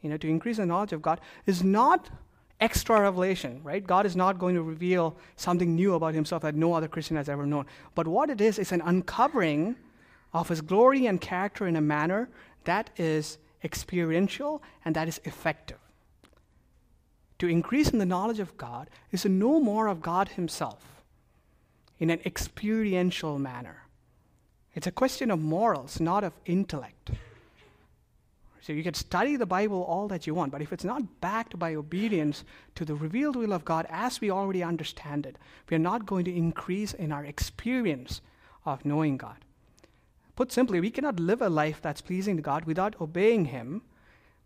you 0.00 0.08
know, 0.08 0.16
to 0.16 0.28
increase 0.28 0.56
the 0.56 0.66
knowledge 0.66 0.92
of 0.92 1.02
God, 1.02 1.20
is 1.46 1.62
not 1.62 2.08
extra 2.60 3.00
revelation, 3.00 3.60
right? 3.62 3.86
God 3.86 4.06
is 4.06 4.16
not 4.16 4.38
going 4.38 4.54
to 4.54 4.62
reveal 4.62 5.16
something 5.36 5.74
new 5.74 5.94
about 5.94 6.14
Himself 6.14 6.42
that 6.42 6.54
no 6.54 6.72
other 6.72 6.88
Christian 6.88 7.16
has 7.16 7.28
ever 7.28 7.44
known. 7.44 7.66
But 7.94 8.06
what 8.06 8.30
it 8.30 8.40
is, 8.40 8.58
is 8.58 8.72
an 8.72 8.80
uncovering 8.82 9.76
of 10.32 10.48
His 10.48 10.62
glory 10.62 11.06
and 11.06 11.20
character 11.20 11.66
in 11.66 11.76
a 11.76 11.80
manner 11.80 12.30
that 12.64 12.90
is 12.96 13.38
experiential 13.64 14.62
and 14.84 14.94
that 14.96 15.08
is 15.08 15.20
effective. 15.24 15.78
To 17.38 17.48
increase 17.48 17.90
in 17.90 17.98
the 17.98 18.06
knowledge 18.06 18.38
of 18.38 18.56
God 18.56 18.88
is 19.10 19.22
to 19.22 19.28
know 19.28 19.60
more 19.60 19.88
of 19.88 20.00
God 20.00 20.28
Himself 20.28 21.02
in 21.98 22.10
an 22.10 22.20
experiential 22.24 23.38
manner. 23.38 23.82
It's 24.74 24.86
a 24.86 24.92
question 24.92 25.30
of 25.30 25.40
morals, 25.40 26.00
not 26.00 26.24
of 26.24 26.32
intellect. 26.46 27.10
So 28.62 28.72
you 28.72 28.84
can 28.84 28.94
study 28.94 29.34
the 29.34 29.44
Bible 29.44 29.82
all 29.82 30.06
that 30.08 30.24
you 30.24 30.34
want, 30.34 30.52
but 30.52 30.62
if 30.62 30.72
it's 30.72 30.84
not 30.84 31.20
backed 31.20 31.58
by 31.58 31.74
obedience 31.74 32.44
to 32.76 32.84
the 32.84 32.94
revealed 32.94 33.34
will 33.34 33.52
of 33.52 33.64
God 33.64 33.86
as 33.90 34.20
we 34.20 34.30
already 34.30 34.62
understand 34.62 35.26
it, 35.26 35.36
we 35.68 35.74
are 35.74 35.80
not 35.80 36.06
going 36.06 36.24
to 36.26 36.34
increase 36.34 36.94
in 36.94 37.10
our 37.10 37.24
experience 37.24 38.20
of 38.64 38.84
knowing 38.84 39.16
God. 39.16 39.44
Put 40.42 40.50
simply, 40.50 40.80
we 40.80 40.90
cannot 40.90 41.20
live 41.20 41.40
a 41.40 41.48
life 41.48 41.80
that's 41.80 42.00
pleasing 42.00 42.34
to 42.34 42.42
God 42.42 42.64
without 42.64 43.00
obeying 43.00 43.44
Him, 43.44 43.82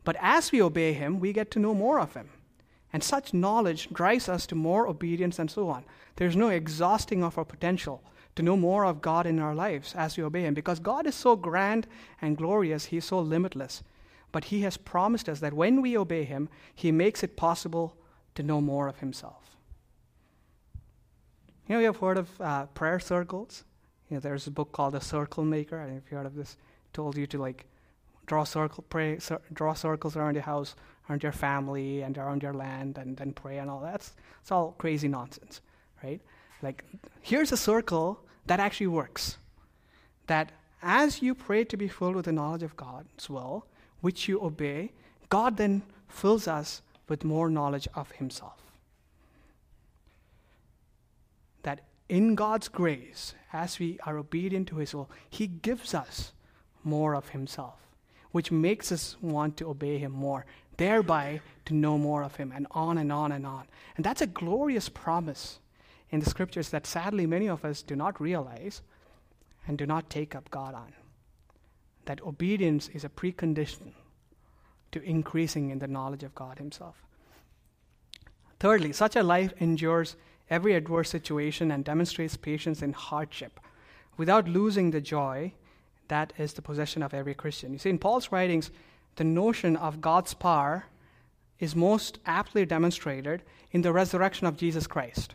but 0.05 0.15
as 0.21 0.53
we 0.53 0.61
obey 0.61 0.93
Him, 0.93 1.21
we 1.21 1.33
get 1.33 1.51
to 1.53 1.59
know 1.59 1.73
more 1.73 1.99
of 1.99 2.13
Him. 2.13 2.29
And 2.93 3.03
such 3.03 3.33
knowledge 3.33 3.89
drives 3.89 4.29
us 4.29 4.47
to 4.49 4.55
more 4.55 4.87
obedience 4.87 5.39
and 5.39 5.51
so 5.51 5.71
on. 5.71 5.87
There's 6.17 6.37
no 6.37 6.51
exhausting 6.51 7.25
of 7.25 7.39
our 7.39 7.47
potential 7.47 8.03
to 8.35 8.43
know 8.43 8.59
more 8.59 8.85
of 8.85 9.01
God 9.01 9.27
in 9.27 9.39
our 9.39 9.55
lives 9.55 9.95
as 9.95 10.19
we 10.19 10.23
obey 10.23 10.43
Him 10.43 10.53
because 10.53 10.81
God 10.81 11.07
is 11.07 11.15
so 11.15 11.35
grand 11.35 11.87
and 12.21 12.37
glorious, 12.37 12.85
He 12.85 12.99
is 12.99 13.07
so 13.07 13.19
limitless. 13.19 13.83
But 14.33 14.45
He 14.45 14.61
has 14.61 14.77
promised 14.77 15.31
us 15.31 15.41
that 15.41 15.55
when 15.55 15.81
we 15.81 15.97
obey 15.97 16.25
Him, 16.25 16.51
He 16.75 16.93
makes 16.93 17.23
it 17.23 17.39
possible 17.39 17.97
to 18.35 18.43
know 18.43 18.61
more 18.61 18.87
of 18.87 18.99
Himself. 18.99 19.57
You 21.67 21.77
know, 21.77 21.81
you 21.81 21.87
have 21.87 21.97
heard 21.97 22.19
of 22.19 22.39
uh, 22.39 22.67
prayer 22.67 23.01
circles? 23.01 23.65
You 24.09 24.17
know, 24.17 24.21
there's 24.21 24.47
a 24.47 24.51
book 24.51 24.73
called 24.73 24.95
The 24.95 25.01
Circle 25.01 25.45
Maker. 25.45 25.79
I 25.79 25.85
don't 25.85 25.93
know 25.93 26.03
if 26.05 26.11
you 26.11 26.17
heard 26.17 26.27
of 26.27 26.35
this. 26.35 26.57
Told 26.93 27.17
you 27.17 27.27
to 27.27 27.39
like 27.39 27.67
draw 28.27 28.45
circle, 28.45 28.85
pray, 28.89 29.19
cir- 29.19 29.41
draw 29.53 29.75
circles 29.75 30.17
around 30.17 30.35
your 30.35 30.43
house, 30.43 30.75
around 31.09 31.23
your 31.23 31.33
family, 31.33 32.03
and 32.03 32.17
around 32.17 32.43
your 32.43 32.55
land, 32.55 32.99
and 32.99 33.17
then 33.17 33.33
pray 33.33 33.59
and 33.59 33.71
all 33.71 33.81
that. 33.81 33.97
It's, 33.97 34.15
it's 34.41 34.53
all 34.53 34.75
crazy 34.79 35.09
nonsense, 35.09 35.61
right? 36.03 36.21
Like, 36.63 36.85
here's 37.21 37.53
a 37.53 37.57
circle 37.57 38.21
that 38.47 38.61
actually 38.61 38.89
works. 38.89 39.39
That 40.27 40.53
as 40.83 41.23
you 41.23 41.35
pray 41.35 41.65
to 41.65 41.77
be 41.77 41.89
filled 41.89 42.17
with 42.17 42.25
the 42.25 42.33
knowledge 42.33 42.63
of 42.63 42.77
God's 42.77 43.29
will, 43.29 43.67
which 44.01 44.29
you 44.29 44.43
obey, 44.43 44.93
God 45.29 45.57
then 45.57 45.83
fills 46.09 46.49
us 46.49 46.83
with 47.09 47.25
more 47.25 47.51
knowledge 47.51 47.89
of 47.95 48.11
Himself. 48.13 48.61
That 51.63 51.81
in 52.09 52.35
God's 52.35 52.69
grace, 52.69 53.35
as 53.53 53.79
we 53.79 53.99
are 54.07 54.19
obedient 54.19 54.69
to 54.69 54.77
His 54.77 54.95
will, 54.95 55.11
He 55.29 55.47
gives 55.47 55.95
us 55.95 56.33
more 56.85 57.15
of 57.15 57.31
Himself, 57.31 57.79
which 58.33 58.53
makes 58.53 58.93
us 58.93 59.17
want 59.21 59.57
to 59.57 59.69
obey 59.69 59.99
Him 59.99 60.13
more, 60.13 60.47
thereby 60.77 61.41
to 61.65 61.75
know 61.75 61.99
more 61.99 62.23
of 62.23 62.37
Him, 62.37 62.53
and 62.55 62.67
on 62.71 62.99
and 62.99 63.11
on 63.11 63.33
and 63.33 63.47
on. 63.47 63.67
And 63.97 64.05
that's 64.05 64.23
a 64.23 64.27
glorious 64.27 64.89
promise 64.89 65.59
in 66.11 66.21
the 66.21 66.31
scriptures 66.31 66.71
that 66.71 66.87
sadly 66.87 67.27
many 67.27 67.49
of 67.49 67.65
us 67.65 67.83
do 67.83 67.97
not 67.97 68.21
realize 68.21 68.83
and 69.67 69.77
do 69.77 69.87
not 69.87 70.09
take 70.09 70.35
up 70.35 70.51
God 70.51 70.75
on. 70.75 70.93
That 72.05 72.23
obedience 72.23 72.89
is 72.89 73.05
a 73.05 73.09
precondition 73.09 73.93
to 74.93 75.03
increasing 75.03 75.71
in 75.71 75.81
the 75.81 75.89
knowledge 75.89 76.23
of 76.23 76.35
God 76.37 76.59
Himself. 76.59 77.03
Thirdly, 78.61 78.93
such 78.93 79.17
a 79.17 79.23
life 79.23 79.53
endures 79.59 80.17
every 80.51 80.75
adverse 80.75 81.11
situation 81.11 81.71
and 81.71 81.85
demonstrates 81.85 82.37
patience 82.37 82.83
in 82.83 82.93
hardship 82.93 83.61
without 84.17 84.49
losing 84.49 84.91
the 84.91 85.01
joy 85.01 85.53
that 86.09 86.33
is 86.39 86.53
the 86.53 86.63
possession 86.63 87.03
of 87.03 87.13
every 87.13 87.35
Christian. 87.35 87.73
You 87.73 87.79
see, 87.79 87.91
in 87.91 87.99
Paul's 87.99 88.31
writings, 88.31 88.71
the 89.17 89.25
notion 89.25 89.77
of 89.77 90.01
God's 90.01 90.35
power 90.35 90.87
is 91.59 91.75
most 91.75 92.19
aptly 92.27 92.67
demonstrated 92.67 93.43
in 93.73 93.83
the 93.83 93.93
resurrection 93.93 94.47
of 94.47 94.57
Jesus 94.57 94.87
Christ. 94.87 95.35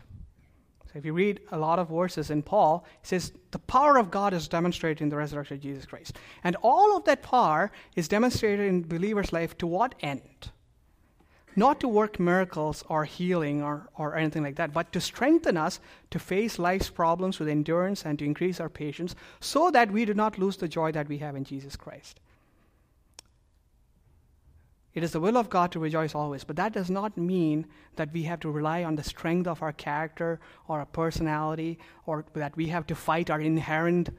So 0.86 0.98
if 0.98 1.04
you 1.04 1.12
read 1.12 1.40
a 1.50 1.58
lot 1.58 1.78
of 1.78 1.88
verses 1.88 2.30
in 2.30 2.42
Paul, 2.42 2.84
he 3.00 3.08
says 3.08 3.32
the 3.50 3.58
power 3.58 3.98
of 3.98 4.10
God 4.10 4.32
is 4.32 4.46
demonstrated 4.46 5.02
in 5.02 5.08
the 5.08 5.16
resurrection 5.16 5.56
of 5.56 5.62
Jesus 5.62 5.86
Christ. 5.86 6.18
And 6.44 6.56
all 6.62 6.96
of 6.96 7.04
that 7.04 7.22
power 7.22 7.72
is 7.96 8.08
demonstrated 8.08 8.66
in 8.66 8.82
believer's 8.82 9.32
life 9.32 9.56
to 9.58 9.66
what 9.66 9.94
end? 10.00 10.50
Not 11.54 11.80
to 11.80 11.88
work 11.88 12.18
miracles 12.18 12.82
or 12.88 13.04
healing 13.04 13.62
or, 13.62 13.88
or 13.96 14.16
anything 14.16 14.42
like 14.42 14.56
that, 14.56 14.72
but 14.72 14.92
to 14.92 15.00
strengthen 15.00 15.56
us 15.56 15.80
to 16.10 16.18
face 16.18 16.58
life's 16.58 16.88
problems 16.88 17.38
with 17.38 17.48
endurance 17.48 18.04
and 18.04 18.18
to 18.18 18.24
increase 18.24 18.58
our 18.58 18.70
patience 18.70 19.14
so 19.40 19.70
that 19.70 19.90
we 19.90 20.04
do 20.04 20.14
not 20.14 20.38
lose 20.38 20.56
the 20.56 20.68
joy 20.68 20.92
that 20.92 21.08
we 21.08 21.18
have 21.18 21.36
in 21.36 21.44
Jesus 21.44 21.76
Christ. 21.76 22.20
It 24.94 25.02
is 25.02 25.12
the 25.12 25.20
will 25.20 25.38
of 25.38 25.48
God 25.48 25.72
to 25.72 25.78
rejoice 25.78 26.14
always, 26.14 26.44
but 26.44 26.56
that 26.56 26.74
does 26.74 26.90
not 26.90 27.16
mean 27.16 27.66
that 27.96 28.12
we 28.12 28.24
have 28.24 28.40
to 28.40 28.50
rely 28.50 28.84
on 28.84 28.96
the 28.96 29.02
strength 29.02 29.46
of 29.46 29.62
our 29.62 29.72
character 29.72 30.38
or 30.68 30.80
our 30.80 30.86
personality 30.86 31.78
or 32.04 32.26
that 32.34 32.56
we 32.56 32.66
have 32.66 32.86
to 32.88 32.94
fight 32.94 33.30
our 33.30 33.40
inherent, 33.40 34.10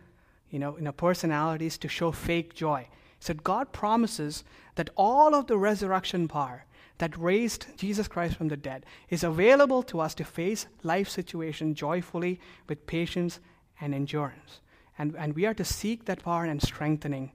you 0.49 0.57
know, 0.57 0.75
in 0.75 0.87
our 0.87 0.93
personalities 0.93 1.77
to 1.77 1.87
show 1.87 2.11
fake 2.11 2.55
joy. 2.55 2.87
So 3.19 3.35
God 3.35 3.71
promises 3.71 4.43
that 4.75 4.89
all 4.95 5.35
of 5.35 5.45
the 5.45 5.57
resurrection 5.57 6.27
power 6.27 6.65
that 6.97 7.17
raised 7.17 7.67
Jesus 7.77 8.07
Christ 8.07 8.35
from 8.35 8.47
the 8.47 8.57
dead 8.57 8.85
is 9.09 9.23
available 9.23 9.83
to 9.83 9.99
us 9.99 10.13
to 10.15 10.23
face 10.23 10.67
life 10.83 11.09
situation 11.09 11.75
joyfully 11.75 12.39
with 12.67 12.87
patience 12.87 13.39
and 13.81 13.93
endurance. 13.93 14.59
And, 14.97 15.15
and 15.17 15.35
we 15.35 15.45
are 15.45 15.55
to 15.55 15.65
seek 15.65 16.05
that 16.05 16.23
power 16.23 16.45
and 16.45 16.61
strengthening 16.61 17.31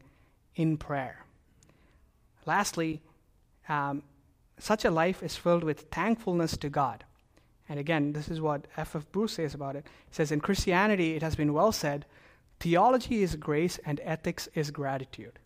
in 0.54 0.76
prayer. 0.76 1.24
Lastly, 2.46 3.02
um, 3.68 4.02
such 4.58 4.84
a 4.84 4.90
life 4.90 5.22
is 5.22 5.36
filled 5.36 5.64
with 5.64 5.82
thankfulness 5.90 6.56
to 6.58 6.68
God. 6.68 7.04
And 7.68 7.78
again, 7.78 8.12
this 8.12 8.28
is 8.28 8.40
what 8.40 8.66
F. 8.76 8.96
F. 8.96 9.10
Bruce 9.12 9.34
says 9.34 9.54
about 9.54 9.76
it. 9.76 9.86
He 10.08 10.14
says, 10.14 10.32
In 10.32 10.40
Christianity, 10.40 11.14
it 11.14 11.22
has 11.22 11.36
been 11.36 11.52
well 11.52 11.72
said, 11.72 12.06
theology 12.60 13.22
is 13.22 13.36
grace 13.36 13.78
and 13.84 14.00
ethics 14.02 14.48
is 14.54 14.70
gratitude. 14.70 15.38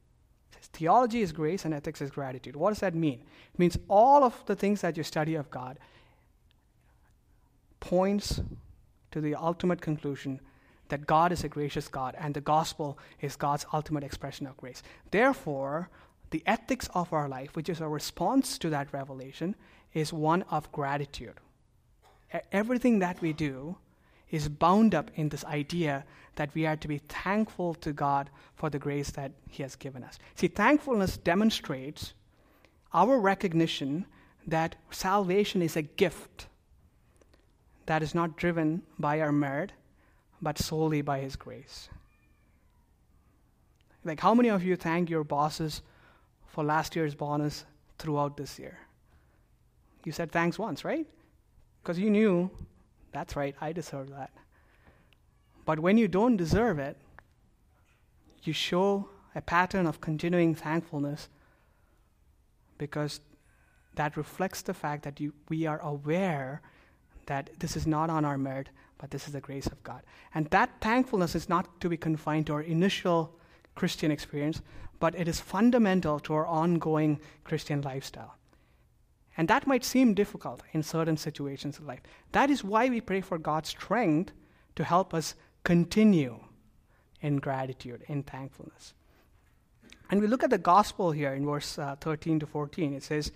Theology 0.72 1.20
is 1.20 1.32
grace 1.32 1.64
and 1.64 1.74
ethics 1.74 2.00
is 2.00 2.10
gratitude. 2.10 2.56
What 2.56 2.70
does 2.70 2.80
that 2.80 2.94
mean? 2.94 3.20
It 3.52 3.58
means 3.58 3.78
all 3.88 4.24
of 4.24 4.42
the 4.46 4.56
things 4.56 4.80
that 4.80 4.96
you 4.96 5.02
study 5.02 5.34
of 5.34 5.50
God 5.50 5.78
points 7.80 8.40
to 9.10 9.20
the 9.20 9.34
ultimate 9.34 9.80
conclusion 9.80 10.40
that 10.88 11.06
God 11.06 11.32
is 11.32 11.44
a 11.44 11.48
gracious 11.48 11.88
God 11.88 12.14
and 12.18 12.34
the 12.34 12.40
gospel 12.40 12.98
is 13.20 13.36
God's 13.36 13.66
ultimate 13.72 14.04
expression 14.04 14.46
of 14.46 14.56
grace. 14.56 14.82
Therefore, 15.10 15.90
the 16.30 16.42
ethics 16.46 16.88
of 16.94 17.12
our 17.12 17.28
life, 17.28 17.54
which 17.54 17.68
is 17.68 17.80
a 17.80 17.88
response 17.88 18.56
to 18.58 18.70
that 18.70 18.92
revelation, 18.92 19.54
is 19.92 20.12
one 20.12 20.42
of 20.50 20.70
gratitude. 20.72 21.34
Everything 22.50 22.98
that 23.00 23.20
we 23.20 23.32
do 23.32 23.76
is 24.32 24.48
bound 24.48 24.94
up 24.94 25.10
in 25.14 25.28
this 25.28 25.44
idea 25.44 26.04
that 26.34 26.52
we 26.54 26.66
are 26.66 26.76
to 26.76 26.88
be 26.88 26.98
thankful 26.98 27.74
to 27.74 27.92
God 27.92 28.30
for 28.56 28.70
the 28.70 28.78
grace 28.78 29.10
that 29.10 29.30
He 29.48 29.62
has 29.62 29.76
given 29.76 30.02
us. 30.02 30.18
See, 30.34 30.48
thankfulness 30.48 31.18
demonstrates 31.18 32.14
our 32.92 33.20
recognition 33.20 34.06
that 34.46 34.74
salvation 34.90 35.62
is 35.62 35.76
a 35.76 35.82
gift 35.82 36.46
that 37.86 38.02
is 38.02 38.14
not 38.14 38.36
driven 38.36 38.82
by 38.98 39.20
our 39.20 39.32
merit, 39.32 39.72
but 40.40 40.58
solely 40.58 41.02
by 41.02 41.20
His 41.20 41.36
grace. 41.36 41.88
Like, 44.04 44.18
how 44.18 44.34
many 44.34 44.48
of 44.48 44.64
you 44.64 44.74
thank 44.74 45.10
your 45.10 45.24
bosses 45.24 45.82
for 46.46 46.64
last 46.64 46.96
year's 46.96 47.14
bonus 47.14 47.64
throughout 47.98 48.36
this 48.36 48.58
year? 48.58 48.78
You 50.04 50.12
said 50.12 50.32
thanks 50.32 50.58
once, 50.58 50.84
right? 50.84 51.06
Because 51.82 51.98
you 51.98 52.10
knew, 52.10 52.50
that's 53.12 53.36
right, 53.36 53.54
I 53.60 53.72
deserve 53.72 54.10
that. 54.10 54.30
But 55.64 55.78
when 55.78 55.96
you 55.96 56.08
don't 56.08 56.36
deserve 56.36 56.78
it, 56.78 56.96
you 58.42 58.52
show 58.52 59.08
a 59.34 59.40
pattern 59.40 59.86
of 59.86 60.00
continuing 60.00 60.54
thankfulness 60.54 61.28
because 62.78 63.20
that 63.94 64.16
reflects 64.16 64.62
the 64.62 64.74
fact 64.74 65.04
that 65.04 65.20
you, 65.20 65.32
we 65.48 65.66
are 65.66 65.80
aware 65.80 66.62
that 67.26 67.50
this 67.58 67.76
is 67.76 67.86
not 67.86 68.10
on 68.10 68.24
our 68.24 68.36
merit, 68.36 68.70
but 68.98 69.10
this 69.10 69.26
is 69.26 69.32
the 69.32 69.40
grace 69.40 69.66
of 69.66 69.82
God. 69.82 70.02
And 70.34 70.46
that 70.46 70.70
thankfulness 70.80 71.34
is 71.34 71.48
not 71.48 71.80
to 71.80 71.88
be 71.88 71.96
confined 71.96 72.46
to 72.46 72.54
our 72.54 72.62
initial 72.62 73.38
Christian 73.74 74.10
experience, 74.10 74.60
but 74.98 75.14
it 75.14 75.28
is 75.28 75.40
fundamental 75.40 76.18
to 76.20 76.34
our 76.34 76.46
ongoing 76.46 77.20
Christian 77.44 77.82
lifestyle. 77.82 78.36
And 79.36 79.48
that 79.48 79.66
might 79.66 79.84
seem 79.84 80.14
difficult 80.14 80.62
in 80.72 80.82
certain 80.82 81.16
situations 81.16 81.78
of 81.78 81.86
life. 81.86 82.00
That 82.32 82.50
is 82.50 82.62
why 82.62 82.88
we 82.88 83.00
pray 83.00 83.20
for 83.20 83.38
God's 83.38 83.70
strength 83.70 84.32
to 84.76 84.84
help 84.84 85.14
us 85.14 85.34
continue 85.64 86.40
in 87.20 87.36
gratitude, 87.36 88.02
in 88.08 88.22
thankfulness. 88.22 88.94
And 90.10 90.20
we 90.20 90.26
look 90.26 90.44
at 90.44 90.50
the 90.50 90.58
gospel 90.58 91.12
here 91.12 91.32
in 91.32 91.46
verse 91.46 91.78
uh, 91.78 91.96
13 92.00 92.40
to 92.40 92.46
14. 92.46 92.92
It 92.92 93.02
says, 93.02 93.32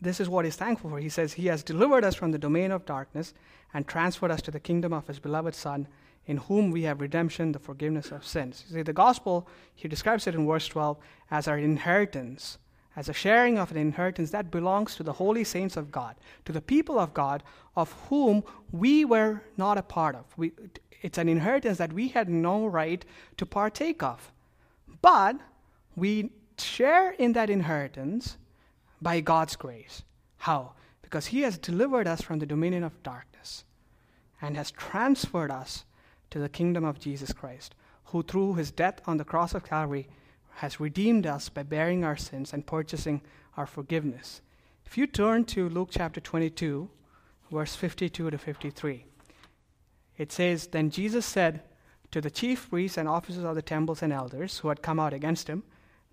This 0.00 0.20
is 0.20 0.30
what 0.30 0.46
he's 0.46 0.56
thankful 0.56 0.88
for. 0.88 0.98
He 0.98 1.10
says, 1.10 1.34
He 1.34 1.46
has 1.48 1.62
delivered 1.62 2.04
us 2.04 2.14
from 2.14 2.30
the 2.30 2.38
domain 2.38 2.70
of 2.70 2.86
darkness 2.86 3.34
and 3.74 3.86
transferred 3.86 4.30
us 4.30 4.42
to 4.42 4.50
the 4.50 4.60
kingdom 4.60 4.92
of 4.92 5.06
His 5.06 5.18
beloved 5.18 5.54
Son, 5.54 5.86
in 6.26 6.38
whom 6.38 6.70
we 6.70 6.82
have 6.82 7.00
redemption, 7.00 7.52
the 7.52 7.58
forgiveness 7.58 8.10
of 8.10 8.26
sins. 8.26 8.64
You 8.68 8.76
see, 8.76 8.82
the 8.82 8.92
gospel, 8.92 9.48
he 9.74 9.88
describes 9.88 10.26
it 10.26 10.34
in 10.34 10.46
verse 10.46 10.66
12 10.68 10.96
as 11.30 11.48
our 11.48 11.58
inheritance, 11.58 12.58
as 13.00 13.08
a 13.08 13.14
sharing 13.14 13.56
of 13.56 13.70
an 13.70 13.78
inheritance 13.78 14.30
that 14.30 14.50
belongs 14.50 14.94
to 14.94 15.02
the 15.02 15.14
holy 15.14 15.42
saints 15.42 15.74
of 15.74 15.90
God, 15.90 16.16
to 16.44 16.52
the 16.52 16.60
people 16.60 16.98
of 16.98 17.14
God, 17.14 17.42
of 17.74 17.90
whom 18.10 18.44
we 18.72 19.06
were 19.06 19.40
not 19.56 19.78
a 19.78 19.82
part 19.82 20.14
of. 20.14 20.26
We, 20.36 20.52
it's 21.00 21.16
an 21.16 21.26
inheritance 21.26 21.78
that 21.78 21.94
we 21.94 22.08
had 22.08 22.28
no 22.28 22.66
right 22.66 23.02
to 23.38 23.46
partake 23.46 24.02
of. 24.02 24.30
But 25.00 25.36
we 25.96 26.30
share 26.58 27.12
in 27.12 27.32
that 27.32 27.48
inheritance 27.48 28.36
by 29.00 29.20
God's 29.20 29.56
grace. 29.56 30.02
How? 30.36 30.72
Because 31.00 31.28
He 31.28 31.40
has 31.40 31.56
delivered 31.56 32.06
us 32.06 32.20
from 32.20 32.38
the 32.38 32.44
dominion 32.44 32.84
of 32.84 33.02
darkness 33.02 33.64
and 34.42 34.58
has 34.58 34.70
transferred 34.70 35.50
us 35.50 35.84
to 36.32 36.38
the 36.38 36.50
kingdom 36.50 36.84
of 36.84 37.00
Jesus 37.00 37.32
Christ, 37.32 37.74
who 38.04 38.22
through 38.22 38.56
His 38.56 38.70
death 38.70 39.00
on 39.06 39.16
the 39.16 39.24
cross 39.24 39.54
of 39.54 39.64
Calvary 39.64 40.06
has 40.56 40.80
redeemed 40.80 41.26
us 41.26 41.48
by 41.48 41.62
bearing 41.62 42.04
our 42.04 42.16
sins 42.16 42.52
and 42.52 42.66
purchasing 42.66 43.22
our 43.56 43.66
forgiveness. 43.66 44.42
If 44.84 44.98
you 44.98 45.06
turn 45.06 45.44
to 45.46 45.68
Luke 45.68 45.90
chapter 45.92 46.20
22, 46.20 46.90
verse 47.50 47.74
52 47.74 48.30
to 48.30 48.38
53, 48.38 49.04
it 50.18 50.32
says, 50.32 50.66
Then 50.66 50.90
Jesus 50.90 51.24
said 51.24 51.62
to 52.10 52.20
the 52.20 52.30
chief 52.30 52.68
priests 52.68 52.98
and 52.98 53.08
officers 53.08 53.44
of 53.44 53.54
the 53.54 53.62
temples 53.62 54.02
and 54.02 54.12
elders 54.12 54.58
who 54.58 54.68
had 54.68 54.82
come 54.82 54.98
out 54.98 55.12
against 55.12 55.48
him, 55.48 55.62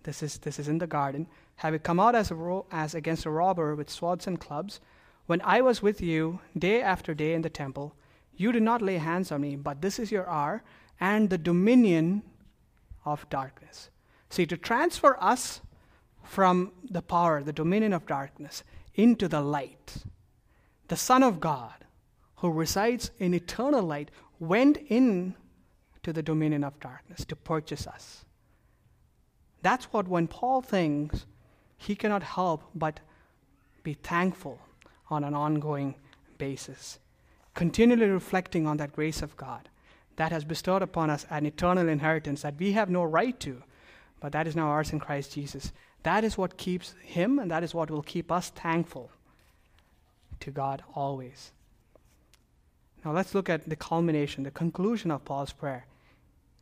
this 0.04 0.24
is, 0.24 0.38
this 0.38 0.60
is 0.60 0.68
in 0.68 0.78
the 0.78 0.88
garden, 0.88 1.28
having 1.58 1.80
come 1.80 2.00
out 2.00 2.16
as, 2.16 2.32
a 2.32 2.36
ro- 2.36 2.66
as 2.72 2.96
against 2.96 3.26
a 3.26 3.30
robber 3.30 3.76
with 3.76 3.90
swords 3.90 4.28
and 4.28 4.40
clubs, 4.40 4.80
when 5.26 5.42
I 5.42 5.60
was 5.62 5.82
with 5.82 6.00
you 6.00 6.40
day 6.58 6.82
after 6.82 7.14
day 7.14 7.34
in 7.34 7.42
the 7.42 7.50
temple, 7.50 7.94
you 8.36 8.52
did 8.52 8.64
not 8.64 8.82
lay 8.82 8.98
hands 8.98 9.32
on 9.32 9.42
me, 9.42 9.56
but 9.56 9.82
this 9.82 10.00
is 10.00 10.12
your 10.12 10.30
hour 10.30 10.64
and 11.00 11.30
the 11.30 11.38
dominion 11.38 12.24
of 13.04 13.30
darkness. 13.30 13.90
See, 14.30 14.46
to 14.46 14.58
transfer 14.58 15.18
us 15.22 15.62
from 16.24 16.72
the 16.84 17.02
power, 17.02 17.42
the 17.42 17.54
dominion 17.54 17.94
of 17.94 18.06
darkness, 18.06 18.64
into 18.96 19.28
the 19.28 19.42
light, 19.42 20.04
the 20.88 20.98
Son 20.98 21.24
of 21.24 21.40
God, 21.40 21.86
who 22.38 22.52
resides 22.52 23.12
in 23.20 23.34
eternal 23.34 23.84
light, 23.84 24.12
went 24.40 24.78
in 24.90 25.36
to 26.04 26.14
the 26.14 26.24
dominion 26.24 26.64
of 26.64 26.80
darkness 26.80 27.26
to 27.26 27.36
purchase 27.36 27.88
us. 27.88 28.26
That's 29.62 29.86
what 29.86 30.08
when 30.08 30.28
Paul 30.28 30.62
thinks, 30.62 31.26
he 31.78 31.96
cannot 31.96 32.24
help 32.24 32.64
but 32.76 33.00
be 33.84 33.94
thankful 33.94 34.60
on 35.10 35.24
an 35.24 35.34
ongoing 35.34 35.96
basis, 36.38 37.00
continually 37.54 38.08
reflecting 38.08 38.68
on 38.68 38.78
that 38.78 38.94
grace 38.94 39.22
of 39.22 39.38
God 39.38 39.70
that 40.18 40.32
has 40.32 40.44
bestowed 40.44 40.82
upon 40.82 41.10
us 41.10 41.26
an 41.30 41.46
eternal 41.46 41.88
inheritance 41.88 42.42
that 42.42 42.58
we 42.60 42.74
have 42.74 42.90
no 42.90 43.04
right 43.04 43.40
to, 43.40 43.64
but 44.20 44.32
that 44.32 44.48
is 44.48 44.56
now 44.56 44.68
ours 44.68 44.92
in 44.92 45.00
Christ 45.00 45.34
Jesus. 45.34 45.72
That 46.04 46.24
is 46.24 46.38
what 46.38 46.58
keeps 46.58 46.96
him, 47.02 47.40
and 47.40 47.52
that 47.52 47.64
is 47.64 47.74
what 47.74 47.92
will 47.92 48.02
keep 48.02 48.32
us 48.32 48.50
thankful 48.50 49.12
to 50.40 50.52
God 50.52 50.84
always. 50.96 51.52
Now 53.04 53.12
let's 53.14 53.36
look 53.36 53.50
at 53.50 53.70
the 53.70 53.76
culmination, 53.76 54.44
the 54.44 54.52
conclusion 54.52 55.12
of 55.12 55.26
Paul's 55.26 55.54
prayer. 55.54 55.86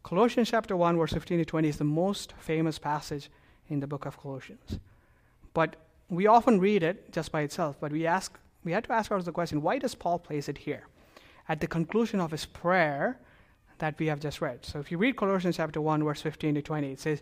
Colossians 0.03 0.49
chapter 0.49 0.76
1, 0.76 0.97
verse 0.97 1.14
15 1.14 1.39
to 1.39 1.45
20 1.45 1.68
is 1.68 1.78
the 1.78 1.84
most 1.84 2.34
famous 2.38 2.78
passage 2.78 3.30
in 3.70 3.80
the 3.80 3.88
book 3.88 4.06
of 4.06 4.20
Colossians. 4.20 4.80
But 5.53 5.76
we 6.10 6.28
often 6.28 6.60
read 6.60 6.84
it 6.84 7.12
just 7.12 7.32
by 7.32 7.41
itself, 7.41 7.78
but 7.80 7.91
we 7.91 8.06
ask 8.06 8.38
we 8.66 8.72
had 8.72 8.84
to 8.86 8.91
ask 8.91 9.12
ourselves 9.12 9.26
the 9.26 9.32
question, 9.32 9.62
why 9.62 9.78
does 9.78 9.95
Paul 9.95 10.20
place 10.20 10.49
it 10.49 10.58
here? 10.58 10.88
At 11.47 11.62
the 11.62 11.68
conclusion 11.68 12.20
of 12.20 12.32
his 12.32 12.45
prayer 12.45 13.20
that 13.78 13.97
we 13.99 14.08
have 14.08 14.20
just 14.20 14.41
read. 14.41 14.66
So 14.66 14.80
if 14.80 14.91
you 14.91 14.97
read 14.97 15.16
Colossians 15.16 15.58
chapter 15.58 15.80
1, 15.80 16.03
verse 16.03 16.22
15 16.22 16.56
to 16.56 16.62
20, 16.64 16.91
it 16.91 16.99
says, 16.99 17.22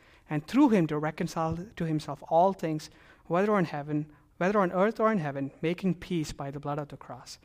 and 0.31 0.47
through 0.47 0.69
him 0.69 0.87
to 0.87 0.97
reconcile 0.97 1.59
to 1.75 1.85
himself 1.85 2.23
all 2.29 2.53
things, 2.53 2.89
whether 3.27 3.53
on 3.53 3.65
heaven, 3.65 4.05
whether 4.37 4.59
on 4.61 4.71
earth 4.71 4.99
or 4.99 5.11
in 5.11 5.19
heaven, 5.19 5.51
making 5.61 5.93
peace 5.93 6.31
by 6.31 6.49
the 6.49 6.59
blood 6.59 6.79
of 6.79 6.87
the 6.87 6.97
cross. 6.97 7.37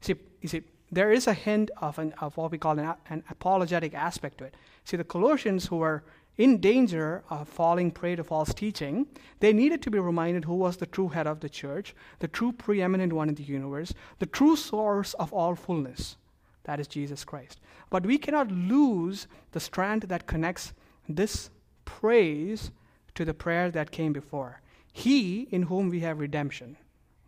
See, 0.00 0.16
you 0.42 0.48
see, 0.48 0.62
there 0.90 1.12
is 1.12 1.28
a 1.28 1.32
hint 1.32 1.70
of, 1.80 1.98
an, 2.00 2.12
of 2.20 2.36
what 2.36 2.50
we 2.50 2.58
call 2.58 2.78
an, 2.78 2.94
an 3.08 3.22
apologetic 3.30 3.94
aspect 3.94 4.38
to 4.38 4.44
it. 4.44 4.54
See, 4.84 4.96
the 4.96 5.04
Colossians 5.04 5.66
who 5.66 5.76
were 5.76 6.02
in 6.36 6.58
danger 6.58 7.22
of 7.30 7.48
falling 7.48 7.92
prey 7.92 8.16
to 8.16 8.24
false 8.24 8.52
teaching, 8.52 9.06
they 9.38 9.52
needed 9.52 9.80
to 9.82 9.90
be 9.90 9.98
reminded 10.00 10.44
who 10.44 10.54
was 10.54 10.76
the 10.76 10.86
true 10.86 11.08
head 11.08 11.28
of 11.28 11.40
the 11.40 11.48
church, 11.48 11.94
the 12.18 12.28
true 12.28 12.52
preeminent 12.52 13.12
one 13.12 13.28
in 13.28 13.36
the 13.36 13.44
universe, 13.44 13.94
the 14.18 14.26
true 14.26 14.56
source 14.56 15.14
of 15.14 15.32
all 15.32 15.54
fullness. 15.54 16.16
That 16.64 16.80
is 16.80 16.88
Jesus 16.88 17.24
Christ. 17.24 17.60
But 17.88 18.04
we 18.04 18.18
cannot 18.18 18.50
lose 18.50 19.28
the 19.52 19.60
strand 19.60 20.02
that 20.02 20.26
connects 20.26 20.72
this 21.08 21.50
praise 21.86 22.70
to 23.14 23.24
the 23.24 23.32
prayer 23.32 23.70
that 23.70 23.90
came 23.90 24.12
before. 24.12 24.60
He 24.92 25.48
in 25.50 25.62
whom 25.62 25.88
we 25.88 26.00
have 26.00 26.18
redemption, 26.18 26.76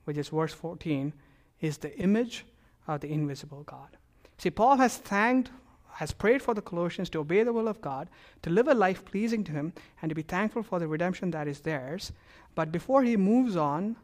which 0.04 0.18
is 0.18 0.28
verse 0.28 0.52
14, 0.52 1.14
is 1.60 1.78
the 1.78 1.96
image 1.98 2.44
of 2.86 3.00
the 3.00 3.10
invisible 3.10 3.62
God. 3.62 3.96
See, 4.36 4.50
Paul 4.50 4.76
has 4.76 4.98
thanked, 4.98 5.50
has 5.94 6.12
prayed 6.12 6.42
for 6.42 6.54
the 6.54 6.62
Colossians 6.62 7.10
to 7.10 7.20
obey 7.20 7.42
the 7.42 7.52
will 7.52 7.68
of 7.68 7.80
God, 7.80 8.08
to 8.42 8.50
live 8.50 8.68
a 8.68 8.74
life 8.74 9.04
pleasing 9.04 9.42
to 9.44 9.52
Him, 9.52 9.72
and 10.00 10.10
to 10.10 10.14
be 10.14 10.22
thankful 10.22 10.62
for 10.62 10.78
the 10.78 10.86
redemption 10.86 11.30
that 11.32 11.48
is 11.48 11.60
theirs. 11.60 12.12
But 12.54 12.72
before 12.72 13.02
he 13.02 13.16
moves 13.16 13.56
on 13.56 13.96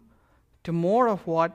to 0.65 0.73
more 0.73 1.09
of 1.09 1.27
what 1.27 1.53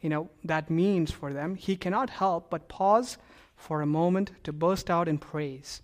you 0.00 0.08
know 0.08 0.28
that 0.44 0.68
means 0.68 1.10
for 1.10 1.32
them, 1.32 1.54
he 1.54 1.76
cannot 1.76 2.10
help 2.10 2.50
but 2.50 2.68
pause 2.68 3.18
for 3.56 3.80
a 3.80 3.86
moment 3.86 4.32
to 4.44 4.52
burst 4.52 4.90
out 4.90 5.08
in 5.08 5.18
praise 5.18 5.80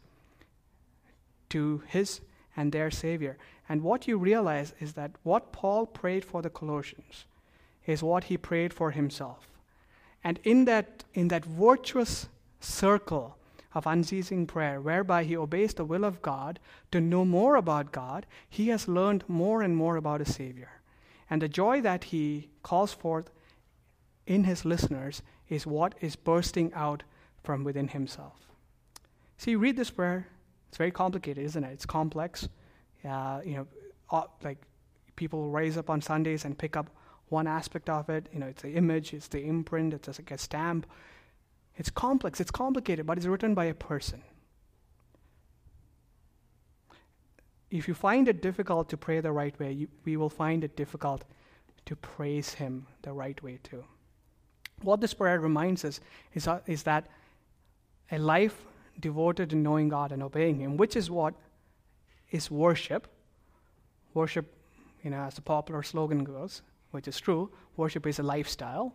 to 1.50 1.82
his 1.86 2.20
and 2.60 2.72
their 2.72 2.90
Savior. 2.90 3.38
And 3.70 3.82
what 3.82 4.06
you 4.06 4.18
realize 4.18 4.74
is 4.80 4.92
that 4.92 5.12
what 5.22 5.50
Paul 5.50 5.86
prayed 5.86 6.26
for 6.26 6.42
the 6.42 6.50
Colossians 6.50 7.24
is 7.86 8.02
what 8.02 8.24
he 8.24 8.36
prayed 8.36 8.74
for 8.74 8.90
himself. 8.90 9.48
And 10.22 10.38
in 10.44 10.66
that, 10.66 11.04
in 11.14 11.28
that 11.28 11.46
virtuous 11.46 12.28
circle 12.60 13.38
of 13.72 13.86
unceasing 13.86 14.46
prayer, 14.46 14.78
whereby 14.78 15.24
he 15.24 15.36
obeys 15.36 15.72
the 15.72 15.86
will 15.86 16.04
of 16.04 16.20
God 16.20 16.58
to 16.92 17.00
know 17.00 17.24
more 17.24 17.56
about 17.56 17.92
God, 17.92 18.26
he 18.48 18.68
has 18.68 18.86
learned 18.86 19.24
more 19.26 19.62
and 19.62 19.74
more 19.74 19.96
about 19.96 20.20
his 20.20 20.34
Savior. 20.34 20.72
And 21.30 21.40
the 21.40 21.48
joy 21.48 21.80
that 21.80 22.04
he 22.04 22.50
calls 22.62 22.92
forth 22.92 23.30
in 24.26 24.44
his 24.44 24.66
listeners 24.66 25.22
is 25.48 25.66
what 25.66 25.94
is 26.02 26.14
bursting 26.14 26.70
out 26.74 27.04
from 27.42 27.64
within 27.64 27.88
himself. 27.88 28.52
See, 29.38 29.56
read 29.56 29.78
this 29.78 29.90
prayer. 29.90 30.26
It's 30.70 30.78
very 30.78 30.92
complicated, 30.92 31.44
isn't 31.44 31.64
it? 31.64 31.72
It's 31.72 31.84
complex. 31.84 32.48
Uh, 33.04 33.40
you 33.44 33.56
know, 33.56 33.66
uh, 34.12 34.22
like 34.44 34.58
people 35.16 35.50
raise 35.50 35.76
up 35.76 35.90
on 35.90 36.00
Sundays 36.00 36.44
and 36.44 36.56
pick 36.56 36.76
up 36.76 36.88
one 37.28 37.48
aspect 37.48 37.90
of 37.90 38.08
it. 38.08 38.28
You 38.32 38.38
know, 38.38 38.46
it's 38.46 38.62
the 38.62 38.74
image, 38.74 39.12
it's 39.12 39.26
the 39.26 39.44
imprint, 39.44 39.94
it's 39.94 40.06
like 40.06 40.30
a 40.30 40.38
stamp. 40.38 40.86
It's 41.76 41.90
complex, 41.90 42.40
it's 42.40 42.52
complicated, 42.52 43.04
but 43.04 43.18
it's 43.18 43.26
written 43.26 43.52
by 43.52 43.64
a 43.64 43.74
person. 43.74 44.22
If 47.68 47.88
you 47.88 47.94
find 47.94 48.28
it 48.28 48.40
difficult 48.40 48.88
to 48.90 48.96
pray 48.96 49.18
the 49.20 49.32
right 49.32 49.58
way, 49.58 49.72
you, 49.72 49.88
we 50.04 50.16
will 50.16 50.30
find 50.30 50.62
it 50.62 50.76
difficult 50.76 51.24
to 51.86 51.96
praise 51.96 52.54
Him 52.54 52.86
the 53.02 53.12
right 53.12 53.42
way 53.42 53.58
too. 53.64 53.82
What 54.82 55.00
this 55.00 55.14
prayer 55.14 55.40
reminds 55.40 55.84
us 55.84 55.98
is, 56.32 56.46
uh, 56.46 56.60
is 56.66 56.84
that 56.84 57.08
a 58.12 58.18
life 58.18 58.66
devoted 58.98 59.50
to 59.50 59.56
knowing 59.56 59.88
God 59.88 60.12
and 60.12 60.22
obeying 60.22 60.58
Him, 60.58 60.76
which 60.76 60.96
is 60.96 61.10
what 61.10 61.34
is 62.30 62.50
worship. 62.50 63.06
Worship, 64.14 64.52
you 65.02 65.10
know, 65.10 65.20
as 65.20 65.34
the 65.34 65.42
popular 65.42 65.82
slogan 65.82 66.24
goes, 66.24 66.62
which 66.90 67.06
is 67.06 67.20
true, 67.20 67.50
worship 67.76 68.06
is 68.06 68.18
a 68.18 68.22
lifestyle. 68.22 68.94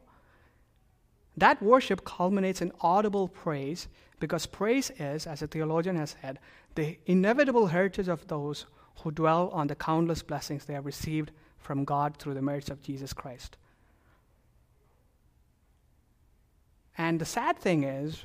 That 1.38 1.62
worship 1.62 2.06
culminates 2.06 2.62
in 2.62 2.72
audible 2.82 3.28
praise 3.28 3.88
because 4.20 4.46
praise 4.46 4.92
is, 4.98 5.28
as 5.28 5.42
a 5.42 5.48
theologian 5.48 5.98
has 5.98 6.16
said, 6.22 6.40
the 6.76 6.98
inevitable 7.06 7.68
heritage 7.68 8.08
of 8.08 8.28
those 8.28 8.66
who 9.02 9.12
dwell 9.12 9.50
on 9.50 9.68
the 9.68 9.76
countless 9.76 10.24
blessings 10.24 10.66
they 10.66 10.74
have 10.74 10.86
received 10.86 11.32
from 11.58 11.84
God 11.84 12.18
through 12.18 12.34
the 12.34 12.42
merits 12.42 12.70
of 12.70 12.82
Jesus 12.82 13.12
Christ. 13.12 13.58
And 16.98 17.20
the 17.20 17.26
sad 17.26 17.58
thing 17.58 17.84
is, 17.84 18.24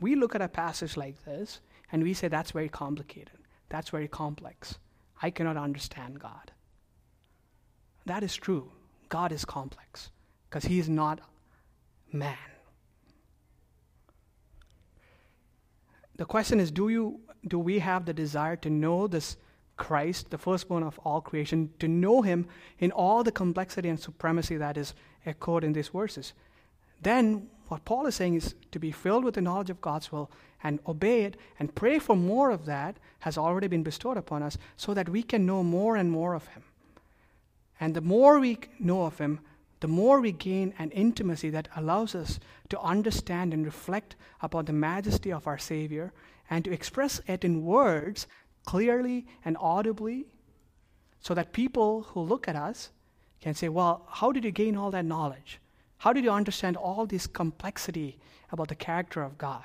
we 0.00 0.14
look 0.14 0.34
at 0.34 0.42
a 0.42 0.48
passage 0.48 0.96
like 0.96 1.24
this 1.24 1.60
and 1.92 2.02
we 2.02 2.14
say 2.14 2.28
that's 2.28 2.50
very 2.50 2.68
complicated, 2.68 3.38
that's 3.68 3.90
very 3.90 4.08
complex. 4.08 4.78
I 5.22 5.30
cannot 5.30 5.56
understand 5.56 6.20
God. 6.20 6.52
That 8.06 8.22
is 8.22 8.34
true. 8.36 8.70
God 9.08 9.32
is 9.32 9.44
complex 9.44 10.10
because 10.48 10.64
he 10.64 10.78
is 10.78 10.88
not 10.88 11.20
man. 12.12 12.36
The 16.16 16.24
question 16.24 16.60
is 16.60 16.70
do 16.70 16.88
you 16.88 17.20
do 17.46 17.58
we 17.58 17.78
have 17.78 18.04
the 18.04 18.12
desire 18.12 18.56
to 18.56 18.70
know 18.70 19.06
this 19.06 19.36
Christ, 19.76 20.30
the 20.30 20.38
firstborn 20.38 20.82
of 20.82 20.98
all 21.04 21.20
creation, 21.20 21.70
to 21.78 21.86
know 21.86 22.22
him 22.22 22.46
in 22.80 22.90
all 22.90 23.22
the 23.22 23.30
complexity 23.30 23.88
and 23.88 23.98
supremacy 23.98 24.56
that 24.56 24.76
is 24.76 24.94
echoed 25.24 25.62
in 25.62 25.72
these 25.72 25.88
verses? 25.88 26.32
Then 27.00 27.48
what 27.68 27.84
Paul 27.84 28.06
is 28.06 28.14
saying 28.14 28.34
is 28.34 28.54
to 28.72 28.78
be 28.78 28.90
filled 28.90 29.24
with 29.24 29.34
the 29.34 29.40
knowledge 29.40 29.70
of 29.70 29.80
God's 29.80 30.10
will 30.10 30.30
and 30.62 30.80
obey 30.86 31.22
it 31.22 31.36
and 31.58 31.74
pray 31.74 31.98
for 31.98 32.16
more 32.16 32.50
of 32.50 32.66
that 32.66 32.96
has 33.20 33.38
already 33.38 33.68
been 33.68 33.82
bestowed 33.82 34.16
upon 34.16 34.42
us 34.42 34.58
so 34.76 34.94
that 34.94 35.08
we 35.08 35.22
can 35.22 35.46
know 35.46 35.62
more 35.62 35.96
and 35.96 36.10
more 36.10 36.34
of 36.34 36.46
him. 36.48 36.62
And 37.80 37.94
the 37.94 38.00
more 38.00 38.40
we 38.40 38.58
know 38.78 39.04
of 39.04 39.18
Him, 39.18 39.40
the 39.80 39.88
more 39.88 40.20
we 40.20 40.32
gain 40.32 40.74
an 40.78 40.90
intimacy 40.90 41.50
that 41.50 41.68
allows 41.76 42.14
us 42.14 42.40
to 42.68 42.80
understand 42.80 43.54
and 43.54 43.64
reflect 43.64 44.16
upon 44.42 44.64
the 44.64 44.72
majesty 44.72 45.32
of 45.32 45.46
our 45.46 45.58
Savior 45.58 46.12
and 46.50 46.64
to 46.64 46.72
express 46.72 47.20
it 47.28 47.44
in 47.44 47.64
words 47.64 48.26
clearly 48.64 49.26
and 49.44 49.56
audibly 49.60 50.26
so 51.20 51.34
that 51.34 51.52
people 51.52 52.02
who 52.02 52.20
look 52.20 52.48
at 52.48 52.56
us 52.56 52.90
can 53.40 53.54
say, 53.54 53.68
Well, 53.68 54.04
how 54.08 54.32
did 54.32 54.44
you 54.44 54.50
gain 54.50 54.76
all 54.76 54.90
that 54.90 55.04
knowledge? 55.04 55.60
How 55.98 56.12
did 56.12 56.24
you 56.24 56.30
understand 56.30 56.76
all 56.76 57.06
this 57.06 57.26
complexity 57.26 58.18
about 58.50 58.68
the 58.68 58.74
character 58.74 59.22
of 59.22 59.38
God? 59.38 59.64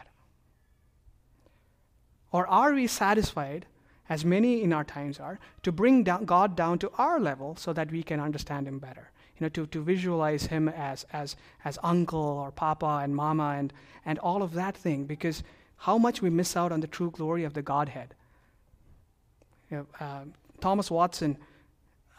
Or 2.32 2.48
are 2.48 2.74
we 2.74 2.88
satisfied 2.88 3.68
as 4.10 4.26
many 4.26 4.62
in 4.62 4.74
our 4.74 4.84
times 4.84 5.20
are, 5.20 5.40
to 5.64 5.72
bring 5.72 6.04
down 6.04 6.26
God 6.26 6.56
down 6.56 6.78
to 6.80 6.92
our 6.98 7.20
level 7.20 7.56
so 7.56 7.74
that 7.74 7.92
we 7.92 8.04
can 8.04 8.20
understand 8.20 8.68
Him 8.68 8.80
better. 8.80 9.12
You 9.38 9.46
know, 9.46 9.50
to, 9.50 9.66
to 9.68 9.82
visualize 9.82 10.48
Him 10.48 10.70
as, 10.70 11.06
as, 11.14 11.36
as 11.64 11.80
uncle 11.84 12.20
or 12.20 12.52
papa 12.52 13.02
and 13.04 13.16
mama 13.16 13.56
and, 13.58 13.74
and 14.06 14.20
all 14.20 14.44
of 14.44 14.54
that 14.54 14.76
thing, 14.76 15.06
because 15.06 15.44
how 15.78 15.98
much 15.98 16.22
we 16.22 16.30
miss 16.30 16.56
out 16.56 16.72
on 16.72 16.82
the 16.82 16.88
true 16.88 17.12
glory 17.12 17.44
of 17.44 17.54
the 17.54 17.62
Godhead. 17.62 18.14
You 19.72 19.78
know, 19.78 19.88
uh, 20.00 20.24
Thomas 20.62 20.92
Watson, 20.92 21.38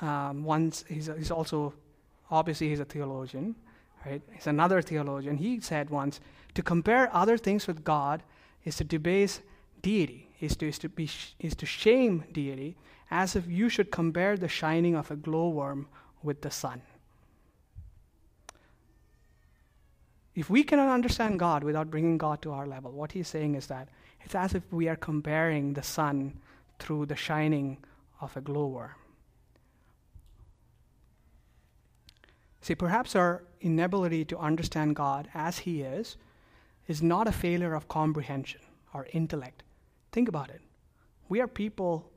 um, 0.01 0.45
once, 0.45 0.85
he's, 0.89 1.09
he's 1.17 1.31
also, 1.31 1.75
obviously, 2.31 2.69
he's 2.69 2.81
a 2.81 2.85
theologian, 2.85 3.55
right? 4.05 4.23
He's 4.33 4.47
another 4.47 4.83
theologian. 4.83 5.39
He 5.39 5.61
said 5.61 5.91
once, 5.91 6.21
to 6.55 6.63
compare 6.63 7.15
other 7.15 7.37
things 7.37 7.67
with 7.67 7.85
God 7.85 8.23
is 8.65 8.77
to 8.77 8.85
debase 8.85 9.41
deity 9.83 10.25
is 10.41 10.57
to, 10.57 10.69
is 10.69 10.79
to, 10.79 10.89
be, 10.89 11.09
is 11.39 11.55
to 11.57 11.67
shame 11.67 12.25
deity 12.33 12.77
as 13.11 13.37
if 13.37 13.47
you 13.47 13.69
should 13.69 13.91
compare 13.91 14.37
the 14.37 14.49
shining 14.49 14.95
of 14.95 15.11
a 15.11 15.17
glowworm 15.17 15.87
with 16.23 16.43
the 16.43 16.51
sun. 16.51 16.83
If 20.35 20.51
we 20.51 20.65
cannot 20.65 20.93
understand 20.93 21.39
God 21.39 21.63
without 21.63 21.91
bringing 21.91 22.19
God 22.19 22.43
to 22.43 22.53
our 22.53 22.67
level, 22.67 22.91
what 22.91 23.13
he's 23.13 23.29
saying 23.29 23.55
is 23.55 23.69
that 23.69 23.89
it's 24.25 24.35
as 24.35 24.55
if 24.55 24.63
we 24.73 24.89
are 24.89 24.97
comparing 24.97 25.75
the 25.75 25.83
sun 25.83 26.41
through 26.79 27.07
the 27.07 27.17
shining 27.17 27.79
of 28.21 28.37
a 28.37 28.41
glowworm. 28.41 28.91
See, 32.63 32.75
perhaps 32.75 33.15
our 33.15 33.45
inability 33.65 34.25
to 34.27 34.39
understand 34.39 34.95
God 34.95 35.29
as 35.35 35.59
He 35.59 35.83
is 35.83 36.17
is 36.87 37.03
not 37.03 37.27
a 37.27 37.33
failure 37.33 37.75
of 37.75 37.89
comprehension 37.89 38.61
or 38.93 39.09
intellect, 39.13 39.65
Think 40.15 40.29
about 40.29 40.49
it. 40.49 40.61
We 41.29 41.41
are 41.41 41.49
people 41.49 42.09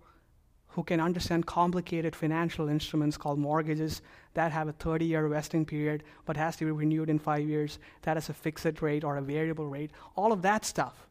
who 0.68 0.84
can 0.84 1.00
understand 1.00 1.48
complicated 1.48 2.16
financial 2.16 2.70
instruments 2.70 3.18
called 3.18 3.40
mortgages 3.40 4.04
that 4.36 4.52
have 4.52 4.68
a 4.68 4.72
30 4.72 5.04
year 5.04 5.28
vesting 5.28 5.66
period 5.66 6.04
but 6.24 6.38
has 6.38 6.58
to 6.58 6.66
be 6.66 6.70
renewed 6.70 7.10
in 7.10 7.18
five 7.18 7.44
years, 7.44 7.80
that 8.04 8.16
is 8.16 8.30
a 8.30 8.34
fixed 8.34 8.84
rate 8.84 9.04
or 9.04 9.18
a 9.18 9.22
variable 9.24 9.66
rate, 9.66 9.90
all 10.16 10.32
of 10.32 10.44
that 10.44 10.64
stuff. 10.64 11.08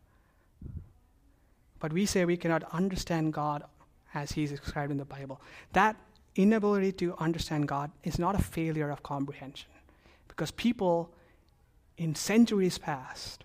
But 1.81 1.93
we 1.93 2.07
say 2.07 2.25
we 2.25 2.37
cannot 2.37 2.63
understand 2.73 3.33
God 3.33 3.65
as 4.15 4.31
He's 4.31 4.51
described 4.51 4.93
in 4.93 4.99
the 4.99 5.05
Bible. 5.05 5.41
That 5.73 5.97
inability 6.37 6.93
to 6.93 7.17
understand 7.19 7.67
God 7.67 7.91
is 8.05 8.17
not 8.17 8.37
a 8.37 8.43
failure 8.45 8.91
of 8.91 9.03
comprehension 9.03 9.71
because 10.37 10.51
people 10.51 11.11
in 11.97 12.15
centuries 12.15 12.77
past 12.77 13.45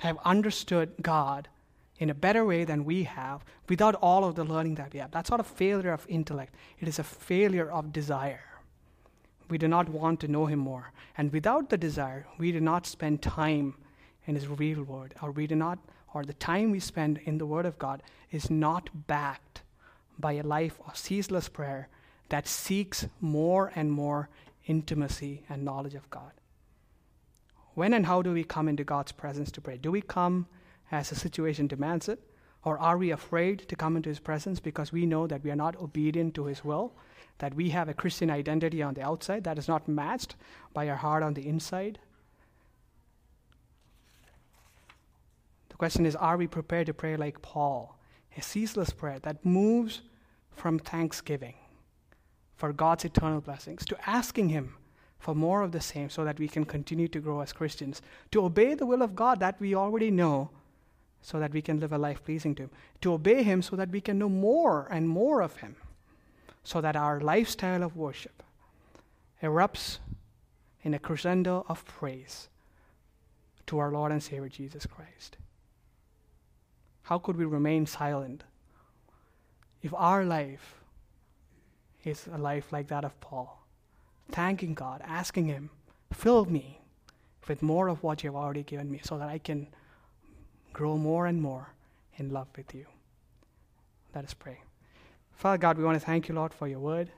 have 0.00 0.18
understood 0.24 0.92
God 1.00 1.48
in 1.98 2.10
a 2.10 2.14
better 2.14 2.44
way 2.44 2.64
than 2.64 2.84
we 2.84 3.04
have 3.04 3.44
without 3.68 3.94
all 3.94 4.24
of 4.24 4.34
the 4.34 4.42
learning 4.42 4.74
that 4.74 4.92
we 4.92 4.98
have. 4.98 5.12
That's 5.12 5.30
not 5.30 5.38
a 5.38 5.44
failure 5.44 5.92
of 5.92 6.04
intellect, 6.08 6.54
it 6.80 6.88
is 6.88 6.98
a 6.98 7.04
failure 7.04 7.70
of 7.70 7.92
desire. 7.92 8.40
We 9.48 9.58
do 9.58 9.68
not 9.68 9.88
want 9.88 10.20
to 10.20 10.28
know 10.28 10.46
Him 10.46 10.58
more. 10.58 10.92
And 11.16 11.32
without 11.32 11.68
the 11.68 11.76
desire, 11.76 12.26
we 12.38 12.50
do 12.50 12.60
not 12.60 12.86
spend 12.86 13.22
time 13.22 13.74
in 14.26 14.34
His 14.34 14.48
revealed 14.48 14.88
word, 14.88 15.14
or 15.22 15.30
we 15.30 15.46
do 15.46 15.54
not, 15.54 15.78
or 16.12 16.24
the 16.24 16.32
time 16.32 16.70
we 16.70 16.80
spend 16.80 17.20
in 17.24 17.38
the 17.38 17.46
Word 17.46 17.66
of 17.66 17.78
God 17.78 18.02
is 18.32 18.50
not 18.50 19.06
backed 19.06 19.62
by 20.18 20.32
a 20.32 20.42
life 20.42 20.80
of 20.86 20.96
ceaseless 20.96 21.48
prayer 21.48 21.88
that 22.30 22.48
seeks 22.48 23.06
more 23.20 23.70
and 23.74 23.92
more 23.92 24.28
intimacy 24.66 25.44
and 25.48 25.64
knowledge 25.64 25.94
of 25.94 26.08
God. 26.10 26.32
When 27.74 27.92
and 27.92 28.06
how 28.06 28.22
do 28.22 28.32
we 28.32 28.44
come 28.44 28.68
into 28.68 28.84
God's 28.84 29.12
presence 29.12 29.50
to 29.52 29.60
pray? 29.60 29.78
Do 29.78 29.90
we 29.90 30.00
come 30.00 30.46
as 30.92 31.10
the 31.10 31.16
situation 31.16 31.66
demands 31.66 32.08
it? 32.08 32.20
Or 32.62 32.78
are 32.78 32.96
we 32.96 33.10
afraid 33.10 33.68
to 33.68 33.76
come 33.76 33.96
into 33.96 34.08
His 34.08 34.20
presence 34.20 34.60
because 34.60 34.92
we 34.92 35.06
know 35.06 35.26
that 35.26 35.42
we 35.42 35.50
are 35.50 35.56
not 35.56 35.76
obedient 35.76 36.34
to 36.34 36.46
His 36.46 36.64
will, 36.64 36.94
that 37.38 37.54
we 37.54 37.70
have 37.70 37.88
a 37.88 37.94
Christian 37.94 38.30
identity 38.30 38.82
on 38.82 38.94
the 38.94 39.02
outside 39.02 39.44
that 39.44 39.58
is 39.58 39.68
not 39.68 39.88
matched 39.88 40.36
by 40.72 40.88
our 40.88 40.96
heart 40.96 41.22
on 41.22 41.34
the 41.34 41.46
inside? 41.46 41.98
The 45.68 45.76
question 45.76 46.06
is 46.06 46.16
are 46.16 46.36
we 46.36 46.46
prepared 46.46 46.86
to 46.86 46.94
pray 46.94 47.16
like 47.16 47.42
Paul, 47.42 47.98
a 48.36 48.40
ceaseless 48.40 48.90
prayer 48.90 49.18
that 49.18 49.44
moves 49.44 50.02
from 50.52 50.78
thanksgiving 50.78 51.56
for 52.56 52.72
God's 52.72 53.04
eternal 53.04 53.40
blessings 53.40 53.84
to 53.86 54.08
asking 54.08 54.48
Him 54.48 54.74
for 55.18 55.34
more 55.34 55.62
of 55.62 55.72
the 55.72 55.80
same 55.80 56.10
so 56.10 56.24
that 56.24 56.38
we 56.38 56.48
can 56.48 56.64
continue 56.64 57.08
to 57.08 57.20
grow 57.20 57.40
as 57.40 57.52
Christians, 57.52 58.02
to 58.30 58.44
obey 58.44 58.74
the 58.74 58.86
will 58.86 59.02
of 59.02 59.16
God 59.16 59.40
that 59.40 59.58
we 59.58 59.74
already 59.74 60.10
know 60.10 60.50
so 61.22 61.40
that 61.40 61.52
we 61.52 61.62
can 61.62 61.80
live 61.80 61.92
a 61.92 61.98
life 61.98 62.22
pleasing 62.22 62.54
to 62.54 62.64
Him, 62.64 62.70
to 63.00 63.14
obey 63.14 63.42
Him 63.42 63.62
so 63.62 63.76
that 63.76 63.88
we 63.88 64.00
can 64.00 64.18
know 64.18 64.28
more 64.28 64.86
and 64.90 65.08
more 65.08 65.40
of 65.40 65.56
Him, 65.56 65.76
so 66.62 66.82
that 66.82 66.96
our 66.96 67.20
lifestyle 67.20 67.82
of 67.82 67.96
worship 67.96 68.42
erupts 69.42 69.98
in 70.82 70.92
a 70.92 70.98
crescendo 70.98 71.64
of 71.68 71.84
praise 71.86 72.48
to 73.66 73.78
our 73.78 73.90
Lord 73.90 74.12
and 74.12 74.22
Savior 74.22 74.50
Jesus 74.50 74.84
Christ. 74.84 75.38
How 77.04 77.18
could 77.18 77.36
we 77.36 77.46
remain 77.46 77.86
silent 77.86 78.44
if 79.82 79.92
our 79.94 80.24
life 80.24 80.83
is 82.06 82.28
a 82.32 82.38
life 82.38 82.72
like 82.72 82.88
that 82.88 83.04
of 83.04 83.18
Paul? 83.20 83.64
Thanking 84.30 84.74
God, 84.74 85.02
asking 85.04 85.46
Him, 85.46 85.70
fill 86.12 86.44
me 86.44 86.80
with 87.48 87.62
more 87.62 87.88
of 87.88 88.02
what 88.02 88.22
you 88.22 88.28
have 88.28 88.36
already 88.36 88.62
given 88.62 88.90
me 88.90 89.00
so 89.02 89.18
that 89.18 89.28
I 89.28 89.38
can 89.38 89.66
grow 90.72 90.96
more 90.96 91.26
and 91.26 91.40
more 91.40 91.68
in 92.16 92.30
love 92.30 92.48
with 92.56 92.74
you. 92.74 92.86
Let 94.14 94.24
us 94.24 94.34
pray. 94.34 94.60
Father 95.36 95.58
God, 95.58 95.78
we 95.78 95.84
want 95.84 95.98
to 95.98 96.04
thank 96.04 96.28
you, 96.28 96.34
Lord, 96.34 96.54
for 96.54 96.68
your 96.68 96.78
word 96.78 97.10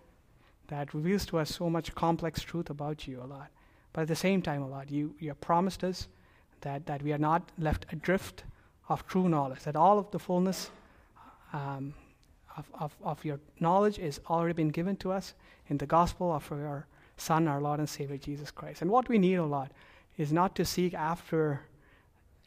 that 0.68 0.94
reveals 0.94 1.26
to 1.26 1.38
us 1.38 1.54
so 1.54 1.70
much 1.70 1.94
complex 1.94 2.42
truth 2.42 2.70
about 2.70 3.06
you, 3.06 3.20
O 3.22 3.26
Lord. 3.26 3.46
But 3.92 4.02
at 4.02 4.08
the 4.08 4.16
same 4.16 4.42
time, 4.42 4.62
O 4.62 4.66
Lord, 4.66 4.90
you, 4.90 5.14
you 5.18 5.28
have 5.28 5.40
promised 5.40 5.84
us 5.84 6.08
that, 6.62 6.86
that 6.86 7.02
we 7.02 7.12
are 7.12 7.18
not 7.18 7.50
left 7.58 7.86
adrift 7.92 8.44
of 8.88 9.06
true 9.06 9.28
knowledge, 9.28 9.62
that 9.62 9.76
all 9.76 9.98
of 9.98 10.10
the 10.10 10.18
fullness 10.18 10.70
um, 11.52 11.94
of, 12.56 12.70
of, 12.78 12.96
of 13.02 13.24
your 13.24 13.40
knowledge 13.60 13.98
is 13.98 14.20
already 14.28 14.54
been 14.54 14.70
given 14.70 14.96
to 14.96 15.12
us 15.12 15.34
in 15.68 15.78
the 15.78 15.86
gospel 15.86 16.32
of 16.32 16.48
your 16.50 16.86
Son, 17.16 17.48
our 17.48 17.60
Lord 17.60 17.80
and 17.80 17.88
Savior, 17.88 18.16
Jesus 18.16 18.50
Christ. 18.50 18.82
And 18.82 18.90
what 18.90 19.08
we 19.08 19.18
need, 19.18 19.38
O 19.38 19.46
Lord, 19.46 19.70
is 20.16 20.32
not 20.32 20.54
to 20.56 20.64
seek 20.64 20.94
after 20.94 21.62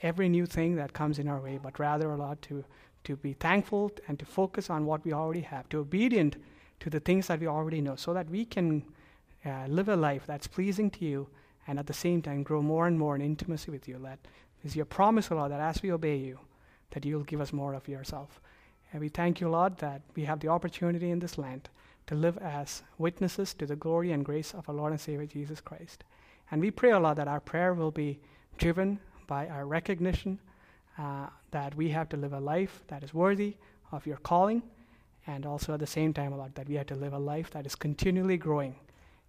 every 0.01 0.30
new 0.30 0.45
thing 0.45 0.76
that 0.76 0.93
comes 0.93 1.20
in 1.20 1.28
our 1.28 1.39
way, 1.39 1.60
but 1.62 1.80
rather, 1.80 2.12
O 2.12 2.16
Lord, 2.16 2.41
to, 2.43 2.64
to 3.03 3.16
be 3.18 3.34
thankful 3.34 3.91
and 4.07 4.18
to 4.20 4.26
focus 4.26 4.70
on 4.70 4.86
what 4.86 5.03
we 5.03 5.14
already 5.14 5.41
have, 5.41 5.68
to 5.70 5.80
obedient 5.80 6.38
to 6.80 6.89
the 6.89 6.99
things 6.99 7.28
that 7.28 7.39
we 7.39 7.47
already 7.47 7.82
know, 7.82 7.95
so 7.95 8.14
that 8.14 8.30
we 8.30 8.45
can 8.45 8.84
uh, 9.45 9.66
live 9.68 9.89
a 9.89 9.95
life 9.95 10.24
that's 10.26 10.47
pleasing 10.47 10.89
to 10.91 11.05
you 11.05 11.28
and 11.68 11.78
at 11.78 11.88
the 11.88 11.93
same 11.93 12.22
time 12.22 12.43
grow 12.43 12.62
more 12.62 12.88
and 12.88 12.97
more 12.97 13.16
in 13.16 13.22
intimacy 13.22 13.72
with 13.72 13.88
you. 13.88 13.99
That 14.01 14.20
is 14.64 14.76
your 14.76 14.86
promise, 14.86 15.32
O 15.32 15.36
Lord, 15.36 15.51
that 15.51 15.60
as 15.60 15.82
we 15.84 15.91
obey 15.91 16.18
you, 16.18 16.39
that 16.91 17.05
you'll 17.05 17.24
give 17.24 17.41
us 17.41 17.53
more 17.53 17.74
of 17.74 17.88
yourself. 17.88 18.39
And 18.91 19.01
we 19.01 19.09
thank 19.09 19.39
you, 19.39 19.49
Lord, 19.49 19.77
that 19.77 20.01
we 20.15 20.25
have 20.25 20.39
the 20.39 20.47
opportunity 20.47 21.11
in 21.11 21.19
this 21.19 21.37
land 21.37 21.69
to 22.07 22.15
live 22.15 22.37
as 22.39 22.81
witnesses 22.97 23.53
to 23.55 23.65
the 23.65 23.75
glory 23.75 24.11
and 24.11 24.25
grace 24.25 24.53
of 24.53 24.67
our 24.67 24.75
Lord 24.75 24.91
and 24.91 24.99
Savior 24.99 25.27
Jesus 25.27 25.61
Christ. 25.61 26.03
And 26.49 26.59
we 26.59 26.71
pray, 26.71 26.95
Lord, 26.95 27.17
that 27.17 27.27
our 27.27 27.39
prayer 27.39 27.73
will 27.73 27.91
be 27.91 28.19
driven 28.57 28.99
by 29.27 29.47
our 29.47 29.65
recognition 29.65 30.39
uh, 30.97 31.27
that 31.51 31.75
we 31.75 31.89
have 31.89 32.09
to 32.09 32.17
live 32.17 32.33
a 32.33 32.39
life 32.39 32.83
that 32.87 33.03
is 33.03 33.13
worthy 33.13 33.55
of 33.91 34.05
your 34.05 34.17
calling, 34.17 34.61
and 35.27 35.45
also 35.45 35.73
at 35.73 35.79
the 35.79 35.87
same 35.87 36.13
time, 36.13 36.35
Lord, 36.35 36.53
that 36.55 36.67
we 36.67 36.75
have 36.75 36.87
to 36.87 36.95
live 36.95 37.13
a 37.13 37.19
life 37.19 37.51
that 37.51 37.65
is 37.65 37.75
continually 37.75 38.37
growing 38.37 38.75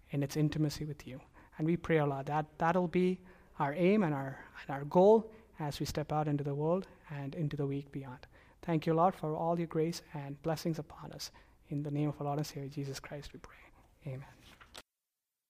in 0.09 0.23
its 0.23 0.35
intimacy 0.35 0.85
with 0.85 1.07
you. 1.07 1.21
And 1.57 1.67
we 1.67 1.77
pray, 1.77 2.01
Lord, 2.01 2.25
that 2.25 2.45
that'll 2.57 2.87
be 2.87 3.19
our 3.59 3.73
aim 3.73 4.03
and 4.03 4.13
our, 4.13 4.39
and 4.61 4.75
our 4.75 4.83
goal 4.85 5.31
as 5.59 5.79
we 5.79 5.85
step 5.85 6.11
out 6.11 6.27
into 6.27 6.43
the 6.43 6.55
world 6.55 6.87
and 7.09 7.35
into 7.35 7.55
the 7.55 7.65
week 7.65 7.91
beyond. 7.91 8.25
Thank 8.63 8.85
you, 8.85 8.93
Lord, 8.93 9.15
for 9.15 9.35
all 9.35 9.57
your 9.57 9.67
grace 9.67 10.01
and 10.13 10.41
blessings 10.43 10.79
upon 10.79 11.11
us. 11.13 11.31
In 11.69 11.83
the 11.83 11.91
name 11.91 12.09
of 12.09 12.19
our 12.19 12.25
Lord 12.25 12.37
and 12.37 12.45
Savior 12.45 12.69
Jesus 12.69 12.99
Christ, 12.99 13.31
we 13.33 13.39
pray. 13.39 14.13
Amen. 14.13 14.40